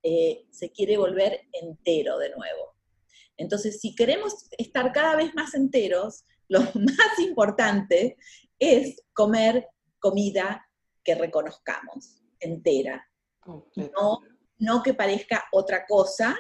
eh, 0.03 0.47
se 0.51 0.71
quiere 0.71 0.97
volver 0.99 1.41
entero 1.53 2.19
de 2.19 2.31
nuevo. 2.31 2.77
Entonces, 3.37 3.81
si 3.81 3.95
queremos 3.95 4.49
estar 4.59 4.93
cada 4.93 5.17
vez 5.17 5.35
más 5.35 5.55
enteros, 5.55 6.25
lo 6.49 6.61
más 6.75 7.19
importante 7.19 8.17
es 8.59 9.03
comer 9.15 9.67
comida 9.99 10.69
que 11.03 11.15
reconozcamos, 11.15 12.23
entera. 12.39 13.09
No 13.75 14.21
no 14.63 14.81
que 14.81 14.95
parezca 14.95 15.45
otra 15.51 15.87
cosa, 15.87 16.39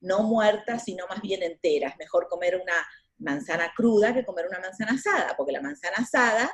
no 0.00 0.22
muerta, 0.22 0.78
sino 0.78 1.06
más 1.06 1.20
bien 1.20 1.42
entera. 1.42 1.90
Es 1.90 1.98
mejor 1.98 2.26
comer 2.26 2.56
una 2.56 2.86
manzana 3.18 3.72
cruda 3.74 4.14
que 4.14 4.24
comer 4.24 4.46
una 4.48 4.60
manzana 4.60 4.92
asada, 4.92 5.36
porque 5.36 5.52
la 5.52 5.62
manzana 5.62 5.96
asada 5.98 6.50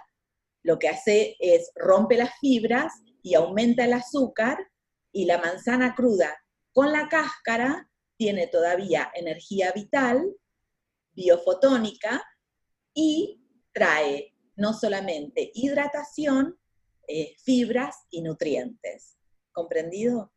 lo 0.63 0.79
que 0.79 0.89
hace 0.89 1.37
es 1.39 1.71
rompe 1.75 2.17
las 2.17 2.39
fibras 2.41 2.93
y 3.23 3.35
aumenta 3.35 3.85
el 3.85 3.93
azúcar, 3.93 4.59
y 5.13 5.27
la 5.27 5.39
manzana 5.39 5.95
cruda 5.95 6.37
con 6.73 6.91
la 6.93 7.09
cáscara 7.09 7.89
tiene 8.17 8.49
todavía 8.49 9.11
energía 9.15 9.71
vital, 9.73 10.35
biofotónica, 11.13 12.23
y 12.93 13.41
trae 13.73 14.35
no 14.57 14.73
solamente 14.73 15.51
hidratación, 15.55 16.59
eh, 17.07 17.35
fibras 17.43 17.97
y 18.11 18.23
nutrientes. 18.23 19.17
¿Comprendido? 19.53 20.33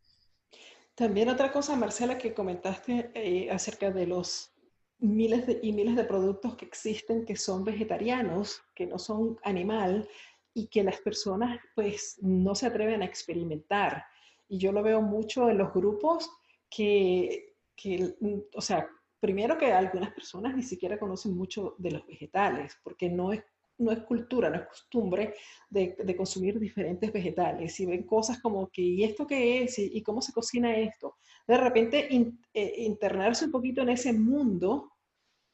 También 0.94 1.28
otra 1.28 1.52
cosa, 1.52 1.76
Marcela, 1.76 2.18
que 2.18 2.34
comentaste 2.34 3.10
eh, 3.14 3.50
acerca 3.50 3.90
de 3.90 4.06
los 4.06 4.52
miles 4.98 5.44
y 5.62 5.72
miles 5.72 5.96
de 5.96 6.04
productos 6.04 6.56
que 6.56 6.64
existen 6.64 7.24
que 7.24 7.36
son 7.36 7.64
vegetarianos, 7.64 8.62
que 8.74 8.86
no 8.86 8.98
son 8.98 9.38
animal 9.44 10.08
y 10.54 10.66
que 10.66 10.82
las 10.82 11.00
personas 11.00 11.60
pues 11.74 12.18
no 12.20 12.54
se 12.54 12.66
atreven 12.66 13.02
a 13.02 13.06
experimentar. 13.06 14.04
Y 14.48 14.58
yo 14.58 14.72
lo 14.72 14.82
veo 14.82 15.00
mucho 15.00 15.48
en 15.50 15.58
los 15.58 15.72
grupos 15.72 16.30
que, 16.68 17.54
que 17.76 18.14
o 18.54 18.60
sea, 18.60 18.88
primero 19.20 19.56
que 19.56 19.72
algunas 19.72 20.12
personas 20.12 20.56
ni 20.56 20.62
siquiera 20.62 20.98
conocen 20.98 21.36
mucho 21.36 21.74
de 21.78 21.92
los 21.92 22.06
vegetales, 22.06 22.76
porque 22.82 23.08
no 23.08 23.32
es 23.32 23.42
no 23.78 23.92
es 23.92 24.00
cultura, 24.00 24.50
no 24.50 24.56
es 24.56 24.66
costumbre 24.66 25.34
de, 25.70 26.16
consumir 26.16 26.58
diferentes 26.58 27.12
vegetales 27.12 27.78
y 27.80 27.86
ven 27.86 28.02
cosas 28.04 28.40
como 28.40 28.68
que, 28.68 28.82
¿y 28.82 29.04
esto 29.04 29.26
qué 29.26 29.62
es? 29.62 29.78
¿Y, 29.78 30.02
cómo 30.02 30.20
se 30.20 30.32
cocina 30.32 30.76
esto? 30.76 31.16
De 31.46 31.56
repente 31.56 32.08
eh, 32.52 32.74
internarse 32.78 33.46
un 33.46 33.52
poquito 33.52 33.82
en 33.82 33.90
ese 33.90 34.12
mundo, 34.12 34.92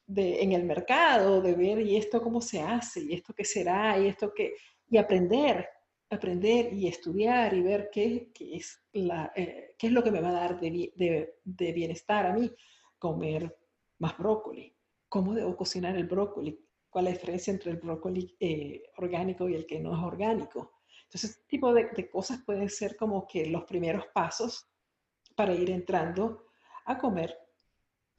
de, 0.06 0.42
en 0.42 0.52
el 0.52 0.64
mercado, 0.64 1.40
de 1.40 1.54
ver, 1.54 1.80
¿y 1.80 1.96
esto 1.96 2.22
cómo 2.22 2.40
se 2.40 2.60
hace? 2.60 3.00
¿Y 3.00 3.14
esto 3.14 3.32
qué 3.34 3.44
será? 3.44 3.98
¿Y 3.98 4.08
esto 4.08 4.32
qué? 4.34 4.54
Y 4.88 4.96
aprender, 4.98 5.66
aprender 6.10 6.72
y 6.72 6.88
estudiar 6.88 7.54
y 7.54 7.62
ver 7.62 7.90
qué, 7.92 8.30
es, 8.38 8.82
la, 8.92 9.32
eh, 9.34 9.74
qué 9.78 9.86
es 9.86 9.92
lo 9.92 10.02
que 10.02 10.10
me 10.10 10.20
va 10.20 10.28
a 10.28 10.32
dar 10.32 10.60
de, 10.60 11.34
de 11.42 11.72
bienestar 11.72 12.26
a 12.26 12.32
mí. 12.32 12.50
Comer 12.98 13.54
más 13.98 14.16
brócoli. 14.16 14.74
¿Cómo 15.08 15.34
debo 15.34 15.56
cocinar 15.56 15.96
el 15.96 16.06
brócoli? 16.06 16.63
Cuál 16.94 17.08
es 17.08 17.14
la 17.14 17.18
diferencia 17.18 17.52
entre 17.52 17.72
el 17.72 17.78
brócoli 17.78 18.36
eh, 18.38 18.84
orgánico 18.98 19.48
y 19.48 19.54
el 19.56 19.66
que 19.66 19.80
no 19.80 19.96
es 19.96 20.00
orgánico. 20.00 20.74
Entonces, 21.02 21.30
este 21.30 21.42
tipo 21.48 21.74
de, 21.74 22.08
cosas 22.08 22.40
pueden 22.46 22.70
ser 22.70 22.96
como 22.96 23.26
que 23.26 23.46
los 23.46 23.64
primeros 23.64 24.04
pasos 24.14 24.68
para 25.34 25.52
ir 25.54 25.70
entrando 25.70 26.46
a 26.86 26.96
comer 26.96 27.36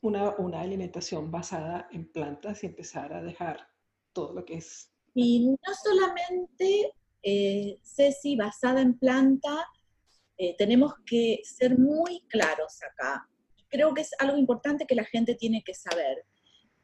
una, 0.02 0.36
una, 0.40 0.60
alimentación 0.60 1.32
basada 1.32 1.88
en 1.94 2.12
plantas 2.12 2.64
y 2.64 2.66
empezar 2.66 3.14
a 3.14 3.22
dejar 3.22 3.66
todo 4.12 4.34
lo 4.34 4.44
que 4.44 4.56
es. 4.56 4.92
Y 5.14 5.48
no 5.48 5.74
solamente, 5.82 6.92
eh, 7.24 7.80
Ceci, 7.82 8.36
basada 8.36 8.82
en 8.82 9.00
planta, 9.00 9.70
eh, 10.38 10.54
tenemos 10.58 10.96
que 11.06 11.40
ser 11.46 11.80
muy 11.80 12.26
claros 12.28 12.78
acá. 12.84 13.26
Creo 13.70 13.94
que 13.94 14.02
es 14.02 14.12
algo 14.20 14.36
importante 14.36 14.86
que 14.86 14.96
la 14.96 15.06
gente 15.06 15.36
tiene 15.36 15.64
que 15.64 15.74
saber. 15.74 16.26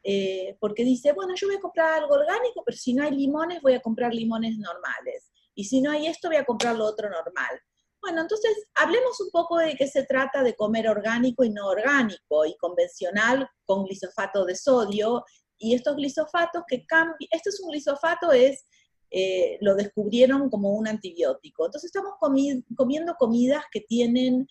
Eh, 0.03 0.57
porque 0.59 0.83
dice, 0.83 1.13
bueno, 1.13 1.33
yo 1.35 1.47
voy 1.47 1.57
a 1.57 1.61
comprar 1.61 1.93
algo 1.93 2.15
orgánico, 2.15 2.63
pero 2.65 2.77
si 2.77 2.93
no 2.93 3.03
hay 3.03 3.11
limones, 3.11 3.61
voy 3.61 3.73
a 3.73 3.81
comprar 3.81 4.13
limones 4.13 4.57
normales. 4.57 5.31
Y 5.53 5.65
si 5.65 5.81
no 5.81 5.91
hay 5.91 6.07
esto, 6.07 6.29
voy 6.29 6.37
a 6.37 6.45
comprar 6.45 6.75
lo 6.75 6.85
otro 6.85 7.09
normal. 7.09 7.61
Bueno, 8.01 8.21
entonces 8.21 8.51
hablemos 8.73 9.19
un 9.21 9.29
poco 9.29 9.57
de 9.59 9.75
qué 9.75 9.87
se 9.87 10.05
trata 10.05 10.41
de 10.41 10.55
comer 10.55 10.89
orgánico 10.89 11.43
y 11.43 11.51
no 11.51 11.67
orgánico 11.67 12.45
y 12.45 12.57
convencional 12.57 13.47
con 13.63 13.85
glisofato 13.85 14.43
de 14.43 14.55
sodio. 14.55 15.23
Y 15.59 15.75
estos 15.75 15.95
glisofatos 15.95 16.63
que 16.67 16.83
cambian, 16.87 17.15
este 17.29 17.49
es 17.49 17.59
un 17.61 17.69
glisofato, 17.69 18.31
es, 18.31 18.65
eh, 19.11 19.59
lo 19.61 19.75
descubrieron 19.75 20.49
como 20.49 20.71
un 20.71 20.87
antibiótico. 20.87 21.65
Entonces 21.65 21.93
estamos 21.93 22.15
comiendo 22.17 23.15
comidas 23.19 23.65
que 23.71 23.81
tienen 23.81 24.47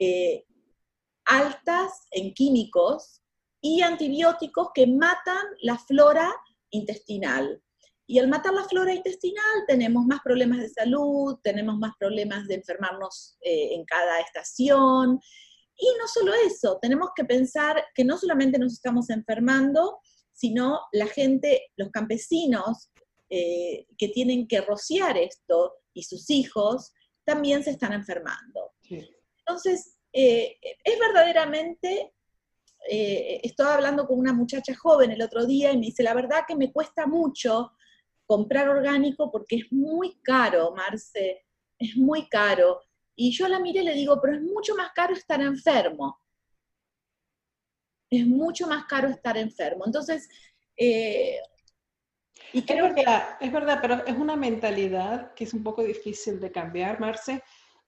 eh, 0.00 0.44
altas 1.24 1.92
en 2.10 2.34
químicos 2.34 3.21
y 3.62 3.80
antibióticos 3.80 4.70
que 4.74 4.86
matan 4.86 5.46
la 5.62 5.78
flora 5.78 6.30
intestinal. 6.70 7.62
Y 8.06 8.18
al 8.18 8.28
matar 8.28 8.52
la 8.52 8.64
flora 8.64 8.92
intestinal 8.92 9.64
tenemos 9.68 10.04
más 10.04 10.20
problemas 10.22 10.58
de 10.58 10.68
salud, 10.68 11.38
tenemos 11.42 11.78
más 11.78 11.92
problemas 11.98 12.48
de 12.48 12.56
enfermarnos 12.56 13.38
eh, 13.40 13.74
en 13.74 13.84
cada 13.84 14.20
estación. 14.20 15.20
Y 15.76 15.86
no 15.98 16.08
solo 16.08 16.32
eso, 16.44 16.78
tenemos 16.82 17.10
que 17.14 17.24
pensar 17.24 17.82
que 17.94 18.04
no 18.04 18.18
solamente 18.18 18.58
nos 18.58 18.74
estamos 18.74 19.08
enfermando, 19.10 20.00
sino 20.32 20.80
la 20.92 21.06
gente, 21.06 21.70
los 21.76 21.90
campesinos 21.90 22.90
eh, 23.30 23.86
que 23.96 24.08
tienen 24.08 24.48
que 24.48 24.60
rociar 24.60 25.16
esto 25.16 25.76
y 25.94 26.02
sus 26.02 26.28
hijos, 26.30 26.92
también 27.24 27.62
se 27.62 27.70
están 27.70 27.92
enfermando. 27.92 28.72
Entonces, 29.38 29.96
eh, 30.12 30.58
es 30.60 30.98
verdaderamente 30.98 32.12
eh, 32.88 33.40
estaba 33.42 33.74
hablando 33.74 34.06
con 34.06 34.18
una 34.18 34.32
muchacha 34.32 34.74
joven 34.74 35.10
el 35.10 35.22
otro 35.22 35.46
día 35.46 35.72
y 35.72 35.78
me 35.78 35.86
dice, 35.86 36.02
la 36.02 36.14
verdad 36.14 36.44
que 36.46 36.56
me 36.56 36.72
cuesta 36.72 37.06
mucho 37.06 37.72
comprar 38.26 38.68
orgánico 38.68 39.30
porque 39.30 39.56
es 39.56 39.72
muy 39.72 40.20
caro, 40.22 40.72
Marce, 40.74 41.44
es 41.78 41.96
muy 41.96 42.28
caro. 42.28 42.80
Y 43.14 43.30
yo 43.32 43.46
la 43.48 43.60
miré 43.60 43.80
y 43.80 43.84
le 43.84 43.94
digo, 43.94 44.18
pero 44.20 44.36
es 44.36 44.42
mucho 44.42 44.74
más 44.74 44.90
caro 44.92 45.14
estar 45.14 45.40
enfermo. 45.40 46.18
Es 48.10 48.26
mucho 48.26 48.66
más 48.66 48.84
caro 48.86 49.08
estar 49.08 49.36
enfermo. 49.36 49.84
Entonces, 49.86 50.28
eh, 50.76 51.38
y 52.52 52.62
creo 52.62 52.86
es 52.86 52.94
verdad, 52.94 53.38
que... 53.38 53.46
es 53.46 53.52
verdad, 53.52 53.78
pero 53.80 54.06
es 54.06 54.16
una 54.16 54.36
mentalidad 54.36 55.32
que 55.34 55.44
es 55.44 55.54
un 55.54 55.62
poco 55.62 55.82
difícil 55.82 56.40
de 56.40 56.50
cambiar, 56.50 57.00
Marce. 57.00 57.42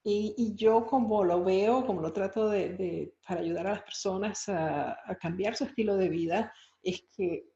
Y, 0.06 0.54
yo 0.54 0.84
como 0.84 1.24
lo 1.24 1.42
veo, 1.42 1.86
como 1.86 2.02
lo 2.02 2.12
trato 2.12 2.50
de, 2.50 3.14
para 3.26 3.40
ayudar 3.40 3.66
a 3.66 3.70
las 3.70 3.82
personas 3.82 4.48
a, 4.48 4.98
cambiar 5.18 5.56
su 5.56 5.64
estilo 5.64 5.96
de 5.96 6.10
vida, 6.10 6.52
es 6.82 7.04
que 7.16 7.46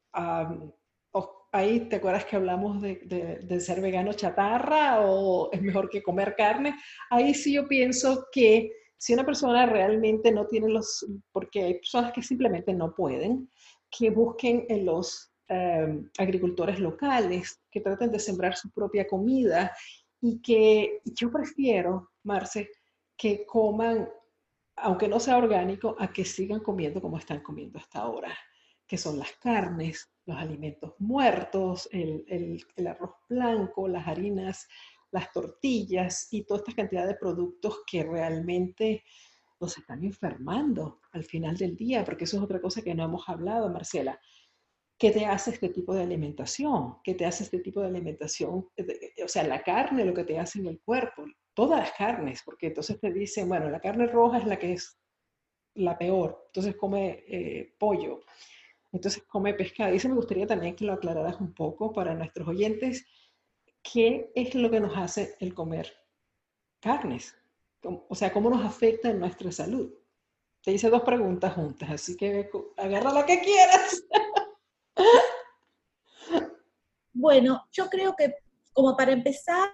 ahí 1.51 1.81
te 1.89 1.97
acuerdas 1.97 2.25
que 2.25 2.35
hablamos 2.35 2.81
de, 2.81 3.59
ser 3.59 3.81
vegano 3.81 4.13
chatarra 4.13 5.01
o 5.01 5.51
es 5.51 5.61
mejor 5.61 5.89
que 5.89 6.01
comer 6.01 6.35
carne. 6.35 6.75
Ahí 7.09 7.33
sí 7.33 7.53
yo 7.53 7.67
pienso 7.67 8.27
que 8.31 8.71
si 8.97 9.13
una 9.13 9.25
persona 9.25 9.65
realmente 9.65 10.31
no 10.31 10.45
tiene 10.47 10.69
los, 10.69 11.05
porque 11.31 11.63
hay 11.63 11.73
personas 11.75 12.11
que 12.11 12.21
simplemente 12.21 12.73
no 12.73 12.93
pueden, 12.93 13.49
que 13.89 14.09
busquen 14.09 14.65
en 14.69 14.85
los 14.85 15.31
em, 15.47 16.09
agricultores 16.17 16.79
locales, 16.79 17.61
que 17.71 17.81
traten 17.81 18.11
de 18.11 18.19
sembrar 18.19 18.55
su 18.55 18.69
propia 18.71 19.07
comida 19.07 19.71
y 20.21 20.41
que 20.41 21.01
yo 21.05 21.31
prefiero, 21.31 22.09
Marce, 22.29 22.69
que 23.17 23.45
coman, 23.45 24.07
aunque 24.77 25.07
no 25.07 25.19
sea 25.19 25.37
orgánico, 25.37 25.95
a 25.99 26.13
que 26.13 26.23
sigan 26.23 26.59
comiendo 26.61 27.01
como 27.01 27.17
están 27.17 27.41
comiendo 27.41 27.79
hasta 27.79 27.99
ahora, 27.99 28.37
que 28.87 28.97
son 28.97 29.19
las 29.19 29.31
carnes, 29.33 30.13
los 30.25 30.37
alimentos 30.37 30.93
muertos, 30.99 31.89
el, 31.91 32.63
arroz 32.87 33.15
blanco, 33.27 33.87
las 33.87 34.07
harinas, 34.07 34.67
las 35.11 35.31
tortillas 35.31 36.27
y 36.31 36.43
toda 36.43 36.59
esta 36.59 36.73
cantidad 36.73 37.07
de 37.07 37.15
productos 37.15 37.79
que 37.89 38.03
realmente 38.03 39.03
nos 39.59 39.77
están 39.77 40.03
enfermando 40.03 41.01
al 41.11 41.23
final 41.23 41.57
del 41.57 41.75
día, 41.75 42.05
porque 42.05 42.23
eso 42.23 42.37
es 42.37 42.43
otra 42.43 42.61
cosa 42.61 42.81
que 42.81 42.95
no 42.95 43.03
hemos 43.03 43.27
hablado, 43.27 43.69
Marcela. 43.69 44.19
¿Qué 44.97 45.11
te 45.11 45.25
hace 45.25 45.51
este 45.51 45.69
tipo 45.69 45.93
de 45.93 46.03
alimentación? 46.03 46.97
¿Qué 47.03 47.15
te 47.15 47.25
hace 47.25 47.43
este 47.43 47.59
tipo 47.59 47.81
de 47.81 47.87
alimentación? 47.87 48.69
O 49.23 49.27
sea, 49.27 49.43
la 49.43 49.61
carne, 49.61 50.05
lo 50.05 50.13
que 50.13 50.25
te 50.25 50.39
hace 50.39 50.59
en 50.59 50.67
el 50.67 50.79
cuerpo, 50.81 51.25
todas 51.59 51.81
las 51.81 51.91
carnes, 51.91 52.41
porque 52.45 52.67
entonces 52.67 52.97
te 53.01 53.11
dicen, 53.11 53.49
bueno, 53.49 53.69
la 53.69 53.81
carne 53.81 54.07
roja 54.07 54.37
es 54.37 54.45
la 54.45 54.57
que 54.57 54.71
es 54.71 54.97
la 55.73 55.97
peor, 55.97 56.45
entonces 56.45 56.73
come 56.77 57.25
eh, 57.27 57.75
pollo, 57.77 58.21
entonces 58.93 59.23
come 59.27 59.53
pescado. 59.53 59.93
Y 59.93 59.97
eso 59.97 60.07
me 60.07 60.15
gustaría 60.15 60.47
también 60.47 60.73
que 60.73 60.85
lo 60.85 60.93
aclararas 60.93 61.37
un 61.41 61.53
poco 61.53 61.91
para 61.91 62.13
nuestros 62.13 62.47
oyentes, 62.47 63.05
¿qué 63.83 64.31
es 64.35 64.55
lo 64.55 64.71
que 64.71 64.79
nos 64.79 64.95
hace 64.95 65.35
el 65.41 65.53
comer 65.53 65.91
carnes? 66.79 67.35
O 67.83 68.15
sea, 68.15 68.31
¿cómo 68.31 68.49
nos 68.49 68.63
afecta 68.63 69.09
en 69.09 69.19
nuestra 69.19 69.51
salud? 69.51 69.93
Te 70.63 70.71
hice 70.71 70.89
dos 70.89 71.01
preguntas 71.01 71.55
juntas, 71.55 71.89
así 71.89 72.15
que 72.15 72.49
agarra 72.77 73.11
la 73.11 73.25
que 73.25 73.41
quieras. 73.41 74.03
Bueno, 77.11 77.67
yo 77.73 77.89
creo 77.89 78.15
que 78.15 78.33
como 78.71 78.95
para 78.95 79.11
empezar, 79.11 79.71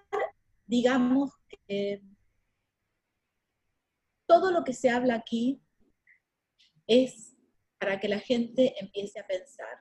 digamos 0.65 1.31
que 1.67 2.01
todo 4.27 4.51
lo 4.51 4.63
que 4.63 4.73
se 4.73 4.89
habla 4.89 5.15
aquí 5.15 5.61
es 6.87 7.35
para 7.79 7.99
que 7.99 8.07
la 8.07 8.19
gente 8.19 8.73
empiece 8.79 9.19
a 9.19 9.27
pensar 9.27 9.79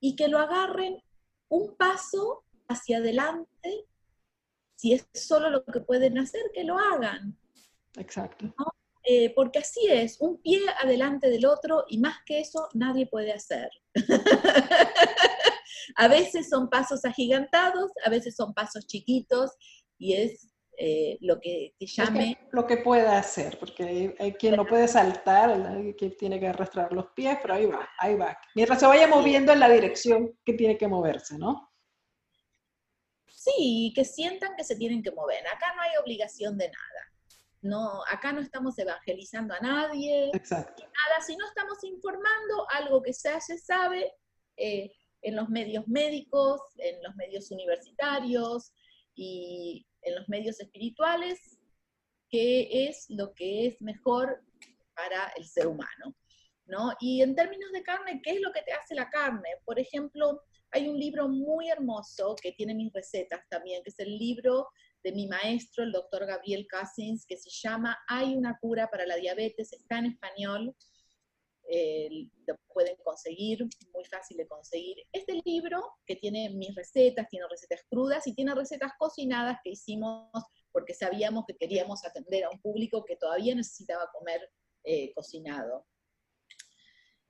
y 0.00 0.14
que 0.14 0.28
lo 0.28 0.38
agarren 0.38 1.02
un 1.48 1.76
paso 1.76 2.44
hacia 2.68 2.98
adelante, 2.98 3.86
si 4.76 4.92
es 4.92 5.08
solo 5.14 5.50
lo 5.50 5.64
que 5.64 5.80
pueden 5.80 6.18
hacer, 6.18 6.42
que 6.52 6.64
lo 6.64 6.78
hagan. 6.78 7.36
Exacto. 7.96 8.54
Eh, 9.02 9.32
porque 9.34 9.60
así 9.60 9.86
es, 9.88 10.20
un 10.20 10.40
pie 10.42 10.60
adelante 10.82 11.30
del 11.30 11.46
otro 11.46 11.84
y 11.88 11.98
más 11.98 12.18
que 12.26 12.40
eso 12.40 12.68
nadie 12.74 13.06
puede 13.06 13.32
hacer. 13.32 13.70
a 15.96 16.08
veces 16.08 16.48
son 16.48 16.68
pasos 16.68 17.04
agigantados, 17.04 17.90
a 18.04 18.10
veces 18.10 18.36
son 18.36 18.52
pasos 18.52 18.86
chiquitos 18.86 19.52
y 19.98 20.14
es 20.14 20.48
eh, 20.80 21.18
lo 21.22 21.40
que, 21.40 21.74
llame... 21.80 22.38
lo 22.52 22.64
que 22.64 22.76
pueda 22.76 23.18
hacer, 23.18 23.58
porque 23.58 24.14
hay, 24.16 24.32
quien 24.34 24.54
no 24.54 24.64
puede 24.64 24.86
saltar, 24.86 25.50
hay 25.50 25.92
quien 25.94 26.16
tiene 26.16 26.38
que 26.38 26.46
arrastrar 26.46 26.92
los 26.92 27.06
pies, 27.16 27.36
pero 27.42 27.54
ahí 27.54 27.66
va, 27.66 27.88
ahí 27.98 28.14
va. 28.14 28.38
Mientras 28.54 28.78
se 28.78 28.86
vaya 28.86 29.08
moviendo 29.08 29.52
en 29.52 29.58
la 29.58 29.68
dirección 29.68 30.38
que 30.44 30.52
tiene 30.52 30.78
que 30.78 30.86
moverse, 30.86 31.36
¿no? 31.36 31.72
Sí, 33.26 33.92
que 33.92 34.04
sientan 34.04 34.54
que 34.56 34.62
se 34.62 34.76
tienen 34.76 35.02
que 35.02 35.10
mover. 35.10 35.44
Acá 35.48 35.74
no 35.74 35.82
hay 35.82 35.90
obligación 36.00 36.56
de 36.56 36.66
nada. 36.66 37.12
No, 37.60 38.04
acá 38.08 38.32
no 38.32 38.40
estamos 38.40 38.78
evangelizando 38.78 39.54
a 39.54 39.58
nadie, 39.58 40.30
Exacto. 40.32 40.84
nada, 40.84 41.20
sino 41.26 41.44
estamos 41.44 41.82
informando 41.82 42.68
algo 42.70 43.02
que 43.02 43.12
ya 43.12 43.40
se 43.40 43.58
sabe 43.58 44.12
eh, 44.56 44.92
en 45.22 45.34
los 45.34 45.48
medios 45.48 45.88
médicos, 45.88 46.60
en 46.76 47.02
los 47.02 47.16
medios 47.16 47.50
universitarios 47.50 48.72
y 49.18 49.84
en 50.02 50.14
los 50.14 50.28
medios 50.28 50.60
espirituales, 50.60 51.58
qué 52.30 52.86
es 52.88 53.06
lo 53.08 53.34
que 53.34 53.66
es 53.66 53.82
mejor 53.82 54.44
para 54.94 55.32
el 55.36 55.44
ser 55.44 55.66
humano. 55.66 56.14
¿no? 56.66 56.92
Y 57.00 57.22
en 57.22 57.34
términos 57.34 57.72
de 57.72 57.82
carne, 57.82 58.20
¿qué 58.22 58.32
es 58.32 58.40
lo 58.40 58.52
que 58.52 58.62
te 58.62 58.72
hace 58.72 58.94
la 58.94 59.10
carne? 59.10 59.48
Por 59.64 59.80
ejemplo, 59.80 60.42
hay 60.70 60.88
un 60.88 60.98
libro 60.98 61.28
muy 61.28 61.68
hermoso 61.68 62.36
que 62.40 62.52
tiene 62.52 62.74
mis 62.74 62.92
recetas 62.92 63.40
también, 63.48 63.82
que 63.82 63.90
es 63.90 63.98
el 63.98 64.16
libro 64.16 64.68
de 65.02 65.12
mi 65.12 65.26
maestro, 65.26 65.82
el 65.82 65.92
doctor 65.92 66.26
Gabriel 66.26 66.66
Cousins, 66.70 67.24
que 67.26 67.38
se 67.38 67.50
llama 67.50 67.98
Hay 68.06 68.36
una 68.36 68.56
cura 68.60 68.88
para 68.88 69.06
la 69.06 69.16
diabetes, 69.16 69.72
está 69.72 69.98
en 69.98 70.06
español, 70.06 70.76
eh, 71.70 72.08
lo 72.46 72.56
pueden 72.72 72.96
conseguir, 73.04 73.62
muy 73.92 74.04
fácil 74.06 74.38
de 74.38 74.48
conseguir. 74.48 74.96
Este 75.12 75.38
libro, 75.44 75.84
que 76.06 76.16
tiene 76.16 76.48
mis 76.50 76.74
recetas, 76.74 77.28
tiene 77.28 77.46
recetas 77.46 77.82
crudas 77.90 78.26
y 78.26 78.34
tiene 78.34 78.54
recetas 78.54 78.92
cocinadas 78.98 79.58
que 79.62 79.70
hicimos 79.70 80.30
porque 80.72 80.94
sabíamos 80.94 81.44
que 81.46 81.56
queríamos 81.56 82.04
atender 82.06 82.44
a 82.44 82.50
un 82.50 82.60
público 82.60 83.04
que 83.04 83.16
todavía 83.16 83.54
necesitaba 83.54 84.10
comer 84.12 84.50
eh, 84.84 85.12
cocinado. 85.14 85.86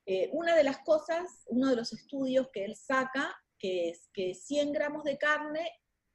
Eh, 0.06 0.30
una 0.32 0.54
de 0.54 0.64
las 0.64 0.78
cosas, 0.84 1.42
uno 1.46 1.70
de 1.70 1.76
los 1.76 1.92
estudios 1.92 2.48
que 2.52 2.64
él 2.64 2.76
saca, 2.76 3.36
que 3.58 3.90
es 3.90 4.08
que 4.12 4.34
100 4.34 4.72
gramos 4.72 5.02
de 5.02 5.18
carne 5.18 5.68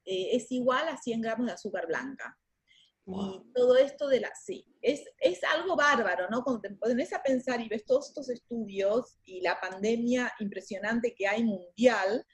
es 0.06 0.52
igual 0.52 0.88
a 0.90 0.98
100 0.98 1.22
gramos 1.22 1.48
de 1.48 1.54
azúcar 1.54 1.88
blanca. 1.88 2.38
Y 3.06 3.52
todo 3.54 3.76
esto 3.76 4.08
de 4.08 4.22
la, 4.22 4.32
sí, 4.34 4.66
es, 4.82 5.04
es 5.20 5.44
algo 5.44 5.76
bárbaro, 5.76 6.30
¿no? 6.30 6.42
Cuando 6.44 6.62
te 6.62 6.70
pones 6.72 7.12
a 7.12 7.22
pensar 7.22 7.60
y 7.60 7.68
ves 7.68 7.86
todos 7.86 8.08
estos 8.08 8.30
estudios 8.30 9.18
y 9.26 9.42
la 9.42 9.60
pandemia 9.60 10.32
impresionante 10.40 11.14
que 11.14 11.28
hay 11.28 11.44
mundial 11.44 12.26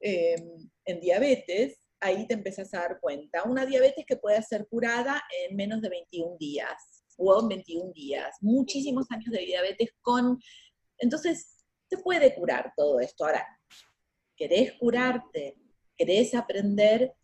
em, 0.00 0.70
en 0.84 1.00
diabetes, 1.00 1.80
ahí 2.00 2.26
te 2.26 2.34
empiezas 2.34 2.74
a 2.74 2.80
dar 2.80 3.00
cuenta. 3.00 3.44
Una 3.44 3.64
diabetes 3.64 4.04
que 4.06 4.18
puede 4.18 4.42
ser 4.42 4.66
curada 4.68 5.22
en 5.46 5.56
menos 5.56 5.80
de 5.80 5.88
21 5.88 6.36
días 6.38 7.04
o 7.16 7.40
en 7.40 7.48
21 7.48 7.92
días. 7.94 8.36
Muchísimos 8.42 9.06
años 9.10 9.30
de 9.30 9.38
diabetes 9.38 9.88
con... 10.02 10.38
Entonces, 10.98 11.64
se 11.88 11.96
puede 11.96 12.34
curar 12.34 12.74
todo 12.76 13.00
esto. 13.00 13.24
Ahora, 13.24 13.46
¿querés 14.36 14.74
curarte? 14.74 15.56
¿Querés 15.96 16.34
aprender 16.34 17.14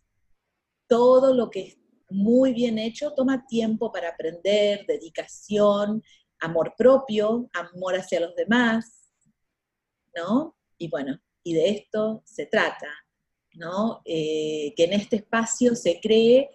todo 0.87 1.33
lo 1.35 1.49
que 1.51 1.80
muy 2.11 2.53
bien 2.53 2.77
hecho, 2.77 3.13
toma 3.13 3.45
tiempo 3.47 3.91
para 3.91 4.09
aprender, 4.09 4.85
dedicación, 4.85 6.03
amor 6.39 6.73
propio, 6.77 7.49
amor 7.53 7.95
hacia 7.95 8.19
los 8.19 8.35
demás, 8.35 9.11
¿no? 10.15 10.55
Y 10.77 10.89
bueno, 10.89 11.19
y 11.43 11.53
de 11.53 11.69
esto 11.69 12.23
se 12.25 12.45
trata, 12.45 12.89
¿no? 13.53 14.01
Eh, 14.05 14.73
que 14.75 14.85
en 14.85 14.93
este 14.93 15.17
espacio 15.17 15.75
se 15.75 15.99
cree 15.99 16.49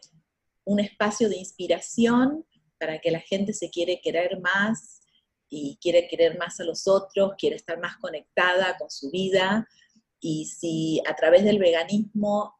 un 0.65 0.81
espacio 0.81 1.29
de 1.29 1.37
inspiración 1.37 2.45
para 2.79 2.99
que 2.99 3.11
la 3.11 3.21
gente 3.21 3.53
se 3.53 3.71
quiere 3.71 4.01
querer 4.01 4.41
más 4.41 5.01
y 5.49 5.79
quiere 5.81 6.09
querer 6.09 6.37
más 6.39 6.61
a 6.61 6.65
los 6.65 6.89
otros, 6.89 7.35
quiere 7.39 7.57
estar 7.57 7.81
más 7.81 7.97
conectada 7.99 8.77
con 8.77 8.91
su 8.91 9.11
vida. 9.11 9.67
Y 10.21 10.47
si 10.47 11.01
a 11.07 11.15
través 11.15 11.45
del 11.45 11.59
veganismo 11.59 12.56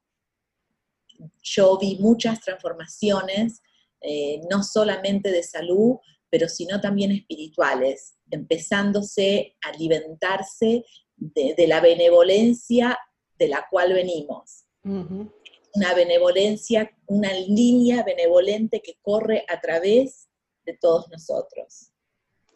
yo 1.43 1.79
vi 1.79 1.99
muchas 2.01 2.41
transformaciones, 2.41 3.63
eh, 4.01 4.41
no 4.51 4.63
solamente 4.63 5.31
de 5.31 5.43
salud, 5.43 5.97
pero 6.31 6.49
sino 6.49 6.81
también 6.81 7.13
espirituales, 7.13 8.17
empezándose 8.31 9.57
a 9.63 9.69
alimentarse 9.71 10.85
de, 11.17 11.67
la 11.67 11.81
benevolencia 11.81 12.99
de 13.39 13.49
la 13.49 13.67
cual 13.71 13.93
venimos. 13.93 14.65
Una 14.83 15.95
benevolencia, 15.95 16.91
una 17.07 17.33
línea 17.33 18.03
benevolente 18.05 18.81
que 18.81 18.99
corre 19.03 19.45
a 19.49 19.61
través 19.61 20.29
de 20.65 20.77
todos 20.77 21.09
nosotros. 21.11 21.93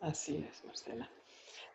Así 0.00 0.44
es, 0.48 0.64
Marcela. 0.64 1.10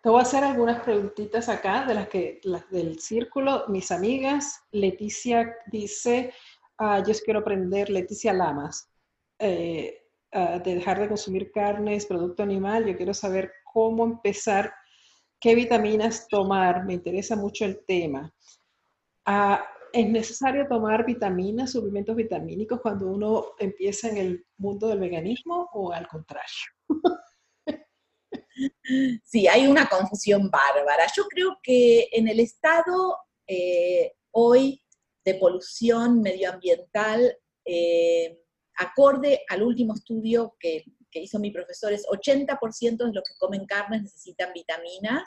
Te 0.02 0.10
voy 0.10 0.20
a 0.20 0.22
hacer 0.22 0.44
algunas 0.44 0.84
preguntitas 0.84 1.50
acá 1.50 1.84
de 1.88 1.96
las 1.96 2.08
que 2.08 2.40
las 2.44 2.70
del 2.70 3.00
círculo. 3.00 3.66
Mis 3.70 3.90
amigas, 3.92 4.62
Leticia 4.72 5.56
dice, 5.72 6.32
Ah, 6.78 7.02
yo 7.06 7.14
quiero 7.24 7.40
aprender, 7.40 7.90
Leticia 7.90 8.34
Lamas, 8.34 8.90
eh, 9.40 10.02
de 10.32 10.76
dejar 10.76 11.00
de 11.00 11.08
consumir 11.08 11.52
carnes, 11.52 12.06
producto 12.06 12.44
animal. 12.44 12.86
Yo 12.86 12.98
quiero 12.98 13.14
saber 13.14 13.52
cómo 13.72 14.04
empezar, 14.04 14.74
qué 15.40 15.56
vitaminas 15.56 16.28
tomar. 16.28 16.84
Me 16.86 16.94
interesa 16.94 17.38
mucho 17.38 17.64
el 17.64 17.86
tema. 17.86 18.34
Ah, 19.26 19.66
¿Es 19.94 20.10
necesario 20.10 20.68
tomar 20.68 21.06
vitaminas, 21.06 21.72
suplementos 21.72 22.18
vitamínicos 22.18 22.82
cuando 22.82 23.08
uno 23.08 23.46
empieza 23.60 24.10
en 24.10 24.18
el 24.18 24.46
mundo 24.58 24.90
del 24.90 25.00
veganismo 25.00 25.70
o 25.72 25.94
al 25.94 26.08
contrario? 26.08 26.66
Sí, 29.24 29.48
hay 29.48 29.68
una 29.68 29.90
confusión 29.90 30.50
bárbara. 30.50 31.06
Yo 31.16 31.26
creo 31.26 31.58
que 31.62 32.08
en 32.12 32.30
el 32.30 32.40
Estado 32.40 33.18
eh, 33.48 34.14
hoy 34.32 34.82
de 35.26 35.34
polución 35.36 36.22
medioambiental, 36.22 37.36
eh, 37.66 38.40
acorde 38.78 39.44
al 39.50 39.64
último 39.64 39.96
estudio 39.96 40.56
que, 40.60 40.84
hizo 41.18 41.40
mi 41.40 41.50
profesor, 41.50 41.94
es 41.94 42.06
80% 42.06 43.06
de 43.06 43.14
los 43.14 43.24
que 43.24 43.36
comen 43.40 43.66
carnes 43.66 44.04
necesitan 44.04 44.52
vitaminas. 44.54 45.24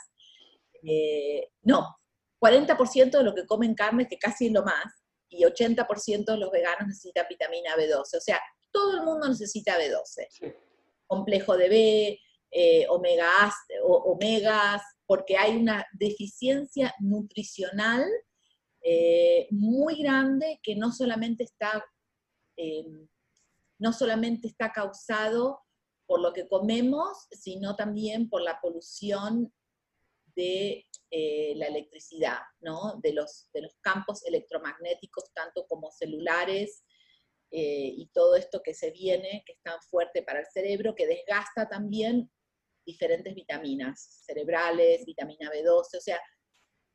Eh, 0.83 1.49
no, 1.63 1.97
40% 2.39 3.11
de 3.17 3.25
los 3.25 3.35
que 3.35 3.47
comen 3.47 3.75
carnes, 3.75 4.07
que 4.09 4.19
casi 4.19 4.49
es 4.49 4.53
lo 4.53 4.63
más, 4.63 4.85
y 5.31 5.45
80% 5.45 6.27
de 6.27 6.37
los 6.37 6.51
veganos 6.51 6.89
necesitan 6.89 7.27
vitamina 7.27 7.75
B12. 7.75 8.19
O 8.19 8.21
sea, 8.21 8.39
todo 8.71 8.99
el 8.99 9.03
mundo 9.03 9.29
necesita 9.29 9.79
B12. 9.79 10.55
Complejo 11.07 11.57
de 11.57 11.69
B, 11.71 12.21
eh, 12.51 12.87
omega, 12.91 13.51
omegas, 13.83 14.83
porque 15.07 15.39
hay 15.39 15.57
una 15.57 15.87
deficiencia 15.93 16.95
nutricional 17.01 18.05
eh, 18.91 19.49
muy 19.51 20.03
grande 20.03 20.61
que 20.63 20.75
no 20.75 20.93
solamente 20.93 21.45
está, 21.45 21.85
eh, 22.57 22.87
no 23.79 23.93
solamente 23.93 24.49
está 24.49 24.73
causado 24.73 25.61
por 26.07 26.23
lo 26.23 26.33
que 26.33 26.49
comemos, 26.49 27.27
sino 27.31 27.77
también 27.77 28.31
por 28.31 28.41
la 28.41 28.59
polución 28.63 29.53
de 30.35 30.87
eh, 31.11 31.53
la 31.57 31.67
electricidad, 31.67 32.39
¿no? 32.61 32.99
de, 33.03 33.13
los, 33.13 33.51
de 33.53 33.61
los 33.61 33.77
campos 33.83 34.25
electromagnéticos, 34.25 35.35
tanto 35.35 35.67
como 35.67 35.91
celulares, 35.91 36.83
y 37.51 38.11
todo 38.13 38.37
esto 38.37 38.63
que 38.63 38.75
se 38.75 38.91
viene, 38.91 39.43
que 39.47 39.53
es 39.53 39.63
tan 39.63 39.81
fuerte 39.81 40.23
para 40.23 40.41
el 40.41 40.47
cerebro, 40.53 40.95
que 40.95 41.07
desgasta 41.07 41.67
también 41.67 42.31
diferentes 42.87 43.35
vitaminas 43.35 44.23
cerebrales, 44.27 45.07
vitamina 45.07 45.51
B12, 45.51 45.97
o 45.97 46.01
sea, 46.01 46.21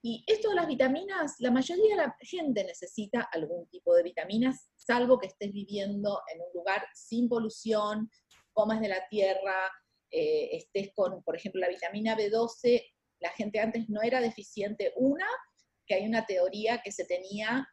y 0.06 0.22
esto 0.28 0.50
de 0.50 0.56
las 0.56 0.68
vitaminas, 0.68 1.36
la 1.40 1.50
mayoría 1.50 1.96
de 1.96 2.02
la 2.02 2.18
gente 2.20 2.66
necesita 2.66 3.22
algún 3.32 3.70
tipo 3.70 3.96
de 3.96 4.04
vitaminas, 4.04 4.70
salvo 4.76 5.18
que 5.18 5.28
estés 5.28 5.54
viviendo 5.54 6.22
en 6.34 6.42
un 6.42 6.48
lugar 6.54 6.86
sin 6.94 7.30
polución, 7.30 8.12
comas 8.52 8.82
de 8.82 8.90
la 8.90 9.08
tierra, 9.08 9.72
eh, 10.12 10.58
estés 10.58 10.92
con, 10.94 11.24
por 11.24 11.38
ejemplo, 11.38 11.62
la 11.62 11.70
vitamina 11.70 12.18
B12, 12.18 12.84
la 13.22 13.30
gente 13.30 13.62
antes 13.62 13.88
no 13.88 14.02
era 14.02 14.20
deficiente. 14.20 14.92
Una, 14.98 15.26
que 15.88 15.96
hay 15.96 16.06
una 16.06 16.26
teoría 16.26 16.82
que 16.84 16.92
se 16.92 17.06
tenía 17.06 17.66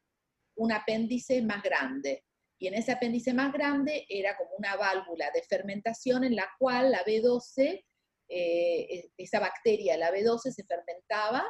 un 0.54 0.70
apéndice 0.70 1.42
más 1.42 1.64
grande. 1.64 2.24
Y 2.60 2.68
en 2.68 2.74
ese 2.74 2.92
apéndice 2.92 3.34
más 3.34 3.52
grande 3.52 4.06
era 4.08 4.36
como 4.36 4.50
una 4.56 4.76
válvula 4.76 5.32
de 5.34 5.42
fermentación 5.42 6.22
en 6.22 6.36
la 6.36 6.48
cual 6.60 6.92
la 6.92 7.04
B12, 7.04 7.84
eh, 8.28 9.10
esa 9.16 9.40
bacteria, 9.40 9.96
la 9.96 10.12
B12, 10.12 10.52
se 10.52 10.62
fermentaba 10.62 11.44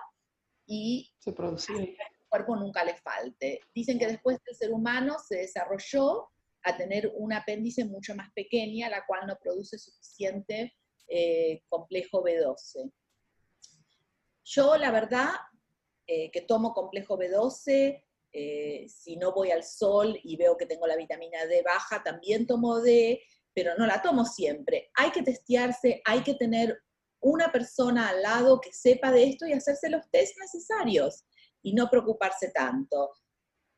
y 0.70 1.12
se 1.18 1.30
el 1.30 1.96
cuerpo 2.28 2.54
nunca 2.54 2.84
le 2.84 2.94
falte. 2.94 3.60
Dicen 3.74 3.98
que 3.98 4.06
después 4.06 4.38
el 4.46 4.54
ser 4.54 4.70
humano 4.70 5.16
se 5.18 5.38
desarrolló 5.38 6.28
a 6.62 6.76
tener 6.76 7.10
un 7.16 7.32
apéndice 7.32 7.84
mucho 7.84 8.14
más 8.14 8.30
pequeña, 8.32 8.88
la 8.88 9.04
cual 9.04 9.26
no 9.26 9.36
produce 9.42 9.78
suficiente 9.78 10.72
eh, 11.08 11.64
complejo 11.68 12.22
B12. 12.22 12.92
Yo, 14.44 14.76
la 14.76 14.92
verdad, 14.92 15.30
eh, 16.06 16.30
que 16.30 16.42
tomo 16.42 16.72
complejo 16.72 17.18
B12, 17.18 18.04
Eh, 18.32 18.86
si 18.88 19.16
no 19.16 19.32
voy 19.32 19.50
al 19.50 19.64
sol 19.64 20.16
y 20.22 20.36
veo 20.36 20.56
que 20.56 20.64
tengo 20.66 20.86
la 20.86 20.94
vitamina 20.94 21.46
D 21.46 21.62
baja, 21.64 22.00
también 22.04 22.46
tomo 22.46 22.78
D, 22.80 23.20
pero 23.52 23.74
no 23.76 23.86
la 23.86 24.00
tomo 24.02 24.24
siempre. 24.24 24.88
Hay 24.94 25.10
que 25.10 25.24
testearse, 25.24 26.00
hay 26.04 26.22
que 26.22 26.34
tener 26.34 26.80
una 27.20 27.52
persona 27.52 28.08
al 28.08 28.22
lado 28.22 28.60
que 28.60 28.72
sepa 28.72 29.10
de 29.12 29.24
esto 29.24 29.46
y 29.46 29.52
hacerse 29.52 29.90
los 29.90 30.08
test 30.10 30.38
necesarios 30.38 31.24
y 31.62 31.74
no 31.74 31.88
preocuparse 31.88 32.50
tanto. 32.50 33.10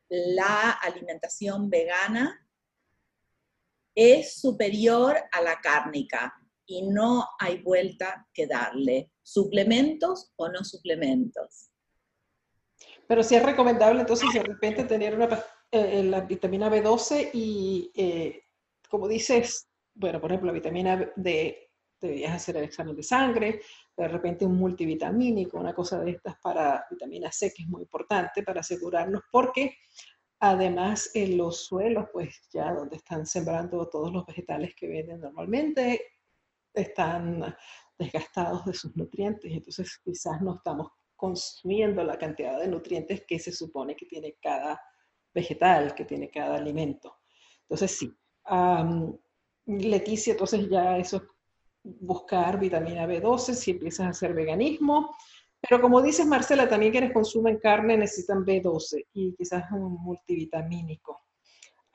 La 0.09 0.71
alimentación 0.71 1.69
vegana 1.69 2.47
es 3.95 4.35
superior 4.35 5.17
a 5.31 5.41
la 5.41 5.59
cárnica 5.61 6.33
y 6.65 6.87
no 6.87 7.27
hay 7.39 7.61
vuelta 7.61 8.27
que 8.33 8.47
darle. 8.47 9.11
Suplementos 9.21 10.33
o 10.35 10.49
no 10.49 10.63
suplementos. 10.63 11.69
Pero 13.07 13.23
sí 13.23 13.35
es 13.35 13.43
recomendable 13.43 14.01
entonces 14.01 14.29
de 14.33 14.43
repente 14.43 14.83
tener 14.85 15.15
una, 15.15 15.43
eh, 15.71 16.03
la 16.03 16.21
vitamina 16.21 16.69
B12 16.69 17.31
y, 17.33 17.91
eh, 17.95 18.43
como 18.89 19.07
dices, 19.07 19.69
bueno, 19.93 20.19
por 20.19 20.31
ejemplo, 20.31 20.47
la 20.47 20.53
vitamina 20.53 21.11
D, 21.15 21.71
deberías 22.07 22.33
hacer 22.33 22.57
el 22.57 22.65
examen 22.65 22.95
de 22.95 23.03
sangre, 23.03 23.61
de 23.95 24.07
repente 24.07 24.45
un 24.45 24.55
multivitamínico, 24.55 25.59
una 25.59 25.73
cosa 25.73 25.99
de 25.99 26.11
estas 26.11 26.35
para 26.39 26.85
vitamina 26.89 27.31
C, 27.31 27.53
que 27.55 27.63
es 27.63 27.69
muy 27.69 27.81
importante 27.83 28.43
para 28.43 28.59
asegurarnos, 28.59 29.21
porque 29.31 29.77
además 30.39 31.11
en 31.13 31.37
los 31.37 31.65
suelos, 31.65 32.07
pues 32.11 32.49
ya 32.51 32.73
donde 32.73 32.97
están 32.97 33.25
sembrando 33.25 33.89
todos 33.89 34.11
los 34.11 34.25
vegetales 34.25 34.75
que 34.75 34.87
venden 34.87 35.21
normalmente, 35.21 36.01
están 36.73 37.55
desgastados 37.97 38.65
de 38.65 38.73
sus 38.73 38.95
nutrientes, 38.95 39.51
entonces 39.51 39.99
quizás 40.03 40.41
no 40.41 40.55
estamos 40.55 40.89
consumiendo 41.15 42.03
la 42.03 42.17
cantidad 42.17 42.59
de 42.59 42.67
nutrientes 42.67 43.23
que 43.25 43.39
se 43.39 43.51
supone 43.51 43.95
que 43.95 44.05
tiene 44.05 44.35
cada 44.41 44.81
vegetal, 45.33 45.95
que 45.95 46.05
tiene 46.05 46.29
cada 46.29 46.57
alimento. 46.57 47.19
Entonces 47.61 47.97
sí. 47.97 48.13
Leticia, 49.65 50.33
entonces 50.33 50.67
ya 50.69 50.97
eso 50.97 51.17
es 51.17 51.23
buscar 51.83 52.59
vitamina 52.59 53.05
B12 53.05 53.53
si 53.53 53.71
empiezas 53.71 54.07
a 54.07 54.09
hacer 54.09 54.33
veganismo. 54.33 55.15
Pero 55.59 55.81
como 55.81 56.01
dices, 56.01 56.25
Marcela, 56.25 56.67
también 56.67 56.91
quienes 56.91 57.13
consumen 57.13 57.57
carne 57.57 57.97
necesitan 57.97 58.45
B12 58.45 59.05
y 59.13 59.33
quizás 59.35 59.63
un 59.71 59.93
multivitamínico. 60.03 61.21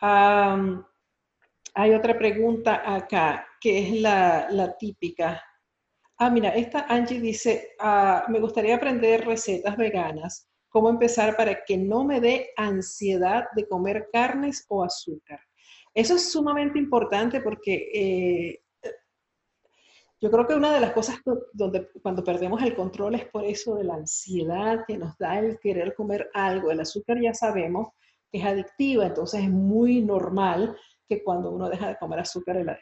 hay 0.00 1.94
otra 1.94 2.18
pregunta 2.18 2.82
acá, 2.94 3.46
que 3.60 3.78
es 3.78 4.00
la, 4.00 4.48
la 4.50 4.76
típica. 4.76 5.42
Ah, 6.16 6.30
mira, 6.30 6.50
esta 6.50 6.86
Angie 6.88 7.20
dice, 7.20 7.74
ah, 7.78 8.24
me 8.28 8.40
gustaría 8.40 8.76
aprender 8.76 9.26
recetas 9.26 9.76
veganas. 9.76 10.48
¿Cómo 10.70 10.90
empezar 10.90 11.36
para 11.36 11.64
que 11.64 11.76
no 11.76 12.04
me 12.04 12.20
dé 12.20 12.50
ansiedad 12.56 13.44
de 13.54 13.66
comer 13.68 14.08
carnes 14.12 14.64
o 14.68 14.82
azúcar? 14.82 15.40
Eso 15.94 16.14
es 16.16 16.30
sumamente 16.30 16.78
importante 16.78 17.40
porque 17.40 17.90
eh, 17.94 18.60
yo 20.20 20.30
creo 20.30 20.46
que 20.46 20.54
una 20.54 20.74
de 20.74 20.80
las 20.80 20.92
cosas 20.92 21.20
donde 21.52 21.90
cuando 22.02 22.24
perdemos 22.24 22.62
el 22.62 22.74
control 22.74 23.14
es 23.14 23.26
por 23.26 23.44
eso 23.44 23.76
de 23.76 23.84
la 23.84 23.94
ansiedad 23.94 24.84
que 24.86 24.98
nos 24.98 25.16
da 25.16 25.38
el 25.38 25.60
querer 25.60 25.94
comer 25.94 26.28
algo. 26.34 26.70
El 26.70 26.80
azúcar 26.80 27.20
ya 27.22 27.32
sabemos 27.34 27.88
que 28.30 28.38
es 28.38 28.44
adictiva, 28.44 29.06
entonces 29.06 29.42
es 29.42 29.50
muy 29.50 30.02
normal 30.02 30.76
que 31.08 31.22
cuando 31.22 31.50
uno 31.50 31.68
deja 31.68 31.88
de 31.88 31.98
comer 31.98 32.18
azúcar, 32.18 32.78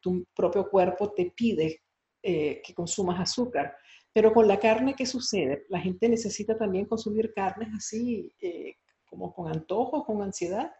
tu 0.00 0.24
propio 0.34 0.68
cuerpo 0.70 1.12
te 1.12 1.32
pide 1.36 1.82
eh, 2.22 2.62
que 2.64 2.74
consumas 2.74 3.20
azúcar. 3.20 3.76
Pero 4.12 4.32
con 4.32 4.48
la 4.48 4.58
carne, 4.58 4.94
¿qué 4.94 5.04
sucede? 5.04 5.66
La 5.68 5.80
gente 5.80 6.08
necesita 6.08 6.56
también 6.56 6.86
consumir 6.86 7.32
carnes 7.34 7.68
así, 7.76 8.32
eh, 8.40 8.76
como 9.04 9.34
con 9.34 9.48
antojo, 9.48 10.04
con 10.04 10.22
ansiedad. 10.22 10.72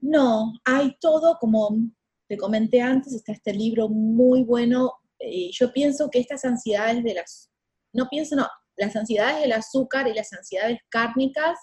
No, 0.00 0.52
hay 0.64 0.96
todo, 1.00 1.38
como 1.38 1.76
te 2.32 2.38
comenté 2.38 2.80
antes, 2.80 3.12
está 3.12 3.32
este 3.32 3.52
libro 3.52 3.90
muy 3.90 4.42
bueno. 4.42 4.94
yo 5.52 5.70
pienso 5.70 6.08
que 6.08 6.18
estas 6.18 6.46
ansiedades 6.46 7.04
de 7.04 7.12
las, 7.12 7.50
no 7.92 8.08
pienso, 8.08 8.36
no, 8.36 8.48
las 8.78 8.96
ansiedades 8.96 9.42
del 9.42 9.52
azúcar 9.52 10.08
y 10.08 10.14
las 10.14 10.32
ansiedades 10.32 10.78
cárnicas 10.88 11.58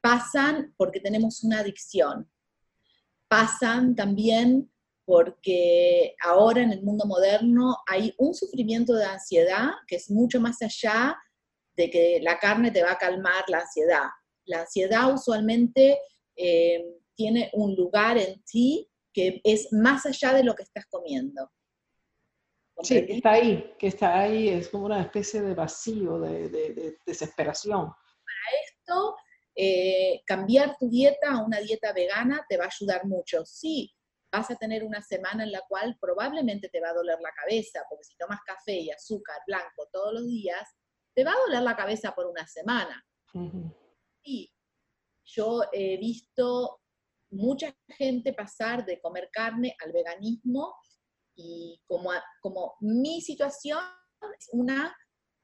pasan 0.00 0.72
porque 0.78 1.00
tenemos 1.00 1.44
una 1.44 1.58
adicción. 1.58 2.26
Pasan 3.28 3.94
también 3.94 4.72
porque 5.04 6.14
ahora 6.24 6.62
en 6.62 6.72
el 6.72 6.82
mundo 6.82 7.04
moderno 7.04 7.76
hay 7.86 8.14
un 8.16 8.32
sufrimiento 8.32 8.94
de 8.94 9.04
ansiedad 9.04 9.72
que 9.86 9.96
es 9.96 10.10
mucho 10.10 10.40
más 10.40 10.62
allá 10.62 11.18
de 11.76 11.90
que 11.90 12.20
la 12.22 12.38
carne 12.38 12.70
te 12.70 12.82
va 12.82 12.92
a 12.92 12.98
calmar 12.98 13.44
la 13.48 13.58
ansiedad. 13.58 14.08
La 14.46 14.60
ansiedad 14.60 15.12
usualmente 15.12 15.98
eh, 16.34 16.82
tiene 17.14 17.50
un 17.52 17.74
lugar 17.74 18.16
en 18.16 18.42
ti 18.44 18.88
que 19.18 19.40
es 19.42 19.72
más 19.72 20.06
allá 20.06 20.32
de 20.32 20.44
lo 20.44 20.54
que 20.54 20.62
estás 20.62 20.86
comiendo. 20.86 21.50
Sí, 22.82 23.04
está 23.08 23.32
ahí, 23.32 23.74
que 23.76 23.88
está 23.88 24.20
ahí, 24.20 24.48
es 24.48 24.68
como 24.68 24.86
una 24.86 25.02
especie 25.02 25.42
de 25.42 25.54
vacío, 25.54 26.20
de, 26.20 26.96
desesperación. 27.04 27.86
Para 27.88 28.46
esto, 28.64 29.16
eh, 29.56 30.22
cambiar 30.24 30.76
tu 30.78 30.88
dieta 30.88 31.32
a 31.32 31.44
una 31.44 31.58
dieta 31.58 31.92
vegana 31.92 32.46
te 32.48 32.56
va 32.56 32.66
a 32.66 32.68
ayudar 32.68 33.06
mucho. 33.06 33.44
Sí, 33.44 33.92
vas 34.30 34.48
a 34.52 34.54
tener 34.54 34.84
una 34.84 35.02
semana 35.02 35.42
en 35.42 35.50
la 35.50 35.62
cual 35.68 35.98
probablemente 36.00 36.68
te 36.68 36.80
va 36.80 36.90
a 36.90 36.94
doler 36.94 37.18
la 37.20 37.32
cabeza, 37.32 37.82
porque 37.90 38.04
si 38.04 38.16
tomas 38.16 38.38
café 38.46 38.74
y 38.74 38.90
azúcar 38.92 39.40
blanco 39.48 39.88
todos 39.90 40.12
los 40.14 40.28
días, 40.28 40.62
te 41.12 41.24
va 41.24 41.32
a 41.32 41.46
doler 41.46 41.62
la 41.62 41.74
cabeza 41.74 42.14
por 42.14 42.26
una 42.26 42.46
semana. 42.46 43.04
Y 44.22 44.52
yo 45.24 45.62
he 45.72 45.96
visto 45.96 46.78
mucha 47.30 47.74
gente 47.88 48.32
pasar 48.32 48.84
de 48.84 49.00
comer 49.00 49.28
carne 49.32 49.76
al 49.84 49.92
veganismo 49.92 50.74
y 51.34 51.80
como, 51.86 52.10
como 52.40 52.76
mi 52.80 53.20
situación 53.20 53.80
es 54.38 54.48
una 54.52 54.94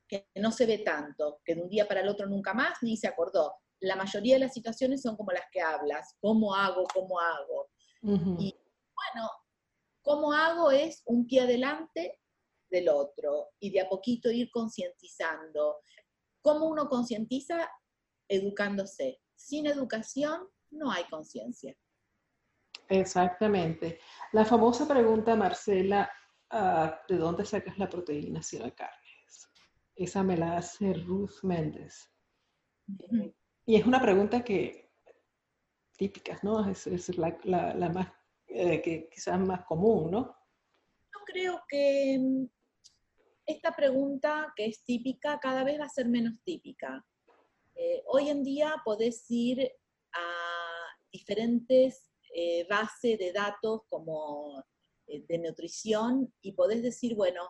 que 0.08 0.28
no 0.36 0.50
se 0.50 0.66
ve 0.66 0.78
tanto, 0.78 1.40
que 1.44 1.54
de 1.54 1.62
un 1.62 1.68
día 1.68 1.86
para 1.86 2.00
el 2.00 2.08
otro 2.08 2.26
nunca 2.26 2.52
más 2.52 2.78
ni 2.82 2.96
se 2.96 3.08
acordó. 3.08 3.54
La 3.80 3.96
mayoría 3.96 4.34
de 4.34 4.40
las 4.40 4.54
situaciones 4.54 5.02
son 5.02 5.16
como 5.16 5.32
las 5.32 5.44
que 5.52 5.60
hablas, 5.60 6.16
¿cómo 6.20 6.54
hago? 6.54 6.84
¿Cómo 6.92 7.18
hago? 7.20 7.68
bueno, 8.02 9.30
¿cómo 10.02 10.32
hago? 10.32 10.70
Es 10.70 11.02
un 11.06 11.26
pie 11.26 11.40
adelante 11.40 12.20
del 12.70 12.88
otro 12.88 13.50
y 13.60 13.70
de 13.70 13.80
a 13.80 13.88
poquito 13.88 14.30
ir 14.30 14.50
concientizando. 14.50 15.78
¿Cómo 16.42 16.66
uno 16.66 16.88
concientiza? 16.88 17.70
Educándose. 18.28 19.20
Sin 19.36 19.66
educación 19.66 20.48
no 20.74 20.90
hay 20.90 21.04
conciencia. 21.04 21.74
Exactamente. 22.88 23.98
La 24.32 24.44
famosa 24.44 24.86
pregunta, 24.86 25.36
Marcela, 25.36 26.10
ah, 26.50 27.00
¿de 27.08 27.16
dónde 27.16 27.44
sacas 27.44 27.78
la 27.78 27.88
proteína 27.88 28.42
si 28.42 28.58
no 28.58 28.64
hay 28.64 28.72
carnes? 28.72 29.50
Esa 29.96 30.22
me 30.22 30.36
la 30.36 30.56
hace 30.56 30.92
Ruth 30.92 31.42
Méndez. 31.42 32.10
Y 33.66 33.76
es 33.76 33.86
una 33.86 34.00
pregunta 34.00 34.44
que 34.44 34.90
típica, 35.96 36.38
¿no? 36.42 36.68
Es, 36.68 37.16
la, 37.16 37.38
la, 37.44 37.88
más 37.88 38.12
eh, 38.48 38.82
que 38.82 39.08
quizás 39.08 39.40
más 39.40 39.64
común, 39.64 40.10
¿no? 40.10 40.36
Yo 41.12 41.24
creo 41.24 41.62
que 41.68 42.18
mm, 42.20 42.46
esta 43.46 43.74
pregunta, 43.74 44.52
que 44.56 44.66
es 44.66 44.84
típica, 44.84 45.38
cada 45.38 45.64
vez 45.64 45.80
va 45.80 45.84
a 45.84 45.88
ser 45.88 46.08
menos 46.08 46.34
típica. 46.44 47.04
Eh, 47.74 48.02
hoy 48.06 48.28
en 48.28 48.42
día 48.42 48.74
podés 48.84 49.24
ir 49.30 49.70
a 50.12 50.43
diferentes 51.14 52.10
eh, 52.34 52.66
bases 52.68 53.18
de 53.18 53.32
datos 53.32 53.82
como 53.88 54.62
de 55.06 55.38
nutrición 55.38 56.34
y 56.42 56.52
podés 56.52 56.82
decir, 56.82 57.14
bueno, 57.14 57.42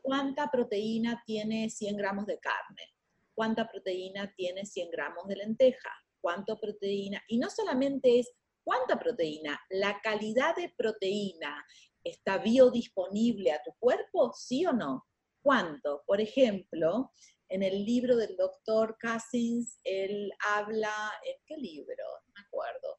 ¿cuánta 0.00 0.50
proteína 0.50 1.22
tiene 1.26 1.68
100 1.68 1.96
gramos 1.96 2.26
de 2.26 2.38
carne? 2.38 2.94
¿Cuánta 3.34 3.68
proteína 3.68 4.32
tiene 4.36 4.64
100 4.64 4.90
gramos 4.90 5.26
de 5.26 5.36
lenteja? 5.36 5.90
¿Cuánto 6.20 6.60
proteína? 6.60 7.22
Y 7.26 7.38
no 7.38 7.50
solamente 7.50 8.20
es 8.20 8.32
¿Cuánta 8.62 8.98
proteína? 8.98 9.58
¿La 9.70 10.00
calidad 10.00 10.54
de 10.54 10.72
proteína 10.76 11.64
está 12.04 12.38
biodisponible 12.38 13.52
a 13.52 13.62
tu 13.64 13.72
cuerpo? 13.78 14.32
¿Sí 14.32 14.66
o 14.66 14.72
no? 14.72 15.06
¿Cuánto? 15.42 16.02
Por 16.06 16.20
ejemplo, 16.20 17.12
en 17.50 17.64
el 17.64 17.84
libro 17.84 18.16
del 18.16 18.36
doctor 18.36 18.96
Cousins, 19.00 19.78
él 19.82 20.30
habla, 20.54 20.92
¿en 21.26 21.36
qué 21.46 21.56
libro? 21.56 22.04
No 22.26 22.32
me 22.34 22.40
acuerdo. 22.46 22.98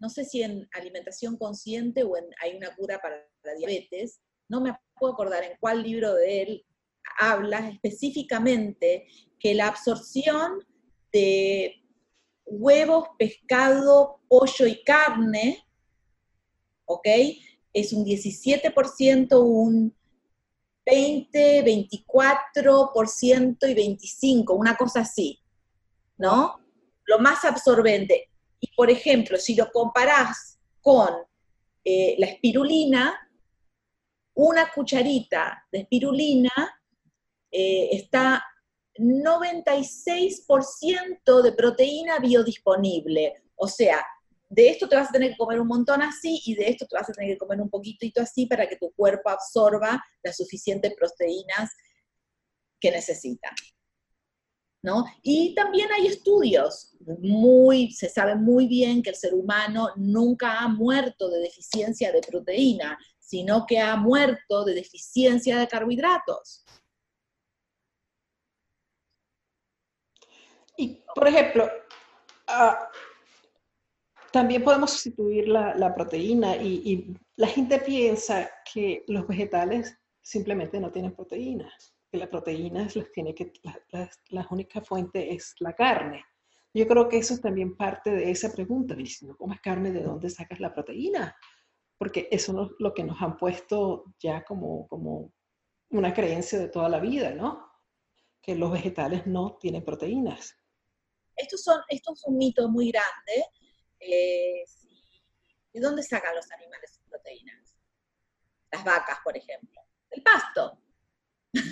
No 0.00 0.10
sé 0.10 0.24
si 0.24 0.42
en 0.42 0.68
alimentación 0.72 1.36
consciente 1.36 2.02
o 2.02 2.16
en 2.16 2.26
hay 2.42 2.56
una 2.56 2.74
cura 2.74 3.00
para 3.00 3.24
la 3.44 3.54
diabetes. 3.54 4.20
No 4.48 4.60
me 4.60 4.76
puedo 4.98 5.12
acordar 5.12 5.44
en 5.44 5.56
cuál 5.60 5.84
libro 5.84 6.14
de 6.14 6.42
él 6.42 6.66
habla 7.18 7.68
específicamente 7.68 9.06
que 9.38 9.54
la 9.54 9.68
absorción 9.68 10.58
de 11.12 11.82
huevos, 12.44 13.08
pescado, 13.18 14.20
pollo 14.28 14.66
y 14.66 14.82
carne, 14.82 15.64
¿ok? 16.86 17.06
Es 17.72 17.92
un 17.92 18.04
17%, 18.04 19.40
un 19.40 19.96
20, 20.84 21.64
24% 21.64 23.68
y 23.68 23.74
25%, 23.74 24.56
una 24.56 24.76
cosa 24.76 25.00
así. 25.00 25.42
¿no? 26.22 26.58
Lo 27.06 27.18
más 27.18 27.44
absorbente. 27.44 28.30
Y 28.60 28.72
por 28.74 28.90
ejemplo, 28.90 29.36
si 29.36 29.56
lo 29.56 29.70
comparás 29.70 30.58
con 30.80 31.10
eh, 31.84 32.14
la 32.18 32.26
espirulina, 32.26 33.28
una 34.34 34.70
cucharita 34.70 35.66
de 35.70 35.80
espirulina 35.80 36.50
eh, 37.50 37.90
está 37.92 38.42
96% 38.98 41.42
de 41.42 41.52
proteína 41.52 42.18
biodisponible. 42.20 43.42
O 43.56 43.66
sea, 43.66 44.06
de 44.52 44.68
esto 44.68 44.86
te 44.86 44.96
vas 44.96 45.08
a 45.08 45.12
tener 45.12 45.30
que 45.30 45.38
comer 45.38 45.58
un 45.58 45.66
montón 45.66 46.02
así 46.02 46.42
y 46.44 46.54
de 46.54 46.68
esto 46.68 46.86
te 46.86 46.94
vas 46.94 47.08
a 47.08 47.12
tener 47.12 47.30
que 47.30 47.38
comer 47.38 47.58
un 47.58 47.70
poquitito 47.70 48.20
así 48.20 48.44
para 48.44 48.68
que 48.68 48.76
tu 48.76 48.92
cuerpo 48.92 49.30
absorba 49.30 50.04
las 50.22 50.36
suficientes 50.36 50.92
proteínas 50.94 51.70
que 52.78 52.90
necesita. 52.90 53.48
¿No? 54.84 55.04
Y 55.22 55.54
también 55.54 55.90
hay 55.92 56.08
estudios, 56.08 56.94
muy, 57.20 57.92
se 57.92 58.10
sabe 58.10 58.34
muy 58.34 58.66
bien 58.66 59.00
que 59.02 59.10
el 59.10 59.16
ser 59.16 59.32
humano 59.32 59.88
nunca 59.96 60.58
ha 60.58 60.68
muerto 60.68 61.30
de 61.30 61.38
deficiencia 61.38 62.12
de 62.12 62.20
proteína, 62.20 62.98
sino 63.20 63.64
que 63.64 63.78
ha 63.78 63.96
muerto 63.96 64.64
de 64.64 64.74
deficiencia 64.74 65.56
de 65.56 65.68
carbohidratos. 65.68 66.64
Y, 70.76 71.02
por 71.14 71.28
ejemplo, 71.28 71.70
ah, 72.48 72.90
también 74.32 74.64
podemos 74.64 74.90
sustituir 74.92 75.48
la, 75.48 75.94
proteína 75.94 76.56
y, 76.56 77.14
la 77.36 77.46
gente 77.46 77.78
piensa 77.78 78.50
que 78.72 79.04
los 79.08 79.26
vegetales 79.26 79.98
simplemente 80.22 80.80
no 80.80 80.90
tienen 80.90 81.14
proteínas, 81.14 81.94
que 82.10 82.18
la 82.18 82.30
proteína 82.30 82.88
las 82.94 83.12
tiene 83.12 83.34
que, 83.34 83.52
la, 84.30 84.46
única 84.50 84.80
fuente 84.80 85.34
es 85.34 85.54
la 85.60 85.74
carne. 85.74 86.24
Yo 86.74 86.86
creo 86.86 87.08
que 87.08 87.18
eso 87.18 87.34
es 87.34 87.40
también 87.40 87.76
parte 87.76 88.10
de 88.10 88.30
esa 88.30 88.50
pregunta, 88.52 88.96
si 89.04 89.26
no 89.26 89.36
comes 89.36 89.60
carne, 89.60 89.92
¿de 89.92 90.02
dónde 90.02 90.30
sacas 90.30 90.60
la 90.60 90.72
proteína? 90.72 91.36
Porque 91.98 92.28
eso 92.30 92.62
es 92.62 92.70
lo 92.78 92.94
que 92.94 93.04
nos 93.04 93.20
han 93.20 93.36
puesto 93.36 94.04
ya 94.18 94.42
como, 94.44 94.88
como 94.88 95.32
una 95.90 96.14
creencia 96.14 96.58
de 96.58 96.68
toda 96.68 96.88
la 96.88 97.00
vida, 97.00 97.34
¿no? 97.34 97.70
Que 98.40 98.54
los 98.54 98.72
vegetales 98.72 99.26
no 99.26 99.58
tienen 99.60 99.84
proteínas. 99.84 100.56
Esto, 101.36 101.58
son, 101.58 101.80
esto 101.88 102.12
es 102.14 102.24
un 102.24 102.38
mito 102.38 102.68
muy 102.68 102.90
grande 102.90 103.44
eh, 104.02 104.64
¿De 105.72 105.80
dónde 105.80 106.02
sacan 106.02 106.34
los 106.34 106.50
animales 106.52 106.92
sus 106.94 107.04
proteínas? 107.04 107.76
Las 108.70 108.84
vacas, 108.84 109.18
por 109.24 109.36
ejemplo. 109.36 109.80
El 110.10 110.22
pasto. 110.22 110.78
el 111.52 111.62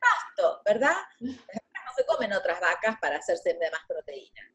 pasto, 0.00 0.62
¿verdad? 0.64 0.96
Las 1.20 1.36
vacas 1.36 1.82
no 1.84 1.92
se 1.96 2.06
comen 2.06 2.32
otras 2.32 2.60
vacas 2.60 2.96
para 3.00 3.16
hacerse 3.16 3.54
de 3.54 3.70
más 3.70 3.82
proteína. 3.86 4.54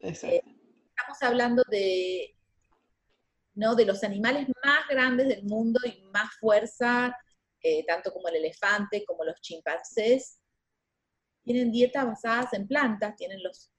Eh, 0.00 0.42
estamos 0.88 1.22
hablando 1.22 1.62
de, 1.68 2.36
¿no? 3.54 3.74
de 3.74 3.86
los 3.86 4.04
animales 4.04 4.46
más 4.62 4.86
grandes 4.88 5.28
del 5.28 5.44
mundo 5.44 5.80
y 5.84 6.02
más 6.12 6.34
fuerza, 6.38 7.16
eh, 7.62 7.84
tanto 7.86 8.12
como 8.12 8.28
el 8.28 8.36
elefante, 8.36 9.04
como 9.06 9.24
los 9.24 9.40
chimpancés. 9.40 10.38
Tienen 11.42 11.72
dietas 11.72 12.06
basadas 12.06 12.52
en 12.52 12.68
plantas, 12.68 13.16
tienen 13.16 13.42
los 13.42 13.70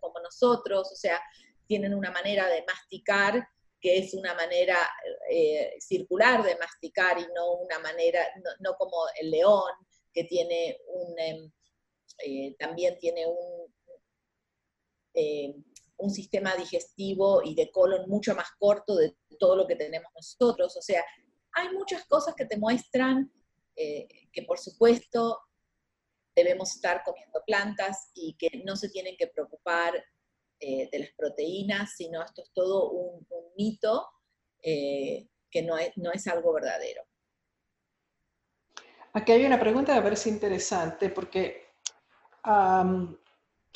como 0.00 0.20
nosotros, 0.20 0.90
o 0.92 0.96
sea, 0.96 1.20
tienen 1.66 1.94
una 1.94 2.10
manera 2.10 2.48
de 2.48 2.64
masticar 2.64 3.46
que 3.82 3.98
es 3.98 4.14
una 4.14 4.32
manera 4.34 4.78
eh, 5.28 5.74
circular 5.80 6.44
de 6.44 6.56
masticar 6.56 7.18
y 7.18 7.26
no 7.34 7.54
una 7.54 7.80
manera, 7.80 8.20
no, 8.60 8.74
como 8.78 8.96
el 9.20 9.30
león, 9.32 9.72
que 10.14 10.24
tiene 10.24 10.78
un, 10.86 11.18
em, 11.18 11.52
eh, 12.24 12.54
también 12.58 12.96
tiene 12.98 13.26
un, 13.26 13.74
eh, 15.14 15.56
un 15.96 16.10
sistema 16.10 16.54
digestivo 16.54 17.42
y 17.42 17.56
de 17.56 17.72
colon 17.72 18.08
mucho 18.08 18.36
más 18.36 18.50
corto 18.56 18.94
de 18.94 19.16
todo 19.38 19.56
lo 19.56 19.66
que 19.66 19.76
tenemos 19.76 20.12
nosotros. 20.14 20.76
O 20.76 20.82
sea, 20.82 21.04
hay 21.52 21.70
muchas 21.70 22.06
cosas 22.06 22.34
que 22.36 22.46
te 22.46 22.56
muestran 22.56 23.30
que 23.74 24.42
por 24.46 24.58
supuesto 24.58 25.40
debemos 26.34 26.74
estar 26.74 27.02
comiendo 27.04 27.42
plantas 27.46 28.10
y 28.14 28.34
que 28.34 28.62
no 28.64 28.76
se 28.76 28.88
tienen 28.88 29.16
que 29.16 29.26
preocupar 29.26 29.94
eh, 30.60 30.88
de 30.90 30.98
las 30.98 31.10
proteínas, 31.16 31.94
sino 31.96 32.22
esto 32.22 32.42
es 32.42 32.52
todo 32.52 32.90
un, 32.90 33.26
mito 33.56 34.08
eh, 34.62 35.28
que 35.50 35.62
no 35.62 35.76
es, 35.76 35.90
no 35.96 36.10
es 36.10 36.26
algo 36.26 36.52
verdadero. 36.52 37.02
Aquí 39.12 39.32
hay 39.32 39.44
una 39.44 39.60
pregunta 39.60 39.92
que 39.92 39.98
me 39.98 40.04
parece 40.04 40.30
interesante 40.30 41.10
porque 41.10 41.66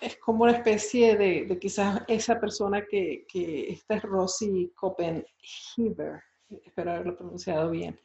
es 0.00 0.16
como 0.18 0.44
una 0.44 0.52
especie 0.52 1.16
de, 1.16 1.58
quizás 1.60 2.02
esa 2.08 2.40
persona 2.40 2.86
que, 2.86 3.26
que 3.28 3.70
esta 3.70 3.96
es 3.96 4.02
Rosy 4.02 4.72
Copenhaver, 4.74 6.22
espero 6.64 6.90
haberlo 6.90 7.16
pronunciado 7.16 7.70
bien. 7.70 8.00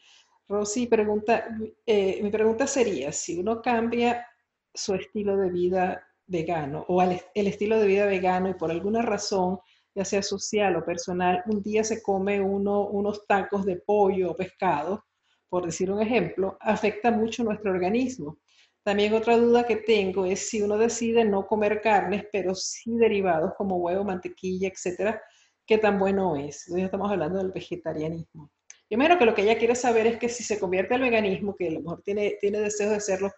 Rosy 0.48 0.88
pregunta, 0.88 1.48
eh, 1.86 2.20
mi 2.22 2.30
pregunta 2.30 2.68
sería, 2.68 3.12
si 3.14 3.40
uno 3.40 3.62
cambia 3.62 4.28
su 4.74 4.94
estilo 4.96 5.38
de 5.38 5.50
vida 5.50 6.08
vegano 6.28 6.86
o 6.88 7.02
el, 7.02 7.20
estilo 7.48 7.80
de 7.80 7.88
vida 7.88 8.06
vegano 8.06 8.50
y 8.50 8.54
por 8.54 8.72
alguna 8.72 9.02
razón, 9.02 9.60
ya 9.94 10.06
sea 10.06 10.24
social 10.24 10.76
o 10.78 10.86
personal, 10.86 11.44
un 11.48 11.62
día 11.62 11.84
se 11.84 12.02
come 12.02 12.40
uno, 12.40 12.88
unos 12.88 13.28
tacos 13.28 13.66
de 13.66 13.76
pollo 13.78 14.32
o 14.32 14.36
pescado, 14.36 15.04
por 15.50 15.66
decir 15.66 15.92
un 15.92 16.02
ejemplo, 16.02 16.58
afecta 16.62 17.12
mucho 17.12 17.44
nuestro 17.44 17.72
organismo. 17.72 18.38
También 18.84 19.14
otra 19.14 19.38
duda 19.38 19.66
que 19.66 19.76
tengo 19.76 20.26
es 20.26 20.50
si 20.50 20.62
uno 20.62 20.78
decide 20.78 21.26
no 21.26 21.46
comer 21.46 21.82
carnes, 21.82 22.26
pero 22.32 22.56
sí 22.56 22.96
derivados 22.96 23.54
como 23.58 23.76
huevo, 23.76 24.06
mantequilla, 24.06 24.70
etcétera, 24.70 25.22
qué 25.68 25.78
tan 25.78 26.00
bueno 26.00 26.36
es. 26.36 26.68
Hoy 26.72 26.82
estamos 26.82 27.12
hablando 27.12 27.38
del 27.38 27.52
vegetarianismo. 27.52 28.50
Primero 28.88 29.18
que 29.18 29.26
lo 29.26 29.36
que 29.36 29.44
ella 29.44 29.58
quiere 29.58 29.76
saber 29.76 30.08
es 30.08 30.18
que 30.18 30.30
si 30.30 30.44
se 30.44 30.60
convierte 30.60 30.96
al 30.96 31.02
veganismo, 31.02 31.56
que 31.56 31.68
a 31.68 31.72
lo 31.72 31.82
mejor 31.82 32.02
tiene, 32.02 32.38
tiene 32.42 32.60
deseos 32.60 32.90
de 32.90 32.98
hacerlo, 32.98 33.32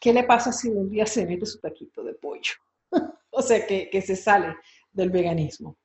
¿qué 0.00 0.12
le 0.12 0.24
pasa 0.24 0.50
si 0.50 0.68
un 0.68 0.90
día 0.90 1.06
se 1.06 1.26
mete 1.26 1.46
su 1.46 1.60
taquito 1.60 2.02
de 2.02 2.14
pollo? 2.14 2.54
o 3.30 3.42
sea, 3.42 3.64
que, 3.66 4.02
se 4.02 4.16
sale 4.16 4.56
del 4.90 5.10
veganismo. 5.10 5.76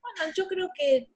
Bueno, 0.00 0.32
yo 0.34 0.48
creo 0.48 0.68
que 0.76 1.08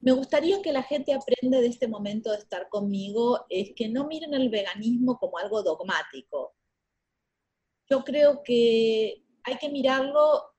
me 0.00 0.12
gustaría 0.12 0.60
que 0.60 0.72
la 0.72 0.82
gente 0.82 1.14
aprenda 1.14 1.60
de 1.60 1.68
este 1.68 1.88
momento 1.88 2.30
de 2.30 2.38
estar 2.38 2.68
conmigo, 2.68 3.46
es 3.48 3.72
que 3.74 3.88
no 3.88 4.06
miren 4.06 4.34
el 4.34 4.50
veganismo 4.50 5.16
como 5.18 5.38
algo 5.38 5.62
dogmático. 5.62 6.54
Yo 7.88 8.04
creo 8.04 8.42
que 8.42 9.24
hay 9.44 9.56
que 9.56 9.70
mirarlo 9.70 10.54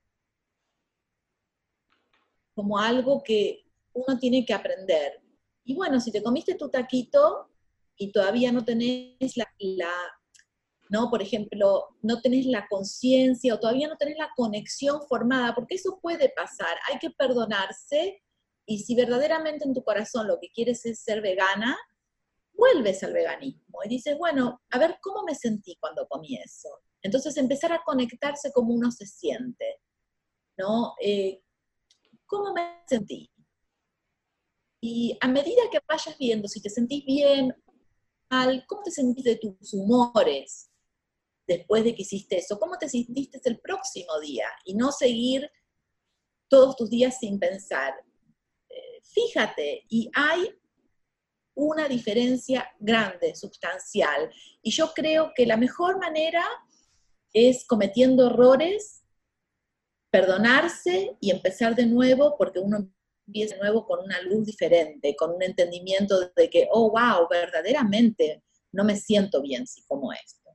como 2.56 2.80
algo 2.80 3.22
que 3.22 3.66
uno 3.94 4.18
tiene 4.18 4.46
que 4.46 4.54
aprender. 4.54 5.22
Y 5.64 5.76
bueno, 5.76 6.00
si 6.00 6.12
te 6.12 6.24
comiste 6.24 6.56
tu 6.56 6.70
taquito, 6.70 7.52
y 7.98 8.12
todavía 8.12 8.52
no 8.52 8.64
tenés 8.66 9.38
la, 9.38 9.48
¿no? 10.90 11.10
Por 11.10 11.22
ejemplo, 11.22 11.86
no 12.02 12.22
tenés 12.22 12.46
la 12.46 12.68
conciencia 12.68 13.54
o 13.54 13.60
todavía 13.60 13.88
no 13.88 13.98
tenés 13.98 14.18
la 14.18 14.30
conexión 14.36 15.02
formada, 15.08 15.56
porque 15.56 15.76
eso 15.76 16.00
puede 16.02 16.30
pasar, 16.30 16.78
hay 16.92 17.00
que 17.00 17.10
perdonarse 17.12 18.22
y 18.66 18.80
si 18.80 18.96
verdaderamente 18.96 19.66
en 19.66 19.74
tu 19.74 19.84
corazón 19.84 20.28
lo 20.28 20.40
que 20.40 20.50
quieres 20.50 20.86
es 20.86 21.00
ser 21.00 21.22
vegana, 21.22 21.78
vuelves 22.54 23.04
al 23.04 23.14
veganismo 23.14 23.80
y 23.84 23.90
dices, 23.90 24.18
bueno, 24.18 24.62
a 24.70 24.80
ver 24.80 24.98
cómo 25.02 25.24
me 25.24 25.36
sentí 25.36 25.78
cuando 25.80 26.08
comí 26.08 26.38
eso. 26.38 26.70
Entonces 27.02 27.38
empezar 27.38 27.72
a 27.72 27.84
conectarse 27.86 28.52
como 28.52 28.74
uno 28.74 28.92
se 28.92 29.06
siente, 29.06 29.82
¿no? 30.58 30.94
Eh, 31.02 31.42
¿Cómo 32.26 32.54
me 32.54 32.82
sentí? 32.88 33.30
Y 34.82 35.18
a 35.22 35.28
medida 35.28 35.64
que 35.72 35.80
vayas 35.88 36.18
viendo 36.18 36.48
si 36.48 36.62
te 36.62 36.70
sentís 36.70 37.06
bien 37.06 37.54
¿cómo 38.68 38.84
te 38.84 38.92
sentiste 38.92 39.32
de 39.32 39.36
tus 39.38 39.74
humores 39.74 40.72
después 41.48 41.84
de 41.84 41.96
que 41.96 42.02
hiciste 42.02 42.38
eso? 42.38 42.60
¿Cómo 42.60 42.78
te 42.78 42.90
sentiste 42.90 43.40
el 43.46 43.60
próximo 43.60 44.20
día? 44.20 44.48
Y 44.66 44.76
no 44.76 44.92
seguir 44.92 45.50
todos 46.48 46.76
tus 46.76 46.90
días 46.90 47.18
sin 47.20 47.40
pensar. 47.40 47.94
Eh, 48.70 49.02
fíjate, 49.04 49.86
y 49.90 50.10
hay 50.14 50.50
una 51.56 51.88
diferencia 51.88 52.70
grande, 52.80 53.36
sustancial. 53.36 54.30
Y 54.62 54.72
yo 54.72 54.94
creo 54.94 55.32
que 55.34 55.46
la 55.46 55.58
mejor 55.58 56.00
manera 56.00 56.46
es 57.34 57.66
cometiendo 57.66 58.28
errores, 58.28 59.04
perdonarse 60.12 61.18
y 61.20 61.32
empezar 61.32 61.76
de 61.76 61.86
nuevo, 61.86 62.36
porque 62.38 62.60
uno 62.60 62.90
empieza 63.28 63.56
de 63.56 63.62
nuevo 63.62 63.86
con 63.86 64.04
una 64.04 64.22
luz 64.22 64.46
diferente, 64.46 65.16
con 65.16 65.32
un 65.32 65.44
entendimiento 65.44 66.32
de 66.36 66.50
que, 66.50 66.68
oh, 66.72 66.92
wow, 66.92 67.28
verdaderamente 67.30 68.44
no 68.72 68.84
me 68.84 68.96
siento 68.96 69.42
bien 69.42 69.66
si 69.66 69.84
como 69.86 70.12
esto. 70.14 70.52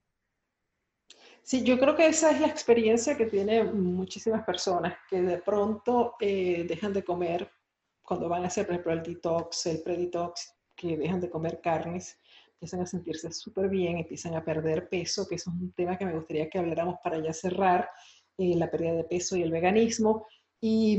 Sí, 1.43 1.65
yo 1.65 1.79
creo 1.79 1.97
que 1.97 2.07
esa 2.07 2.31
es 2.31 2.41
la 2.41 2.47
experiencia 2.47 3.17
que 3.17 3.27
tienen 3.27 3.83
muchísimas 3.83 4.45
personas 4.45 4.95
que 5.09 5.21
de 5.21 5.39
pronto 5.39 6.15
eh, 6.21 6.65
dejan 6.69 6.93
de 6.93 7.03
comer 7.03 7.51
cuando 8.03 8.29
van 8.29 8.45
a 8.45 8.49
hacer, 8.49 8.67
por 8.67 8.75
ejemplo, 8.75 8.93
el 8.93 9.03
detox, 9.03 9.67
el 9.67 9.83
predetox, 9.83 10.55
que 10.77 10.97
dejan 10.97 11.21
de 11.21 11.31
comer 11.31 11.61
carnes, 11.61 12.19
empiezan 12.53 12.81
a 12.81 12.87
sentirse 12.87 13.33
súper 13.33 13.69
bien, 13.69 13.99
empiezan 13.99 14.35
a 14.35 14.45
perder 14.45 14.89
peso, 14.89 15.27
que 15.27 15.37
es 15.37 15.47
un 15.47 15.73
tema 15.73 15.97
que 15.97 16.07
me 16.07 16.15
gustaría 16.15 16.49
que 16.49 16.59
habláramos 16.59 16.97
para 17.03 17.19
ya 17.19 17.33
cerrar, 17.33 17.89
eh, 18.39 18.55
la 18.57 18.71
pérdida 18.71 18.95
de 18.95 19.05
peso 19.05 19.37
y 19.37 19.43
el 19.43 19.51
veganismo. 19.51 20.27
Y 20.61 20.99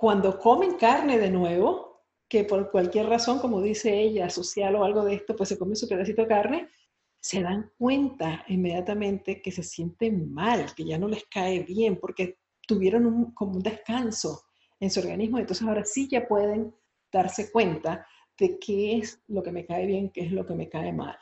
cuando 0.00 0.38
comen 0.38 0.78
carne 0.78 1.18
de 1.18 1.30
nuevo, 1.30 2.06
que 2.26 2.44
por 2.44 2.70
cualquier 2.70 3.04
razón, 3.04 3.38
como 3.38 3.60
dice 3.60 4.00
ella, 4.00 4.30
social 4.30 4.74
o 4.76 4.84
algo 4.84 5.04
de 5.04 5.12
esto, 5.12 5.36
pues 5.36 5.50
se 5.50 5.58
come 5.58 5.76
su 5.76 5.86
pedacito 5.86 6.22
de 6.22 6.28
carne, 6.28 6.68
se 7.20 7.42
dan 7.42 7.70
cuenta 7.76 8.42
inmediatamente 8.48 9.42
que 9.42 9.52
se 9.52 9.62
sienten 9.62 10.32
mal, 10.32 10.74
que 10.74 10.86
ya 10.86 10.96
no 10.96 11.06
les 11.06 11.26
cae 11.26 11.64
bien, 11.64 11.98
porque 12.00 12.38
tuvieron 12.66 13.04
un, 13.04 13.34
como 13.34 13.56
un 13.56 13.62
descanso 13.62 14.44
en 14.80 14.90
su 14.90 15.00
organismo, 15.00 15.38
entonces 15.38 15.68
ahora 15.68 15.84
sí 15.84 16.08
ya 16.10 16.26
pueden 16.26 16.74
darse 17.12 17.52
cuenta 17.52 18.06
de 18.38 18.58
qué 18.58 18.96
es 18.96 19.22
lo 19.28 19.42
que 19.42 19.52
me 19.52 19.66
cae 19.66 19.84
bien, 19.84 20.08
qué 20.08 20.22
es 20.22 20.32
lo 20.32 20.46
que 20.46 20.54
me 20.54 20.70
cae 20.70 20.94
mal. 20.94 21.18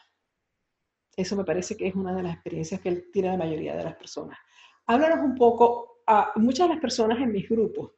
Eso 1.16 1.34
me 1.34 1.44
parece 1.44 1.76
que 1.76 1.88
es 1.88 1.96
una 1.96 2.14
de 2.14 2.22
las 2.22 2.34
experiencias 2.34 2.80
que 2.80 2.92
tiene 3.12 3.30
la 3.30 3.38
mayoría 3.38 3.74
de 3.74 3.82
las 3.82 3.96
personas. 3.96 4.38
Háblanos 4.86 5.18
un 5.24 5.34
poco, 5.34 6.02
a 6.06 6.30
muchas 6.36 6.68
de 6.68 6.74
las 6.74 6.80
personas 6.80 7.18
en 7.18 7.32
mis 7.32 7.48
grupos 7.48 7.97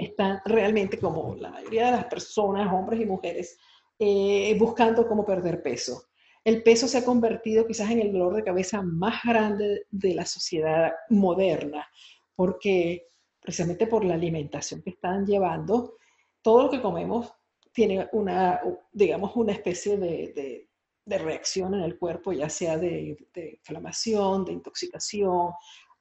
están 0.00 0.40
realmente, 0.44 0.98
como 0.98 1.34
la 1.36 1.50
mayoría 1.50 1.86
de 1.86 1.92
las 1.92 2.04
personas, 2.06 2.72
hombres 2.72 3.00
y 3.00 3.06
mujeres, 3.06 3.58
eh, 3.98 4.56
buscando 4.58 5.06
cómo 5.06 5.24
perder 5.24 5.62
peso. 5.62 6.04
El 6.42 6.62
peso 6.62 6.88
se 6.88 6.98
ha 6.98 7.04
convertido 7.04 7.66
quizás 7.66 7.90
en 7.90 8.00
el 8.00 8.12
dolor 8.12 8.34
de 8.34 8.44
cabeza 8.44 8.80
más 8.82 9.22
grande 9.24 9.86
de 9.90 10.14
la 10.14 10.24
sociedad 10.24 10.92
moderna, 11.10 11.86
porque 12.34 13.06
precisamente 13.40 13.86
por 13.86 14.04
la 14.04 14.14
alimentación 14.14 14.82
que 14.82 14.90
están 14.90 15.26
llevando, 15.26 15.96
todo 16.42 16.64
lo 16.64 16.70
que 16.70 16.80
comemos 16.80 17.32
tiene 17.72 18.08
una, 18.12 18.60
digamos, 18.92 19.32
una 19.36 19.52
especie 19.52 19.96
de, 19.96 20.66
reacción 21.06 21.74
en 21.74 21.80
el 21.80 21.98
cuerpo, 21.98 22.32
ya 22.32 22.48
sea 22.48 22.78
de, 22.78 23.16
inflamación, 23.34 24.44
de 24.44 24.52
intoxicación 24.52 25.52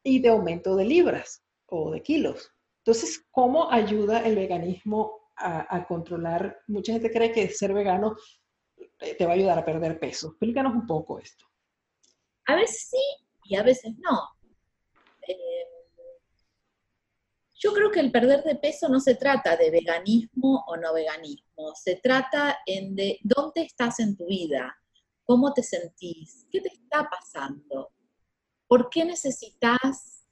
y 0.04 0.20
de 0.20 0.30
aumento 0.30 0.76
de 0.76 0.86
libras 0.86 1.44
o 1.66 1.92
de 1.92 2.02
kilos. 2.04 2.54
Entonces, 2.90 3.24
¿cómo 3.30 3.72
ayuda 3.72 4.26
el 4.26 4.36
veganismo 4.36 5.30
a, 5.36 5.86
controlar? 5.86 6.64
Mucha 6.66 6.92
gente 6.92 7.12
cree 7.12 7.32
que 7.32 7.48
ser 7.50 7.72
vegano 7.72 8.16
eh, 8.98 9.14
te 9.14 9.28
va 9.28 9.34
a 9.34 9.36
ayudar 9.36 9.60
a 9.60 9.64
perder 9.64 10.00
peso. 10.00 10.30
Explícanos 10.30 10.74
un 10.74 10.88
poco 10.88 11.20
esto. 11.20 11.46
A 12.48 12.56
veces 12.56 12.88
sí 12.90 13.28
y 13.44 13.58
a 13.58 13.62
veces 13.62 13.94
no. 14.00 14.28
Yo 17.60 17.74
creo 17.74 17.92
que 17.92 18.00
el 18.00 18.12
perder 18.12 18.44
de 18.44 18.56
peso 18.56 18.90
no 18.90 19.00
se 19.00 19.14
trata 19.14 19.56
de 19.56 19.70
veganismo 19.70 20.66
o 20.66 20.76
no 20.76 20.92
veganismo, 20.92 21.76
se 21.76 21.98
trata 21.98 22.58
de 22.66 23.20
dónde 23.22 23.62
estás 23.62 24.00
en 24.00 24.18
tu 24.18 24.26
vida, 24.26 24.76
cómo 25.26 25.54
te 25.54 25.62
sentís, 25.62 26.48
qué 26.50 26.60
te 26.60 26.70
está 26.70 27.08
pasando, 27.08 27.92
por 28.68 28.90
qué 28.90 29.06
necesitas 29.06 30.26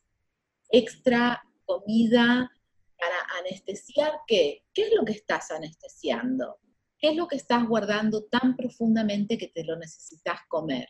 extra 0.70 1.44
comida 1.68 2.52
para 2.98 3.16
anestesiar 3.40 4.12
qué, 4.26 4.64
qué 4.74 4.84
es 4.84 4.94
lo 4.96 5.06
que 5.06 5.14
estás 5.14 5.52
anestesiando, 5.52 6.58
qué 6.98 7.10
es 7.10 7.16
lo 7.16 7.28
que 7.28 7.36
estás 7.36 7.68
guardando 7.68 8.24
tan 8.26 8.56
profundamente 8.56 9.38
que 9.38 9.50
te 9.50 9.64
lo 9.64 9.76
necesitas 9.78 10.40
comer. 10.48 10.88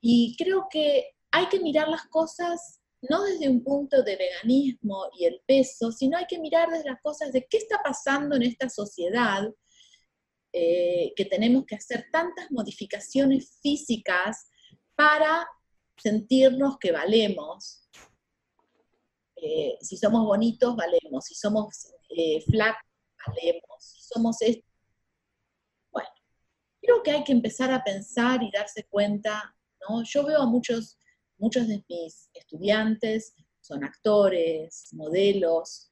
Y 0.00 0.36
creo 0.36 0.68
que 0.70 1.16
hay 1.32 1.48
que 1.48 1.58
mirar 1.58 1.88
las 1.88 2.06
cosas 2.06 2.80
no 3.08 3.24
desde 3.24 3.48
un 3.48 3.64
punto 3.64 4.02
de 4.02 4.16
veganismo 4.16 5.06
y 5.18 5.24
el 5.24 5.40
peso, 5.44 5.90
sino 5.90 6.16
hay 6.16 6.26
que 6.26 6.38
mirar 6.38 6.70
desde 6.70 6.90
las 6.90 7.00
cosas 7.00 7.32
de 7.32 7.46
qué 7.48 7.58
está 7.58 7.82
pasando 7.82 8.36
en 8.36 8.42
esta 8.42 8.68
sociedad, 8.68 9.42
eh, 10.52 11.12
que 11.16 11.24
tenemos 11.24 11.64
que 11.66 11.74
hacer 11.74 12.06
tantas 12.12 12.50
modificaciones 12.50 13.58
físicas 13.60 14.50
para 14.94 15.48
sentirnos 15.96 16.78
que 16.78 16.92
valemos. 16.92 17.88
Eh, 19.42 19.76
si 19.80 19.96
somos 19.96 20.24
bonitos, 20.24 20.74
valemos. 20.76 21.24
Si 21.24 21.34
somos 21.34 21.92
eh, 22.08 22.40
flacos, 22.42 22.88
valemos. 23.26 23.76
Si 23.78 24.02
somos 24.02 24.40
esto. 24.40 24.66
Bueno, 25.90 26.08
creo 26.80 27.02
que 27.02 27.10
hay 27.10 27.24
que 27.24 27.32
empezar 27.32 27.72
a 27.72 27.84
pensar 27.84 28.42
y 28.42 28.50
darse 28.50 28.84
cuenta, 28.84 29.54
¿no? 29.88 30.02
Yo 30.04 30.24
veo 30.24 30.40
a 30.40 30.46
muchos 30.46 30.96
Muchos 31.42 31.66
de 31.66 31.82
mis 31.88 32.30
estudiantes 32.34 33.34
son 33.60 33.82
actores, 33.82 34.86
modelos, 34.92 35.90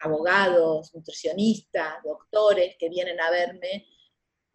abogados, 0.00 0.92
nutricionistas, 0.92 2.02
doctores 2.02 2.74
que 2.76 2.88
vienen 2.88 3.20
a 3.20 3.30
verme, 3.30 3.86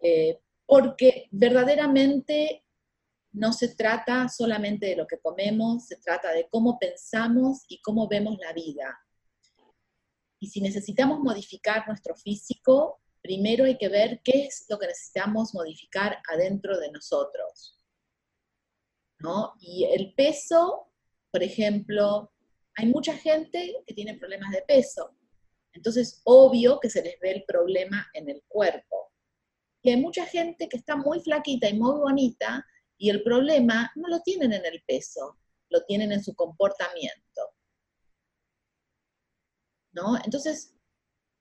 eh, 0.01 0.41
porque 0.65 1.29
verdaderamente 1.31 2.62
no 3.33 3.51
se 3.51 3.75
trata 3.75 4.29
solamente 4.29 4.85
de 4.85 4.95
lo 4.95 5.07
que 5.07 5.19
comemos, 5.19 5.87
se 5.87 5.97
trata 5.97 6.31
de 6.31 6.47
cómo 6.49 6.77
pensamos 6.79 7.65
y 7.67 7.81
cómo 7.81 8.07
vemos 8.07 8.37
la 8.39 8.53
vida. 8.53 8.97
Y 10.39 10.47
si 10.47 10.61
necesitamos 10.61 11.19
modificar 11.19 11.87
nuestro 11.87 12.15
físico, 12.15 13.01
primero 13.21 13.65
hay 13.65 13.77
que 13.77 13.89
ver 13.89 14.21
qué 14.23 14.45
es 14.45 14.65
lo 14.69 14.77
que 14.77 14.87
necesitamos 14.87 15.53
modificar 15.53 16.19
adentro 16.31 16.79
de 16.79 16.91
nosotros. 16.91 17.79
Y 19.61 19.85
el 19.85 20.13
peso, 20.15 20.91
por 21.31 21.41
ejemplo, 21.43 22.31
hay 22.75 22.87
mucha 22.87 23.15
gente 23.15 23.73
que 23.87 23.93
tiene 23.93 24.17
problemas 24.17 24.51
de 24.51 24.61
peso. 24.63 25.15
Entonces, 25.71 26.21
obvio 26.25 26.79
que 26.79 26.89
se 26.89 27.01
les 27.01 27.19
ve 27.19 27.31
el 27.31 27.45
problema 27.45 28.07
en 28.13 28.29
el 28.29 28.43
cuerpo. 28.47 29.11
Y 29.81 29.91
hay 29.91 29.97
mucha 29.97 30.25
gente 30.25 30.67
que 30.67 30.77
está 30.77 30.95
muy 30.95 31.19
flaquita 31.21 31.69
y 31.69 31.79
muy 31.79 31.99
bonita 31.99 32.65
y 32.97 33.09
el 33.09 33.23
problema 33.23 33.91
no 33.95 34.07
lo 34.07 34.21
tienen 34.21 34.53
en 34.53 34.65
el 34.65 34.83
peso, 34.85 35.37
lo 35.69 35.83
tienen 35.85 36.11
en 36.11 36.23
su 36.23 36.33
comportamiento. 36.35 37.41
¿No? 39.91 40.17
Entonces, 40.23 40.73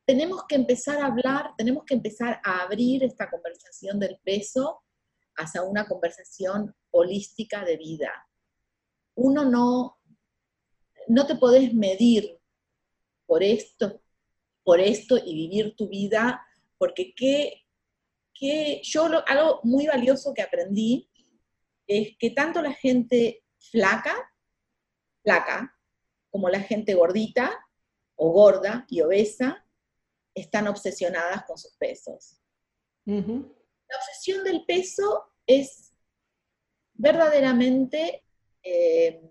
tenemos 0.04 0.44
que 0.48 0.56
empezar 0.56 0.98
a 0.98 1.06
hablar, 1.06 1.54
tenemos 1.56 1.84
que 1.84 1.94
empezar 1.94 2.40
a 2.44 2.62
abrir 2.62 3.04
esta 3.04 3.30
conversación 3.30 3.98
del 3.98 4.18
peso 4.24 4.82
hacia 5.36 5.62
una 5.62 5.86
conversación 5.86 6.74
holística 6.90 7.64
de 7.64 7.76
vida. 7.76 8.10
Uno 9.14 9.44
no, 9.44 9.98
no 11.08 11.26
te 11.26 11.36
podés 11.36 11.72
medir 11.72 12.38
por 13.26 13.42
esto, 13.42 14.02
por 14.64 14.80
esto 14.80 15.16
y 15.16 15.34
vivir 15.34 15.74
tu 15.76 15.88
vida, 15.88 16.44
porque 16.78 17.14
qué, 17.14 17.64
qué, 18.34 18.80
yo 18.84 19.08
algo 19.26 19.60
muy 19.62 19.86
valioso 19.86 20.34
que 20.34 20.42
aprendí 20.42 21.08
es 21.86 22.16
que 22.18 22.30
tanto 22.30 22.62
la 22.62 22.72
gente 22.72 23.44
flaca, 23.58 24.14
flaca, 25.22 25.78
como 26.30 26.48
la 26.48 26.60
gente 26.60 26.94
gordita 26.94 27.64
o 28.16 28.30
gorda 28.30 28.86
y 28.88 29.00
obesa, 29.00 29.66
están 30.34 30.66
obsesionadas 30.68 31.44
con 31.44 31.58
sus 31.58 31.76
pesos. 31.76 32.40
La 33.04 33.96
obsesión 33.96 34.44
del 34.44 34.64
peso 34.64 35.24
es 35.46 35.92
verdaderamente 36.94 38.24
eh, 38.62 39.30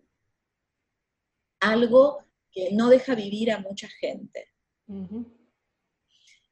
algo 1.60 2.26
que 2.52 2.72
no 2.74 2.90
deja 2.90 3.16
vivir 3.16 3.52
a 3.52 3.60
mucha 3.60 3.88
gente. 3.88 4.48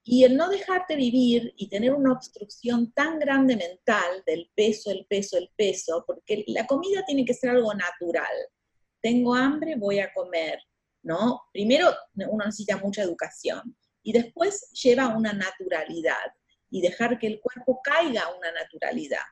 Y 0.03 0.23
el 0.23 0.38
no 0.38 0.49
dejarte 0.49 0.95
vivir 0.95 1.53
y 1.57 1.69
tener 1.69 1.93
una 1.93 2.13
obstrucción 2.13 2.91
tan 2.93 3.19
grande 3.19 3.55
mental 3.55 4.23
del 4.26 4.49
peso, 4.55 4.91
el 4.91 5.05
peso, 5.05 5.38
el 5.38 5.49
peso, 5.55 6.03
porque 6.07 6.43
la 6.47 6.65
comida 6.65 7.03
tiene 7.05 7.26
que 7.26 7.34
ser 7.34 7.51
algo 7.51 7.73
natural. 7.73 8.34
Tengo 9.01 9.35
hambre, 9.35 9.76
voy 9.76 9.99
a 9.99 10.11
comer, 10.13 10.59
¿no? 11.03 11.41
Primero 11.53 11.93
uno 12.15 12.45
necesita 12.45 12.77
mucha 12.77 13.03
educación 13.03 13.76
y 14.01 14.13
después 14.13 14.71
lleva 14.71 15.15
una 15.15 15.34
naturalidad 15.34 16.34
y 16.69 16.81
dejar 16.81 17.19
que 17.19 17.27
el 17.27 17.39
cuerpo 17.39 17.81
caiga 17.84 18.23
a 18.23 18.35
una 18.35 18.51
naturalidad, 18.51 19.26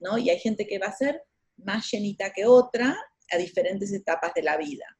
¿no? 0.00 0.18
Y 0.18 0.30
hay 0.30 0.38
gente 0.38 0.66
que 0.66 0.78
va 0.78 0.86
a 0.86 0.96
ser 0.96 1.22
más 1.56 1.90
llenita 1.90 2.32
que 2.32 2.46
otra 2.46 2.96
a 3.30 3.36
diferentes 3.36 3.92
etapas 3.92 4.32
de 4.34 4.42
la 4.42 4.56
vida. 4.56 4.95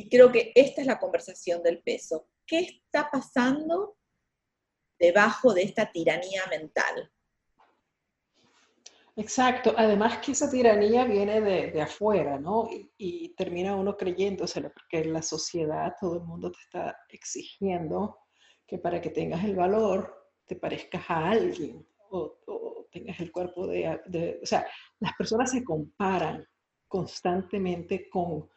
Y 0.00 0.08
creo 0.08 0.32
que 0.32 0.50
esta 0.54 0.80
es 0.80 0.86
la 0.86 0.98
conversación 0.98 1.62
del 1.62 1.82
peso. 1.82 2.26
¿Qué 2.46 2.60
está 2.60 3.10
pasando 3.10 3.98
debajo 4.98 5.52
de 5.52 5.62
esta 5.62 5.92
tiranía 5.92 6.42
mental? 6.48 7.12
Exacto, 9.14 9.74
además 9.76 10.18
que 10.18 10.32
esa 10.32 10.50
tiranía 10.50 11.04
viene 11.04 11.42
de, 11.42 11.82
afuera, 11.82 12.38
¿no? 12.38 12.66
Y, 12.70 12.90
y, 12.96 13.28
termina 13.34 13.76
uno 13.76 13.94
creyéndoselo, 13.94 14.72
porque 14.72 15.00
en 15.00 15.12
la 15.12 15.20
sociedad 15.20 15.94
todo 16.00 16.14
el 16.14 16.22
mundo 16.22 16.50
te 16.50 16.60
está 16.60 16.96
exigiendo 17.10 18.20
que 18.66 18.78
para 18.78 19.02
que 19.02 19.10
tengas 19.10 19.44
el 19.44 19.54
valor 19.54 20.32
te 20.46 20.56
parezcas 20.56 21.04
a 21.10 21.28
alguien 21.28 21.86
o, 22.08 22.88
tengas 22.90 23.20
el 23.20 23.30
cuerpo 23.30 23.66
de, 23.66 24.40
O 24.42 24.46
sea, 24.46 24.66
las 24.98 25.12
personas 25.14 25.50
se 25.50 25.62
comparan 25.62 26.46
constantemente 26.88 28.08
con, 28.08 28.48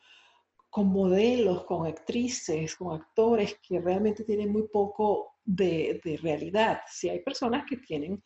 con 0.74 0.88
modelos, 0.88 1.66
con 1.66 1.86
actrices, 1.86 2.76
con 2.76 3.00
actores 3.00 3.60
que 3.62 3.80
realmente 3.80 4.24
tienen 4.24 4.52
muy 4.52 4.64
poco 4.64 5.36
de, 5.46 6.02
realidad. 6.20 6.82
Si 6.88 7.08
hay 7.08 7.20
personas 7.20 7.64
que 7.70 7.78
tienen 7.78 8.24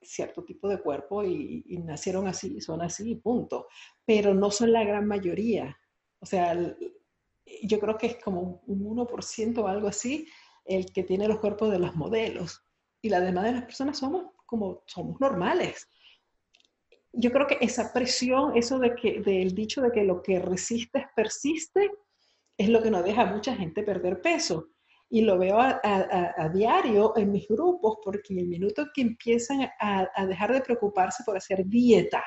cierto 0.00 0.42
tipo 0.42 0.66
de 0.66 0.80
cuerpo 0.80 1.22
y, 1.22 1.62
nacieron 1.84 2.26
así, 2.26 2.58
son 2.62 2.80
así, 2.80 3.16
punto. 3.16 3.66
Pero 4.06 4.32
no 4.32 4.50
son 4.50 4.72
la 4.72 4.82
gran 4.82 5.06
mayoría. 5.06 5.76
O 6.20 6.24
sea, 6.24 6.58
yo 7.64 7.78
creo 7.78 7.98
que 7.98 8.06
es 8.06 8.16
como 8.24 8.62
un 8.66 8.82
1% 8.82 9.58
o 9.58 9.68
algo 9.68 9.88
así 9.88 10.26
el 10.64 10.90
que 10.94 11.02
tiene 11.02 11.28
los 11.28 11.38
cuerpos 11.38 11.70
de 11.70 11.80
los 11.80 11.94
modelos. 11.96 12.64
Y 13.02 13.10
la 13.10 13.20
demás 13.20 13.44
de 13.44 13.52
las 13.52 13.64
personas 13.64 13.98
somos 13.98 14.24
como 14.46 14.84
somos 14.86 15.20
normales. 15.20 15.86
Yo 17.12 17.32
creo 17.32 17.46
que 17.46 17.58
esa 17.60 17.92
presión, 17.92 18.56
eso 18.56 18.78
de 18.78 18.94
que, 18.94 19.20
del 19.20 19.54
dicho 19.54 19.80
de 19.80 19.90
que 19.90 20.04
lo 20.04 20.22
que 20.22 20.38
resistes 20.38 21.04
persiste, 21.14 21.90
es 22.56 22.68
lo 22.68 22.82
que 22.82 22.90
nos 22.90 23.04
deja 23.04 23.22
a 23.22 23.32
mucha 23.32 23.54
gente 23.54 23.82
perder 23.82 24.20
peso. 24.20 24.68
Y 25.08 25.22
lo 25.22 25.38
veo 25.38 25.58
a, 25.58 26.50
diario 26.54 27.16
en 27.16 27.32
mis 27.32 27.48
grupos, 27.48 27.98
porque 28.04 28.38
el 28.38 28.46
minuto 28.46 28.86
que 28.94 29.00
empiezan 29.00 29.68
a, 29.80 30.26
dejar 30.26 30.52
de 30.52 30.60
preocuparse 30.60 31.24
por 31.24 31.36
hacer 31.36 31.64
dieta, 31.66 32.22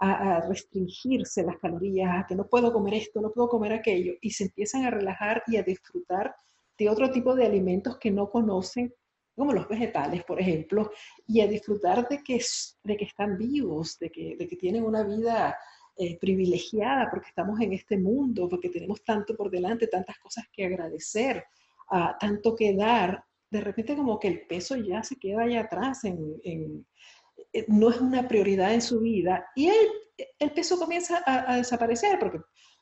a, 0.00 0.40
restringirse 0.46 1.42
las 1.42 1.56
calorías, 1.58 2.10
a 2.12 2.26
que 2.26 2.34
no 2.34 2.46
puedo 2.46 2.72
comer 2.72 2.94
esto, 2.94 3.22
no 3.22 3.30
puedo 3.30 3.48
comer 3.48 3.72
aquello, 3.72 4.14
y 4.20 4.30
se 4.30 4.44
empiezan 4.44 4.84
a 4.84 4.90
relajar 4.90 5.42
y 5.46 5.56
a 5.56 5.62
disfrutar 5.62 6.34
de 6.76 6.88
otro 6.90 7.10
tipo 7.10 7.34
de 7.34 7.46
alimentos 7.46 7.96
que 7.98 8.10
no 8.10 8.28
conocen, 8.28 8.92
como 9.40 9.54
los 9.54 9.66
vegetales, 9.66 10.22
por 10.22 10.38
ejemplo, 10.38 10.90
y 11.26 11.40
a 11.40 11.46
disfrutar 11.46 12.06
de 12.06 12.22
que, 12.22 12.38
de 12.84 12.96
que 12.96 13.04
están 13.06 13.38
vivos, 13.38 13.98
de 13.98 14.10
que, 14.10 14.36
de 14.36 14.46
que 14.46 14.56
tienen 14.56 14.84
una 14.84 15.02
vida 15.02 15.56
eh, 15.96 16.18
privilegiada 16.18 17.08
porque 17.10 17.30
estamos 17.30 17.58
en 17.60 17.72
este 17.72 17.96
mundo, 17.96 18.50
porque 18.50 18.68
tenemos 18.68 19.02
tanto 19.02 19.34
por 19.34 19.50
delante, 19.50 19.86
tantas 19.86 20.18
cosas 20.18 20.44
que 20.52 20.66
agradecer, 20.66 21.42
uh, 21.90 22.18
tanto 22.20 22.54
que 22.54 22.74
dar, 22.74 23.24
de 23.50 23.62
repente 23.62 23.96
como 23.96 24.18
que 24.18 24.28
el 24.28 24.46
peso 24.46 24.76
ya 24.76 25.02
se 25.02 25.16
queda 25.16 25.44
allá 25.44 25.62
atrás, 25.62 26.04
en, 26.04 26.18
en, 26.44 26.86
eh, 27.54 27.64
no 27.68 27.88
es 27.88 27.98
una 27.98 28.28
prioridad 28.28 28.74
en 28.74 28.82
su 28.82 29.00
vida 29.00 29.46
y 29.56 29.68
el, 29.68 29.88
el 30.38 30.52
peso 30.52 30.78
comienza 30.78 31.22
a, 31.24 31.54
a, 31.54 31.56
desaparecer 31.56 32.18
porque, 32.18 32.40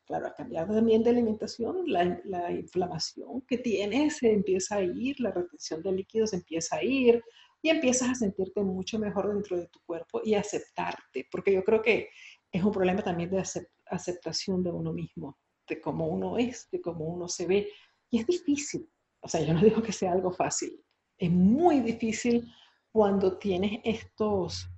claro, 0.08 0.26
al 0.26 0.34
cambiar 0.34 0.66
también 0.66 1.02
de 1.02 1.10
alimentación, 1.10 1.84
la, 1.86 2.20
la, 2.24 2.50
inflamación 2.50 3.42
que 3.42 3.58
tienes 3.58 4.16
se 4.16 4.32
empieza 4.32 4.76
a 4.76 4.82
ir, 4.82 5.20
la 5.20 5.30
retención 5.30 5.82
de 5.82 5.92
líquidos 5.92 6.32
empieza 6.32 6.76
a 6.76 6.82
ir 6.82 7.22
y 7.62 7.68
empiezas 7.68 8.08
a 8.08 8.14
sentirte 8.14 8.62
mucho 8.62 8.98
mejor 8.98 9.32
dentro 9.32 9.58
de 9.58 9.68
tu 9.68 9.80
cuerpo 9.84 10.20
y 10.24 10.34
aceptarte, 10.34 11.28
porque 11.30 11.52
yo 11.52 11.62
creo 11.62 11.82
que 11.82 12.08
es 12.50 12.64
un 12.64 12.72
problema 12.72 13.02
también 13.02 13.30
de 13.30 13.44
aceptación 13.86 14.62
de 14.62 14.70
uno 14.70 14.92
mismo, 14.92 15.38
de 15.68 15.80
cómo 15.80 16.06
uno 16.08 16.38
es, 16.38 16.68
de 16.70 16.80
cómo 16.80 17.04
uno 17.04 17.28
se 17.28 17.46
ve. 17.46 17.68
Y 18.10 18.20
es 18.20 18.26
difícil, 18.26 18.88
o 19.20 19.28
sea, 19.28 19.42
yo 19.42 19.52
no 19.52 19.60
digo 19.60 19.82
que 19.82 19.92
sea 19.92 20.12
algo 20.12 20.32
fácil, 20.32 20.82
es 21.18 21.30
muy 21.30 21.80
difícil 21.80 22.50
cuando 22.90 23.36
tienes 23.36 23.80
estos 23.84 24.68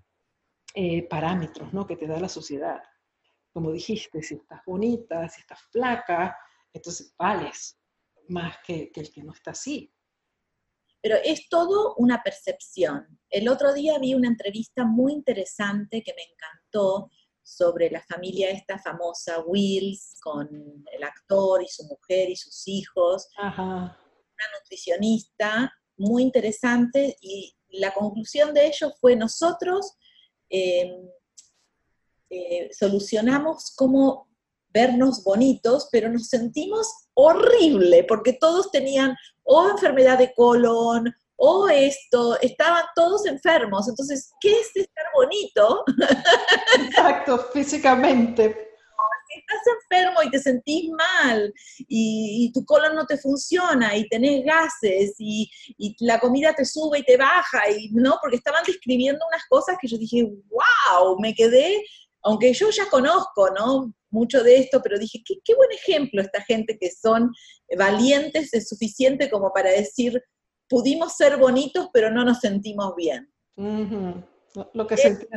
eh, 0.74 1.07
parámetros 1.09 1.73
¿no? 1.73 1.86
que 1.86 1.97
te 1.97 2.07
da 2.07 2.19
la 2.19 2.28
sociedad. 2.28 2.81
Como 3.53 3.73
dijiste, 3.73 4.23
si 4.23 4.35
estás 4.35 4.61
bonita, 4.67 5.29
si 5.29 5.41
estás 5.41 5.61
flaca, 5.71 6.37
entonces 6.73 7.15
vales 7.19 7.79
más 8.29 8.57
que, 8.65 8.91
que 8.93 9.01
el 9.01 9.13
que 9.13 9.23
no 9.23 9.33
está 9.33 9.51
así. 9.51 9.93
Pero 11.03 11.17
es 11.25 11.49
todo 11.49 11.95
una 11.97 12.23
percepción. 12.23 13.19
El 13.29 13.49
otro 13.49 13.73
día 13.73 13.99
vi 13.99 14.15
una 14.15 14.29
entrevista 14.29 14.85
muy 14.85 15.13
interesante 15.13 16.03
que 16.03 16.15
me 16.15 16.23
encantó 16.23 17.11
sobre 17.43 17.91
la 17.91 18.03
familia 18.03 18.51
esta 18.51 18.79
famosa 18.79 19.41
Wills, 19.41 20.19
con 20.23 20.49
el 20.93 21.03
actor 21.03 21.63
y 21.63 21.69
su 21.69 21.85
mujer 21.85 22.31
y 22.31 22.37
sus 22.37 22.69
hijos, 22.69 23.29
una 23.39 24.59
nutricionista 24.59 25.73
muy 25.97 26.23
interesante 26.23 27.17
y 27.21 27.55
la 27.71 27.93
conclusión 27.93 28.55
de 28.55 28.67
ellos 28.67 28.95
fue 29.01 29.17
nosotros 29.17 29.97
eh, 30.49 30.93
eh, 32.31 32.70
solucionamos 32.73 33.74
cómo 33.77 34.28
vernos 34.73 35.24
bonitos, 35.24 35.89
pero 35.90 36.09
nos 36.09 36.28
sentimos 36.28 36.86
horrible 37.15 38.05
porque 38.05 38.35
todos 38.35 38.70
tenían 38.70 39.16
o 39.43 39.69
enfermedad 39.69 40.19
de 40.19 40.32
colon 40.35 41.12
o 41.43 41.69
esto, 41.69 42.39
estaban 42.40 42.85
todos 42.94 43.27
enfermos. 43.27 43.89
Entonces, 43.89 44.31
¿qué 44.40 44.52
es 44.52 44.70
estar 44.74 45.07
bonito? 45.15 45.85
Exacto, 46.85 47.39
físicamente. 47.52 48.69
Si 49.27 49.39
estás 49.39 49.61
enfermo 49.82 50.23
y 50.23 50.31
te 50.31 50.39
sentís 50.39 50.90
mal 50.90 51.55
y, 51.89 52.51
tu 52.52 52.65
colon 52.65 52.94
no 52.94 53.07
te 53.07 53.16
funciona 53.16 53.97
y 53.97 54.09
tenés 54.09 54.44
gases 54.44 55.15
y, 55.19 55.48
y, 55.78 55.97
la 56.05 56.19
comida 56.20 56.52
te 56.52 56.65
sube 56.65 56.98
y 56.98 57.05
te 57.05 57.16
baja, 57.16 57.70
y 57.70 57.90
no, 57.93 58.19
porque 58.20 58.36
estaban 58.36 58.65
describiendo 58.66 59.24
unas 59.27 59.47
cosas 59.48 59.77
que 59.81 59.89
yo 59.89 59.97
dije, 59.97 60.24
wow, 60.24 61.19
me 61.20 61.32
quedé, 61.32 61.81
aunque 62.23 62.53
yo 62.53 62.71
ya 62.71 62.89
conozco, 62.89 63.51
¿no? 63.51 63.95
Mucho 64.11 64.43
de 64.43 64.59
esto, 64.59 64.81
pero 64.83 64.99
dije, 64.99 65.23
qué, 65.25 65.37
qué 65.45 65.55
buen 65.55 65.71
ejemplo 65.73 66.21
esta 66.21 66.43
gente 66.43 66.77
que 66.79 66.91
son 66.91 67.31
valientes, 67.77 68.53
es 68.53 68.69
suficiente 68.69 69.31
como 69.31 69.53
para 69.53 69.71
decir, 69.71 70.21
pudimos 70.69 71.17
ser 71.17 71.37
bonitos, 71.37 71.89
pero 71.93 72.11
no 72.11 72.25
nos 72.25 72.41
sentimos 72.41 72.95
bien. 72.97 73.33
Lo 73.57 74.87
que 74.87 74.97
se 74.97 75.29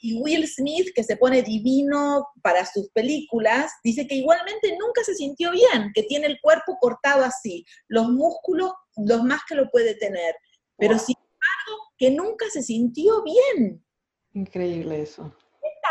Y 0.00 0.20
Will 0.20 0.46
Smith, 0.48 0.88
que 0.94 1.04
se 1.04 1.16
pone 1.16 1.42
divino 1.42 2.26
para 2.42 2.64
sus 2.66 2.88
películas, 2.90 3.72
dice 3.84 4.06
que 4.06 4.16
igualmente 4.16 4.76
nunca 4.78 5.04
se 5.04 5.14
sintió 5.14 5.50
bien, 5.50 5.90
que 5.94 6.04
tiene 6.04 6.26
el 6.26 6.38
cuerpo 6.40 6.76
cortado 6.80 7.24
así, 7.24 7.64
los 7.88 8.08
músculos 8.08 8.70
los 8.96 9.22
más 9.22 9.40
que 9.48 9.54
lo 9.54 9.70
puede 9.70 9.94
tener, 9.96 10.34
pero 10.78 10.98
sin 10.98 11.16
embargo 11.16 11.82
que 11.98 12.10
nunca 12.10 12.46
se 12.50 12.62
sintió 12.62 13.22
bien. 13.22 13.84
Increíble 14.32 15.02
eso. 15.02 15.34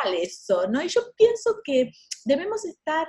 ¿Qué 0.06 0.12
tal 0.12 0.22
eso? 0.22 0.68
¿no? 0.68 0.82
Y 0.84 0.88
yo 0.88 1.02
pienso 1.16 1.62
que 1.64 1.92
debemos 2.26 2.64
estar 2.66 3.08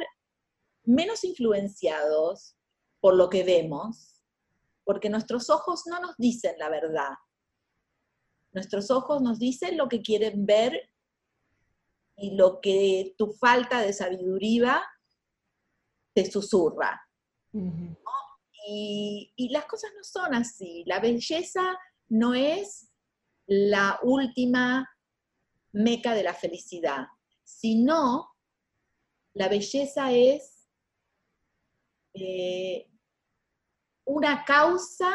menos 0.85 1.24
influenciados 1.24 2.56
por 3.01 3.14
lo 3.14 3.28
que 3.28 3.44
vemos 3.44 4.23
porque 4.85 5.10
nuestros 5.10 5.51
ojos 5.51 5.82
no 5.86 6.01
nos 6.01 6.16
dicen 6.16 6.56
la 6.59 6.68
verdad. 6.68 7.10
Nuestros 8.52 8.90
ojos 8.90 9.20
nos 9.20 9.39
dicen 9.39 9.77
lo 9.77 9.89
que 9.89 10.01
quieren 10.01 10.47
ver 10.47 10.90
y 12.16 12.36
lo 12.36 12.60
que 12.60 13.14
tu 13.18 13.32
falta 13.32 13.81
de 13.82 13.93
sabiduría 13.93 14.82
te 16.14 16.31
susurra. 16.31 17.02
y, 18.68 19.32
y 19.36 19.48
las 19.51 19.66
cosas 19.66 19.90
no 19.97 20.02
son 20.02 20.35
así. 20.35 20.85
La 20.86 21.01
belleza 21.01 21.77
no 22.09 22.35
es 22.35 22.89
la 23.47 23.98
última 24.02 24.89
meca 25.77 26.15
de 26.15 26.23
la 26.23 26.32
felicidad, 26.32 27.07
sino 27.44 28.35
la 29.35 29.48
belleza 29.48 30.11
es 30.11 30.66
eh, 32.15 32.89
una 34.07 34.43
causa 34.44 35.12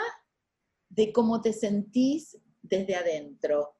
de 0.88 1.12
cómo 1.12 1.42
te 1.42 1.52
sentís 1.52 2.38
desde 2.62 2.96
adentro. 2.96 3.76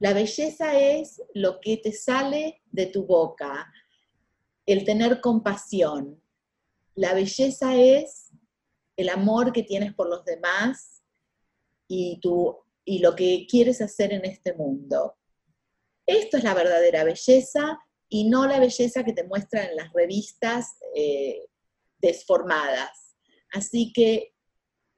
La 0.00 0.12
belleza 0.12 0.76
es 0.76 1.22
lo 1.34 1.60
que 1.60 1.76
te 1.76 1.92
sale 1.92 2.62
de 2.66 2.86
tu 2.86 3.06
boca, 3.06 3.72
el 4.66 4.84
tener 4.84 5.20
compasión. 5.20 6.20
La 6.96 7.14
belleza 7.14 7.76
es 7.76 8.32
el 8.96 9.08
amor 9.08 9.52
que 9.52 9.62
tienes 9.62 9.94
por 9.94 10.08
los 10.08 10.24
demás 10.24 11.04
y, 11.86 12.20
y 12.84 12.98
lo 12.98 13.14
que 13.14 13.46
quieres 13.48 13.80
hacer 13.80 14.12
en 14.12 14.24
este 14.24 14.52
mundo. 14.52 15.16
Esto 16.06 16.36
es 16.36 16.44
la 16.44 16.54
verdadera 16.54 17.04
belleza 17.04 17.78
y 18.08 18.28
no 18.28 18.46
la 18.46 18.60
belleza 18.60 19.04
que 19.04 19.12
te 19.12 19.24
muestran 19.24 19.70
en 19.70 19.76
las 19.76 19.92
revistas 19.92 20.76
eh, 20.94 21.48
desformadas. 21.98 23.16
Así 23.52 23.92
que 23.92 24.32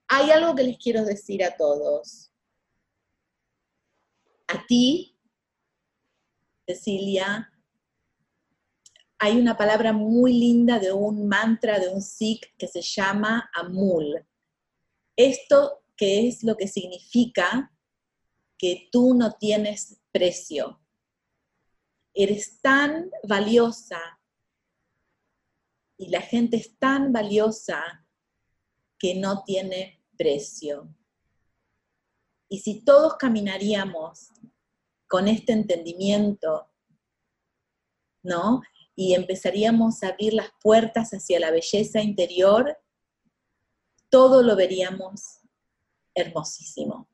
hay 0.09 0.31
algo 0.31 0.55
que 0.55 0.65
les 0.65 0.79
quiero 0.79 1.05
decir 1.05 1.43
a 1.45 1.57
todos. 1.57 2.31
A 4.49 4.67
ti, 4.67 5.19
Cecilia, 6.67 7.51
hay 9.19 9.37
una 9.37 9.57
palabra 9.57 9.93
muy 9.93 10.33
linda 10.33 10.79
de 10.79 10.93
un 10.93 11.27
mantra 11.27 11.79
de 11.79 11.89
un 11.89 12.01
Sikh 12.01 12.55
que 12.57 12.69
se 12.69 12.81
llama 12.81 13.51
Amul. 13.55 14.25
Esto 15.17 15.83
que 15.97 16.29
es 16.29 16.45
lo 16.45 16.57
que 16.57 16.69
significa 16.69 17.75
que 18.57 18.89
tú 18.93 19.15
no 19.15 19.33
tienes 19.33 20.01
precio. 20.13 20.81
Eres 22.21 22.61
tan 22.61 23.13
valiosa 23.23 24.01
y 25.97 26.09
la 26.09 26.21
gente 26.21 26.57
es 26.57 26.77
tan 26.77 27.13
valiosa 27.13 28.05
que 28.99 29.15
no 29.15 29.45
tiene 29.45 30.05
precio. 30.17 30.93
Y 32.49 32.59
si 32.59 32.85
todos 32.85 33.15
caminaríamos 33.19 34.33
con 35.07 35.29
este 35.29 35.53
entendimiento, 35.53 36.69
¿no? 38.25 38.63
Y 38.97 39.15
empezaríamos 39.15 40.03
a 40.03 40.09
abrir 40.09 40.35
las 40.35 40.51
puertas 40.61 41.11
hacia 41.13 41.39
la 41.39 41.53
belleza 41.53 42.01
interior, 42.01 42.77
todo 44.09 44.43
lo 44.43 44.57
veríamos 44.57 45.39
hermosísimo. 46.15 47.09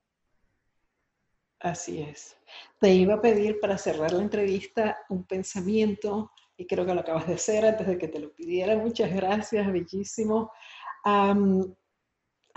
Así 1.58 2.00
es. 2.00 2.36
Te 2.78 2.92
iba 2.92 3.14
a 3.14 3.20
pedir 3.20 3.60
para 3.60 3.78
cerrar 3.78 4.12
la 4.12 4.22
entrevista 4.22 4.98
un 5.08 5.24
pensamiento 5.24 6.32
y 6.56 6.66
creo 6.66 6.86
que 6.86 6.94
lo 6.94 7.00
acabas 7.00 7.26
de 7.26 7.34
hacer 7.34 7.64
antes 7.64 7.86
de 7.86 7.98
que 7.98 8.08
te 8.08 8.20
lo 8.20 8.32
pidiera. 8.32 8.76
Muchas 8.76 9.12
gracias, 9.12 9.72
bellísimo. 9.72 10.52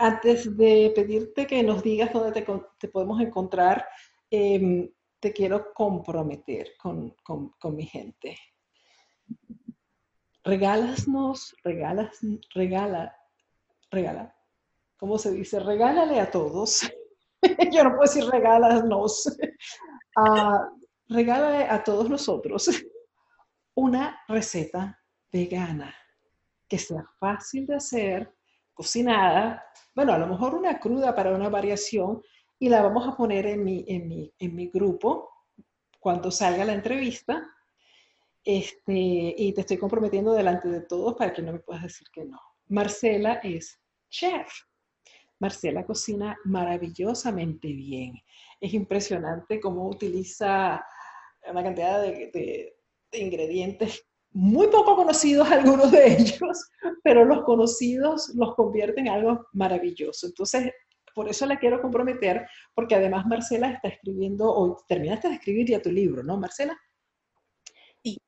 antes 0.00 0.56
de 0.56 0.92
pedirte 0.94 1.46
que 1.46 1.62
nos 1.62 1.82
digas 1.82 2.12
dónde 2.12 2.42
te, 2.78 2.88
podemos 2.88 3.20
encontrar, 3.20 3.86
em, 4.30 4.88
te 5.20 5.32
quiero 5.32 5.72
comprometer 5.74 6.76
con, 6.78 7.16
con 7.24 7.76
mi 7.76 7.84
gente. 7.84 8.38
Regálasnos, 10.44 11.54
regalas, 11.62 12.20
regala, 12.54 13.14
regala, 13.90 14.34
¿cómo 14.96 15.18
se 15.18 15.32
dice? 15.32 15.60
Regálale 15.60 16.20
a 16.20 16.30
todos. 16.30 16.90
Yo 17.72 17.84
no 17.84 17.90
puedo 17.90 18.02
decir 18.02 18.24
regálanos. 18.24 19.26
Uh, 20.16 20.78
regálale 21.08 21.64
a 21.64 21.82
todos 21.82 22.10
nosotros 22.10 22.68
una 23.74 24.20
receta 24.28 25.00
vegana 25.32 25.94
que 26.68 26.78
sea 26.78 27.04
fácil 27.18 27.66
de 27.66 27.76
hacer, 27.76 28.34
cocinada, 28.74 29.64
bueno, 29.94 30.12
a 30.12 30.18
lo 30.18 30.26
mejor 30.26 30.54
una 30.54 30.78
cruda 30.78 31.14
para 31.14 31.34
una 31.34 31.48
variación 31.48 32.22
y 32.58 32.68
la 32.68 32.82
vamos 32.82 33.08
a 33.08 33.16
poner 33.16 33.46
en 33.46 33.64
mi, 33.64 33.84
en 33.88 34.08
mi, 34.08 34.32
en 34.38 34.54
mi 34.54 34.68
grupo 34.68 35.30
cuando 35.98 36.30
salga 36.30 36.64
la 36.64 36.74
entrevista. 36.74 37.42
Este, 38.44 39.34
y 39.36 39.52
te 39.52 39.60
estoy 39.60 39.76
comprometiendo 39.76 40.32
delante 40.32 40.68
de 40.68 40.80
todos 40.82 41.14
para 41.14 41.32
que 41.32 41.42
no 41.42 41.52
me 41.52 41.58
puedas 41.58 41.82
decir 41.82 42.06
que 42.12 42.24
no. 42.24 42.40
Marcela 42.68 43.34
es 43.42 43.78
chef. 44.08 44.48
Marcela 45.40 45.84
cocina 45.84 46.36
maravillosamente 46.44 47.68
bien. 47.68 48.14
Es 48.60 48.74
impresionante 48.74 49.60
cómo 49.60 49.88
utiliza 49.88 50.84
una 51.48 51.62
cantidad 51.62 52.02
de, 52.02 52.74
ingredientes 53.12 54.04
muy 54.32 54.68
poco 54.68 54.96
conocidos, 54.96 55.50
algunos 55.50 55.90
de 55.90 56.12
ellos, 56.12 56.70
pero 57.02 57.24
los 57.24 57.44
conocidos 57.44 58.30
los 58.34 58.54
convierten 58.54 59.06
en 59.06 59.14
algo 59.14 59.46
maravilloso. 59.52 60.26
Entonces, 60.26 60.70
por 61.14 61.28
eso 61.28 61.46
la 61.46 61.58
quiero 61.58 61.80
comprometer, 61.80 62.46
porque 62.74 62.94
además 62.94 63.26
Marcela 63.26 63.70
está 63.70 63.88
escribiendo, 63.88 64.52
o 64.52 64.84
terminaste 64.86 65.28
de 65.28 65.34
escribir 65.34 65.68
ya 65.68 65.82
tu 65.82 65.90
libro, 65.90 66.22
¿no, 66.22 66.36
Marcela? 66.36 66.78
Sí. 68.02 68.18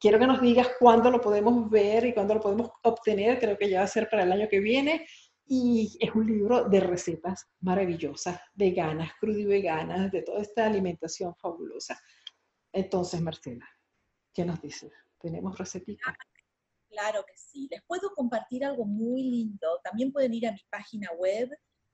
Quiero 0.00 0.18
que 0.18 0.26
nos 0.26 0.40
digas 0.42 0.68
cuándo 0.78 1.10
lo 1.10 1.20
podemos 1.20 1.70
ver 1.70 2.04
y 2.04 2.12
cuándo 2.12 2.34
lo 2.34 2.40
podemos 2.40 2.70
obtener, 2.82 3.38
creo 3.38 3.56
que 3.56 3.70
ya 3.70 3.78
va 3.78 3.84
a 3.84 3.88
ser 3.88 4.08
para 4.10 4.24
el 4.24 4.32
año 4.32 4.48
que 4.50 4.60
viene, 4.60 5.06
y 5.46 5.96
es 6.00 6.14
un 6.14 6.26
libro 6.26 6.68
de 6.68 6.80
recetas 6.80 7.46
maravillosas, 7.60 8.40
veganas, 8.54 9.12
crudo 9.20 9.38
y 9.38 9.44
veganas, 9.44 10.10
de 10.10 10.22
toda 10.22 10.40
esta 10.40 10.66
alimentación 10.66 11.34
fabulosa. 11.36 12.00
Entonces, 12.72 13.20
Marcela, 13.20 13.68
¿qué 14.32 14.44
nos 14.44 14.60
dices? 14.60 14.92
¿Tenemos 15.18 15.58
recetas? 15.58 15.96
Claro 16.88 17.24
que 17.26 17.36
sí. 17.36 17.68
Les 17.70 17.82
puedo 17.86 18.14
compartir 18.14 18.64
algo 18.64 18.84
muy 18.84 19.22
lindo. 19.22 19.80
También 19.82 20.12
pueden 20.12 20.32
ir 20.32 20.46
a 20.46 20.52
mi 20.52 20.60
página 20.70 21.10
web, 21.12 21.50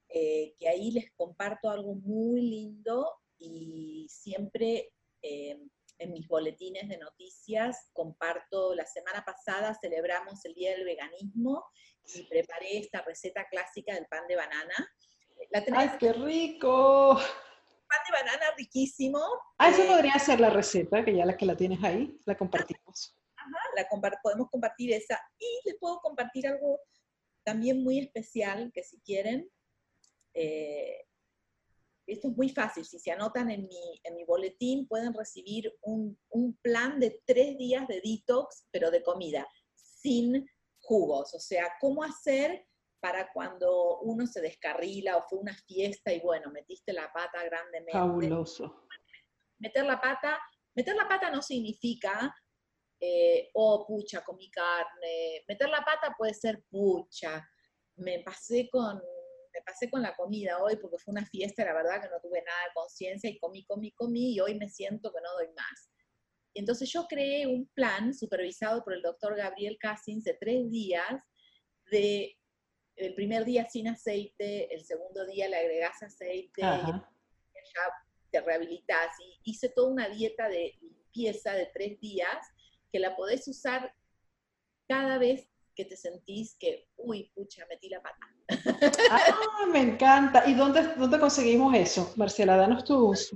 eh, 0.08 0.54
que 0.58 0.68
ahí 0.68 0.92
les 0.92 1.12
comparto 1.12 1.70
algo 1.70 1.94
muy 1.94 2.40
lindo 2.42 3.10
y 3.38 4.06
siempre 4.10 4.92
eh, 5.22 5.58
en 6.00 6.12
mis 6.12 6.26
boletines 6.26 6.88
de 6.88 6.96
noticias 6.98 7.90
comparto, 7.92 8.74
la 8.74 8.86
semana 8.86 9.22
pasada 9.24 9.76
celebramos 9.80 10.44
el 10.46 10.54
Día 10.54 10.72
del 10.72 10.84
Veganismo 10.84 11.64
y 12.14 12.22
preparé 12.22 12.78
esta 12.78 13.02
receta 13.02 13.46
clásica 13.48 13.94
del 13.94 14.06
pan 14.06 14.26
de 14.26 14.36
banana. 14.36 14.94
La 15.50 15.64
¡Ay, 15.76 15.90
qué 15.98 16.12
rico! 16.12 17.14
Pan 17.14 17.98
de 18.06 18.12
banana 18.12 18.46
riquísimo. 18.56 19.20
Ah, 19.58 19.68
eso 19.68 19.82
eh, 19.82 19.88
podría 19.88 20.18
ser 20.18 20.40
la 20.40 20.50
receta, 20.50 21.04
que 21.04 21.14
ya 21.14 21.26
la 21.26 21.36
que 21.36 21.46
la 21.46 21.56
tienes 21.56 21.82
ahí, 21.84 22.18
la 22.24 22.36
compartimos. 22.36 23.14
Ajá, 23.36 23.58
la 23.76 23.86
podemos 24.22 24.48
compartir 24.50 24.92
esa. 24.92 25.20
Y 25.38 25.68
les 25.68 25.78
puedo 25.78 26.00
compartir 26.00 26.46
algo 26.46 26.80
también 27.44 27.82
muy 27.82 27.98
especial, 27.98 28.70
que 28.72 28.82
si 28.82 29.00
quieren, 29.00 29.50
eh, 30.34 31.06
esto 32.10 32.28
es 32.28 32.36
muy 32.36 32.48
fácil, 32.48 32.84
si 32.84 32.98
se 32.98 33.10
anotan 33.10 33.50
en 33.50 33.66
mi, 33.66 34.00
en 34.04 34.14
mi 34.14 34.24
boletín 34.24 34.86
pueden 34.88 35.14
recibir 35.14 35.72
un, 35.82 36.18
un 36.30 36.56
plan 36.56 36.98
de 36.98 37.22
tres 37.24 37.56
días 37.56 37.86
de 37.88 38.00
detox, 38.02 38.66
pero 38.70 38.90
de 38.90 39.02
comida, 39.02 39.46
sin 39.74 40.46
jugos, 40.80 41.34
o 41.34 41.38
sea, 41.38 41.72
cómo 41.80 42.02
hacer 42.02 42.66
para 43.00 43.32
cuando 43.32 44.00
uno 44.00 44.26
se 44.26 44.40
descarrila 44.40 45.16
o 45.16 45.22
fue 45.22 45.38
una 45.38 45.54
fiesta 45.54 46.12
y 46.12 46.20
bueno, 46.20 46.50
metiste 46.50 46.92
la 46.92 47.10
pata 47.12 47.42
grandemente. 47.44 47.92
Fabuloso. 47.92 48.86
Meter 49.58 49.86
la 49.86 50.00
pata, 50.00 50.38
meter 50.74 50.94
la 50.96 51.08
pata 51.08 51.30
no 51.30 51.42
significa, 51.42 52.34
eh, 53.00 53.50
oh, 53.54 53.86
pucha, 53.86 54.22
comí 54.22 54.50
carne. 54.50 55.44
Meter 55.48 55.68
la 55.68 55.82
pata 55.82 56.14
puede 56.16 56.34
ser, 56.34 56.62
pucha, 56.70 57.46
me 57.96 58.20
pasé 58.20 58.68
con, 58.70 59.00
me 59.52 59.62
pasé 59.62 59.90
con 59.90 60.02
la 60.02 60.14
comida 60.14 60.62
hoy 60.62 60.76
porque 60.76 60.98
fue 60.98 61.12
una 61.12 61.26
fiesta, 61.26 61.64
la 61.64 61.74
verdad 61.74 62.02
que 62.02 62.08
no 62.08 62.20
tuve 62.20 62.42
nada 62.42 62.64
de 62.66 62.74
conciencia 62.74 63.30
y 63.30 63.38
comí, 63.38 63.64
comí, 63.64 63.92
comí 63.92 64.34
y 64.34 64.40
hoy 64.40 64.54
me 64.56 64.68
siento 64.68 65.12
que 65.12 65.20
no 65.20 65.32
doy 65.34 65.48
más. 65.54 65.90
Y 66.52 66.60
entonces 66.60 66.90
yo 66.92 67.06
creé 67.06 67.46
un 67.46 67.66
plan 67.68 68.12
supervisado 68.14 68.82
por 68.82 68.94
el 68.94 69.02
doctor 69.02 69.36
Gabriel 69.36 69.78
Cassins 69.80 70.24
de 70.24 70.34
tres 70.34 70.70
días, 70.70 71.22
de 71.90 72.36
el 72.96 73.14
primer 73.14 73.44
día 73.44 73.68
sin 73.68 73.88
aceite, 73.88 74.72
el 74.74 74.84
segundo 74.84 75.26
día 75.26 75.48
le 75.48 75.56
agregás 75.56 76.02
aceite, 76.02 76.60
y 76.60 76.64
ya 76.64 77.92
te 78.30 78.40
rehabilitas. 78.40 79.12
Y 79.20 79.50
hice 79.50 79.70
toda 79.70 79.90
una 79.90 80.08
dieta 80.08 80.48
de 80.48 80.76
limpieza 80.80 81.54
de 81.54 81.66
tres 81.72 81.98
días 82.00 82.46
que 82.92 82.98
la 82.98 83.16
podés 83.16 83.46
usar 83.48 83.94
cada 84.88 85.18
vez 85.18 85.48
que 85.80 85.86
te 85.86 85.96
sentís 85.96 86.56
que, 86.58 86.88
uy, 86.98 87.30
pucha, 87.34 87.64
metí 87.66 87.88
la 87.88 88.02
pata. 88.02 88.18
Ah, 89.10 89.66
me 89.72 89.80
encanta. 89.80 90.46
¿Y 90.46 90.54
dónde, 90.54 90.94
dónde 90.96 91.18
conseguimos 91.18 91.74
eso? 91.74 92.12
Marcela, 92.16 92.56
danos 92.56 92.84
tus 92.84 93.32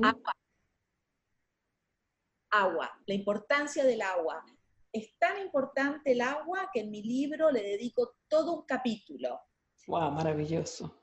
agua. 0.03 0.33
Agua, 2.49 3.01
la 3.05 3.13
importancia 3.13 3.83
del 3.83 4.01
agua. 4.01 4.43
Es 4.91 5.17
tan 5.17 5.41
importante 5.41 6.11
el 6.11 6.21
agua 6.21 6.69
que 6.73 6.81
en 6.81 6.91
mi 6.91 7.03
libro 7.03 7.51
le 7.51 7.61
dedico 7.61 8.15
todo 8.27 8.53
un 8.53 8.65
capítulo. 8.65 9.39
Wow, 9.87 10.11
maravilloso. 10.11 11.01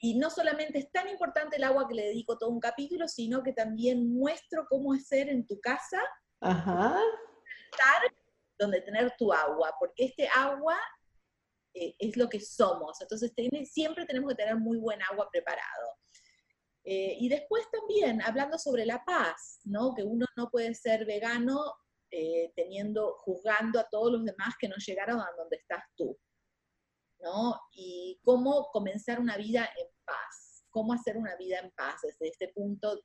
Y 0.00 0.18
no 0.18 0.30
solamente 0.30 0.78
es 0.78 0.90
tan 0.92 1.08
importante 1.08 1.56
el 1.56 1.64
agua 1.64 1.88
que 1.88 1.94
le 1.94 2.04
dedico 2.04 2.38
todo 2.38 2.50
un 2.50 2.60
capítulo, 2.60 3.08
sino 3.08 3.42
que 3.42 3.52
también 3.52 4.12
muestro 4.12 4.66
cómo 4.68 4.92
hacer 4.92 5.28
en 5.28 5.46
tu 5.46 5.60
casa 5.60 6.00
Ajá. 6.40 7.00
Donde 8.58 8.80
tener 8.80 9.14
tu 9.16 9.32
agua, 9.32 9.74
porque 9.78 10.06
este 10.06 10.28
agua 10.34 10.78
eh, 11.74 11.94
es 11.98 12.16
lo 12.16 12.28
que 12.28 12.40
somos. 12.40 13.00
Entonces 13.00 13.32
siempre 13.70 14.04
tenemos 14.04 14.30
que 14.30 14.36
tener 14.36 14.56
muy 14.56 14.78
buen 14.78 15.00
agua 15.02 15.28
preparado. 15.30 15.96
Eh, 16.84 17.16
y 17.20 17.28
después 17.28 17.64
también, 17.70 18.22
hablando 18.22 18.58
sobre 18.58 18.86
la 18.86 19.04
paz, 19.04 19.60
¿no? 19.64 19.94
que 19.94 20.02
uno 20.02 20.26
no 20.36 20.50
puede 20.50 20.74
ser 20.74 21.04
vegano 21.04 21.74
eh, 22.10 22.52
teniendo, 22.56 23.16
juzgando 23.18 23.78
a 23.78 23.88
todos 23.88 24.12
los 24.12 24.24
demás 24.24 24.54
que 24.58 24.68
no 24.68 24.76
llegaron 24.76 25.20
a 25.20 25.28
donde 25.36 25.56
estás 25.56 25.84
tú. 25.96 26.18
¿no? 27.20 27.60
Y 27.72 28.18
cómo 28.24 28.70
comenzar 28.72 29.20
una 29.20 29.36
vida 29.36 29.68
en 29.76 29.88
paz, 30.04 30.64
cómo 30.70 30.92
hacer 30.94 31.16
una 31.16 31.36
vida 31.36 31.58
en 31.58 31.70
paz 31.72 32.00
desde 32.02 32.28
este 32.28 32.48
punto 32.48 33.00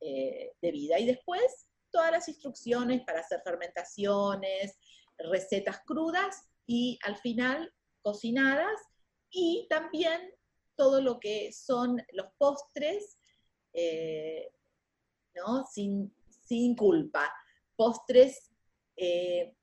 de 0.00 0.72
vida. 0.72 0.98
Y 0.98 1.06
después, 1.06 1.68
todas 1.92 2.10
las 2.10 2.28
instrucciones 2.28 3.02
para 3.02 3.20
hacer 3.20 3.40
fermentaciones, 3.44 4.78
recetas 5.18 5.80
crudas 5.84 6.48
y 6.66 6.98
al 7.04 7.16
final 7.16 7.72
cocinadas 8.02 8.80
y 9.30 9.66
también 9.68 10.32
todo 10.76 11.00
lo 11.00 11.20
que 11.20 11.52
son 11.52 12.02
los 12.12 12.26
postres, 12.38 13.18
eh, 13.72 14.52
¿no? 15.34 15.64
Sin, 15.66 16.12
culpa. 16.76 17.32
Postres, 17.76 18.50
eh, 18.94 19.54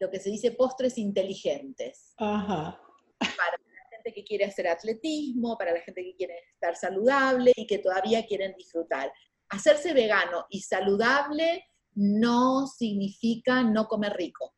lo 0.00 0.10
que 0.10 0.18
se 0.18 0.30
dice 0.30 0.50
postres 0.50 0.98
inteligentes. 0.98 2.14
Para 3.20 3.56
la 3.58 3.88
gente 3.90 4.12
que 4.12 4.24
quiere 4.24 4.46
hacer 4.46 4.66
atletismo, 4.66 5.56
para 5.56 5.72
la 5.72 5.80
gente 5.82 6.02
que 6.02 6.16
quiere 6.16 6.36
estar 6.52 6.74
saludable 6.74 7.52
y 7.54 7.64
que 7.68 7.78
todavía 7.78 8.26
quieren 8.26 8.56
disfrutar. 8.56 9.12
Hacerse 9.50 9.92
vegano 9.92 10.46
y 10.48 10.62
saludable 10.62 11.66
no 11.94 12.66
significa 12.66 13.62
no 13.62 13.86
comer 13.86 14.14
rico. 14.14 14.54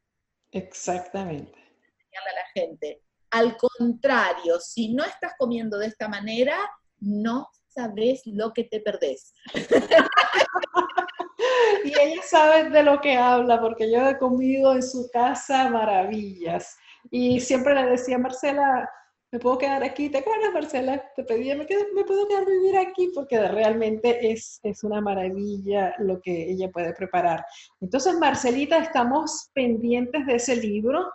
Exactamente. 0.53 1.59
A 1.59 2.35
la 2.35 2.47
gente. 2.55 3.03
Al 3.31 3.57
contrario, 3.57 4.61
si 4.61 4.95
no 4.95 5.05
estás 5.05 5.33
comiendo 5.39 5.79
de 5.79 5.89
esta 5.89 6.09
manera, 6.09 6.57
no 6.99 7.49
sabes 7.69 8.23
lo 8.25 8.53
que 8.53 8.65
te 8.65 8.81
perdés. 8.81 9.35
y 11.85 11.89
ella 11.89 12.23
sabe 12.23 12.71
de 12.71 12.83
lo 12.83 13.01
que 13.01 13.17
habla, 13.17 13.61
porque 13.61 13.93
yo 13.93 14.09
he 14.09 14.19
comido 14.19 14.73
en 14.73 14.83
su 14.83 15.11
casa 15.13 15.69
maravillas. 15.69 16.77
Y 17.11 17.41
siempre 17.41 17.75
le 17.75 17.91
decía, 17.91 18.19
Marcela, 18.19 18.89
me 19.37 19.41
puedo 19.41 19.59
quedar 19.59 19.85
aquí. 19.85 20.09
¿Te 20.09 20.19
acuerdas, 20.19 20.51
Marcela? 20.51 21.13
Te 21.15 21.23
pedía, 21.23 21.55
me, 21.55 21.67
me 21.95 22.05
puedo 22.05 22.27
quedar 22.27 22.47
vivir 22.47 22.79
aquí 22.79 23.11
porque 23.15 23.39
realmente 23.49 24.33
es, 24.33 24.59
es 24.63 24.83
una 24.83 25.03
maravilla 25.03 25.95
lo 25.99 26.23
que 26.23 26.51
ella 26.51 26.71
puede 26.71 26.95
preparar. 26.95 27.45
Entonces, 27.83 28.15
Marcelita, 28.19 28.79
estamos 28.79 29.51
pendientes 29.53 30.25
de 30.25 30.37
ese 30.37 30.57
libro 30.57 31.13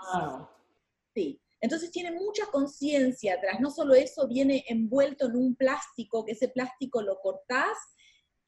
sí. 1.14 1.40
Entonces 1.60 1.90
tiene 1.90 2.12
mucha 2.12 2.46
conciencia 2.46 3.34
atrás. 3.34 3.60
No 3.60 3.70
solo 3.70 3.94
eso, 3.94 4.26
viene 4.26 4.64
envuelto 4.68 5.26
en 5.26 5.36
un 5.36 5.56
plástico, 5.56 6.24
que 6.24 6.32
ese 6.32 6.48
plástico 6.48 7.02
lo 7.02 7.20
cortás 7.20 7.76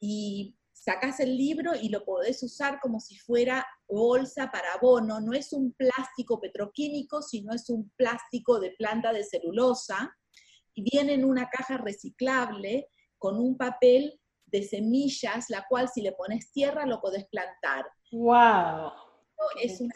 y 0.02 0.58
sacas 0.72 1.20
el 1.20 1.36
libro 1.36 1.76
y 1.80 1.88
lo 1.88 2.04
podés 2.04 2.42
usar 2.42 2.80
como 2.80 2.98
si 2.98 3.16
fuera 3.16 3.64
bolsa 3.88 4.50
para 4.50 4.72
abono. 4.74 5.20
No 5.20 5.32
es 5.32 5.52
un 5.52 5.72
plástico 5.74 6.40
petroquímico, 6.40 7.22
sino 7.22 7.54
es 7.54 7.70
un 7.70 7.88
plástico 7.96 8.58
de 8.58 8.72
planta 8.72 9.12
de 9.12 9.22
celulosa 9.22 10.12
y 10.74 10.82
viene 10.90 11.14
en 11.14 11.24
una 11.24 11.48
caja 11.48 11.76
reciclable 11.76 12.88
con 13.16 13.38
un 13.38 13.56
papel 13.56 14.18
de 14.46 14.64
semillas, 14.64 15.48
la 15.50 15.64
cual 15.68 15.88
si 15.88 16.02
le 16.02 16.12
pones 16.12 16.50
tierra 16.50 16.84
lo 16.84 17.00
podés 17.00 17.26
plantar. 17.28 17.86
¡Wow! 18.10 18.90
Es 19.62 19.80
una 19.80 19.94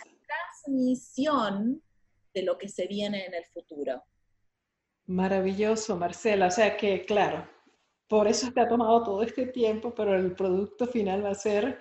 transmisión 0.63 1.83
de 2.33 2.43
lo 2.43 2.57
que 2.57 2.69
se 2.69 2.87
viene 2.87 3.27
en 3.27 3.35
el 3.35 3.45
futuro. 3.47 4.05
Maravilloso, 5.07 5.97
Marcela. 5.97 6.47
O 6.47 6.51
sea 6.51 6.77
que, 6.77 7.05
claro, 7.05 7.49
por 8.09 8.29
eso 8.29 8.47
es 8.47 8.55
que 8.55 8.61
ha 8.61 8.69
tomado 8.69 9.03
todo 9.03 9.23
este 9.23 9.47
tiempo, 9.47 9.95
pero 9.95 10.15
el 10.15 10.35
producto 10.35 10.87
final 10.87 11.25
va 11.25 11.31
a 11.31 11.35
ser 11.35 11.81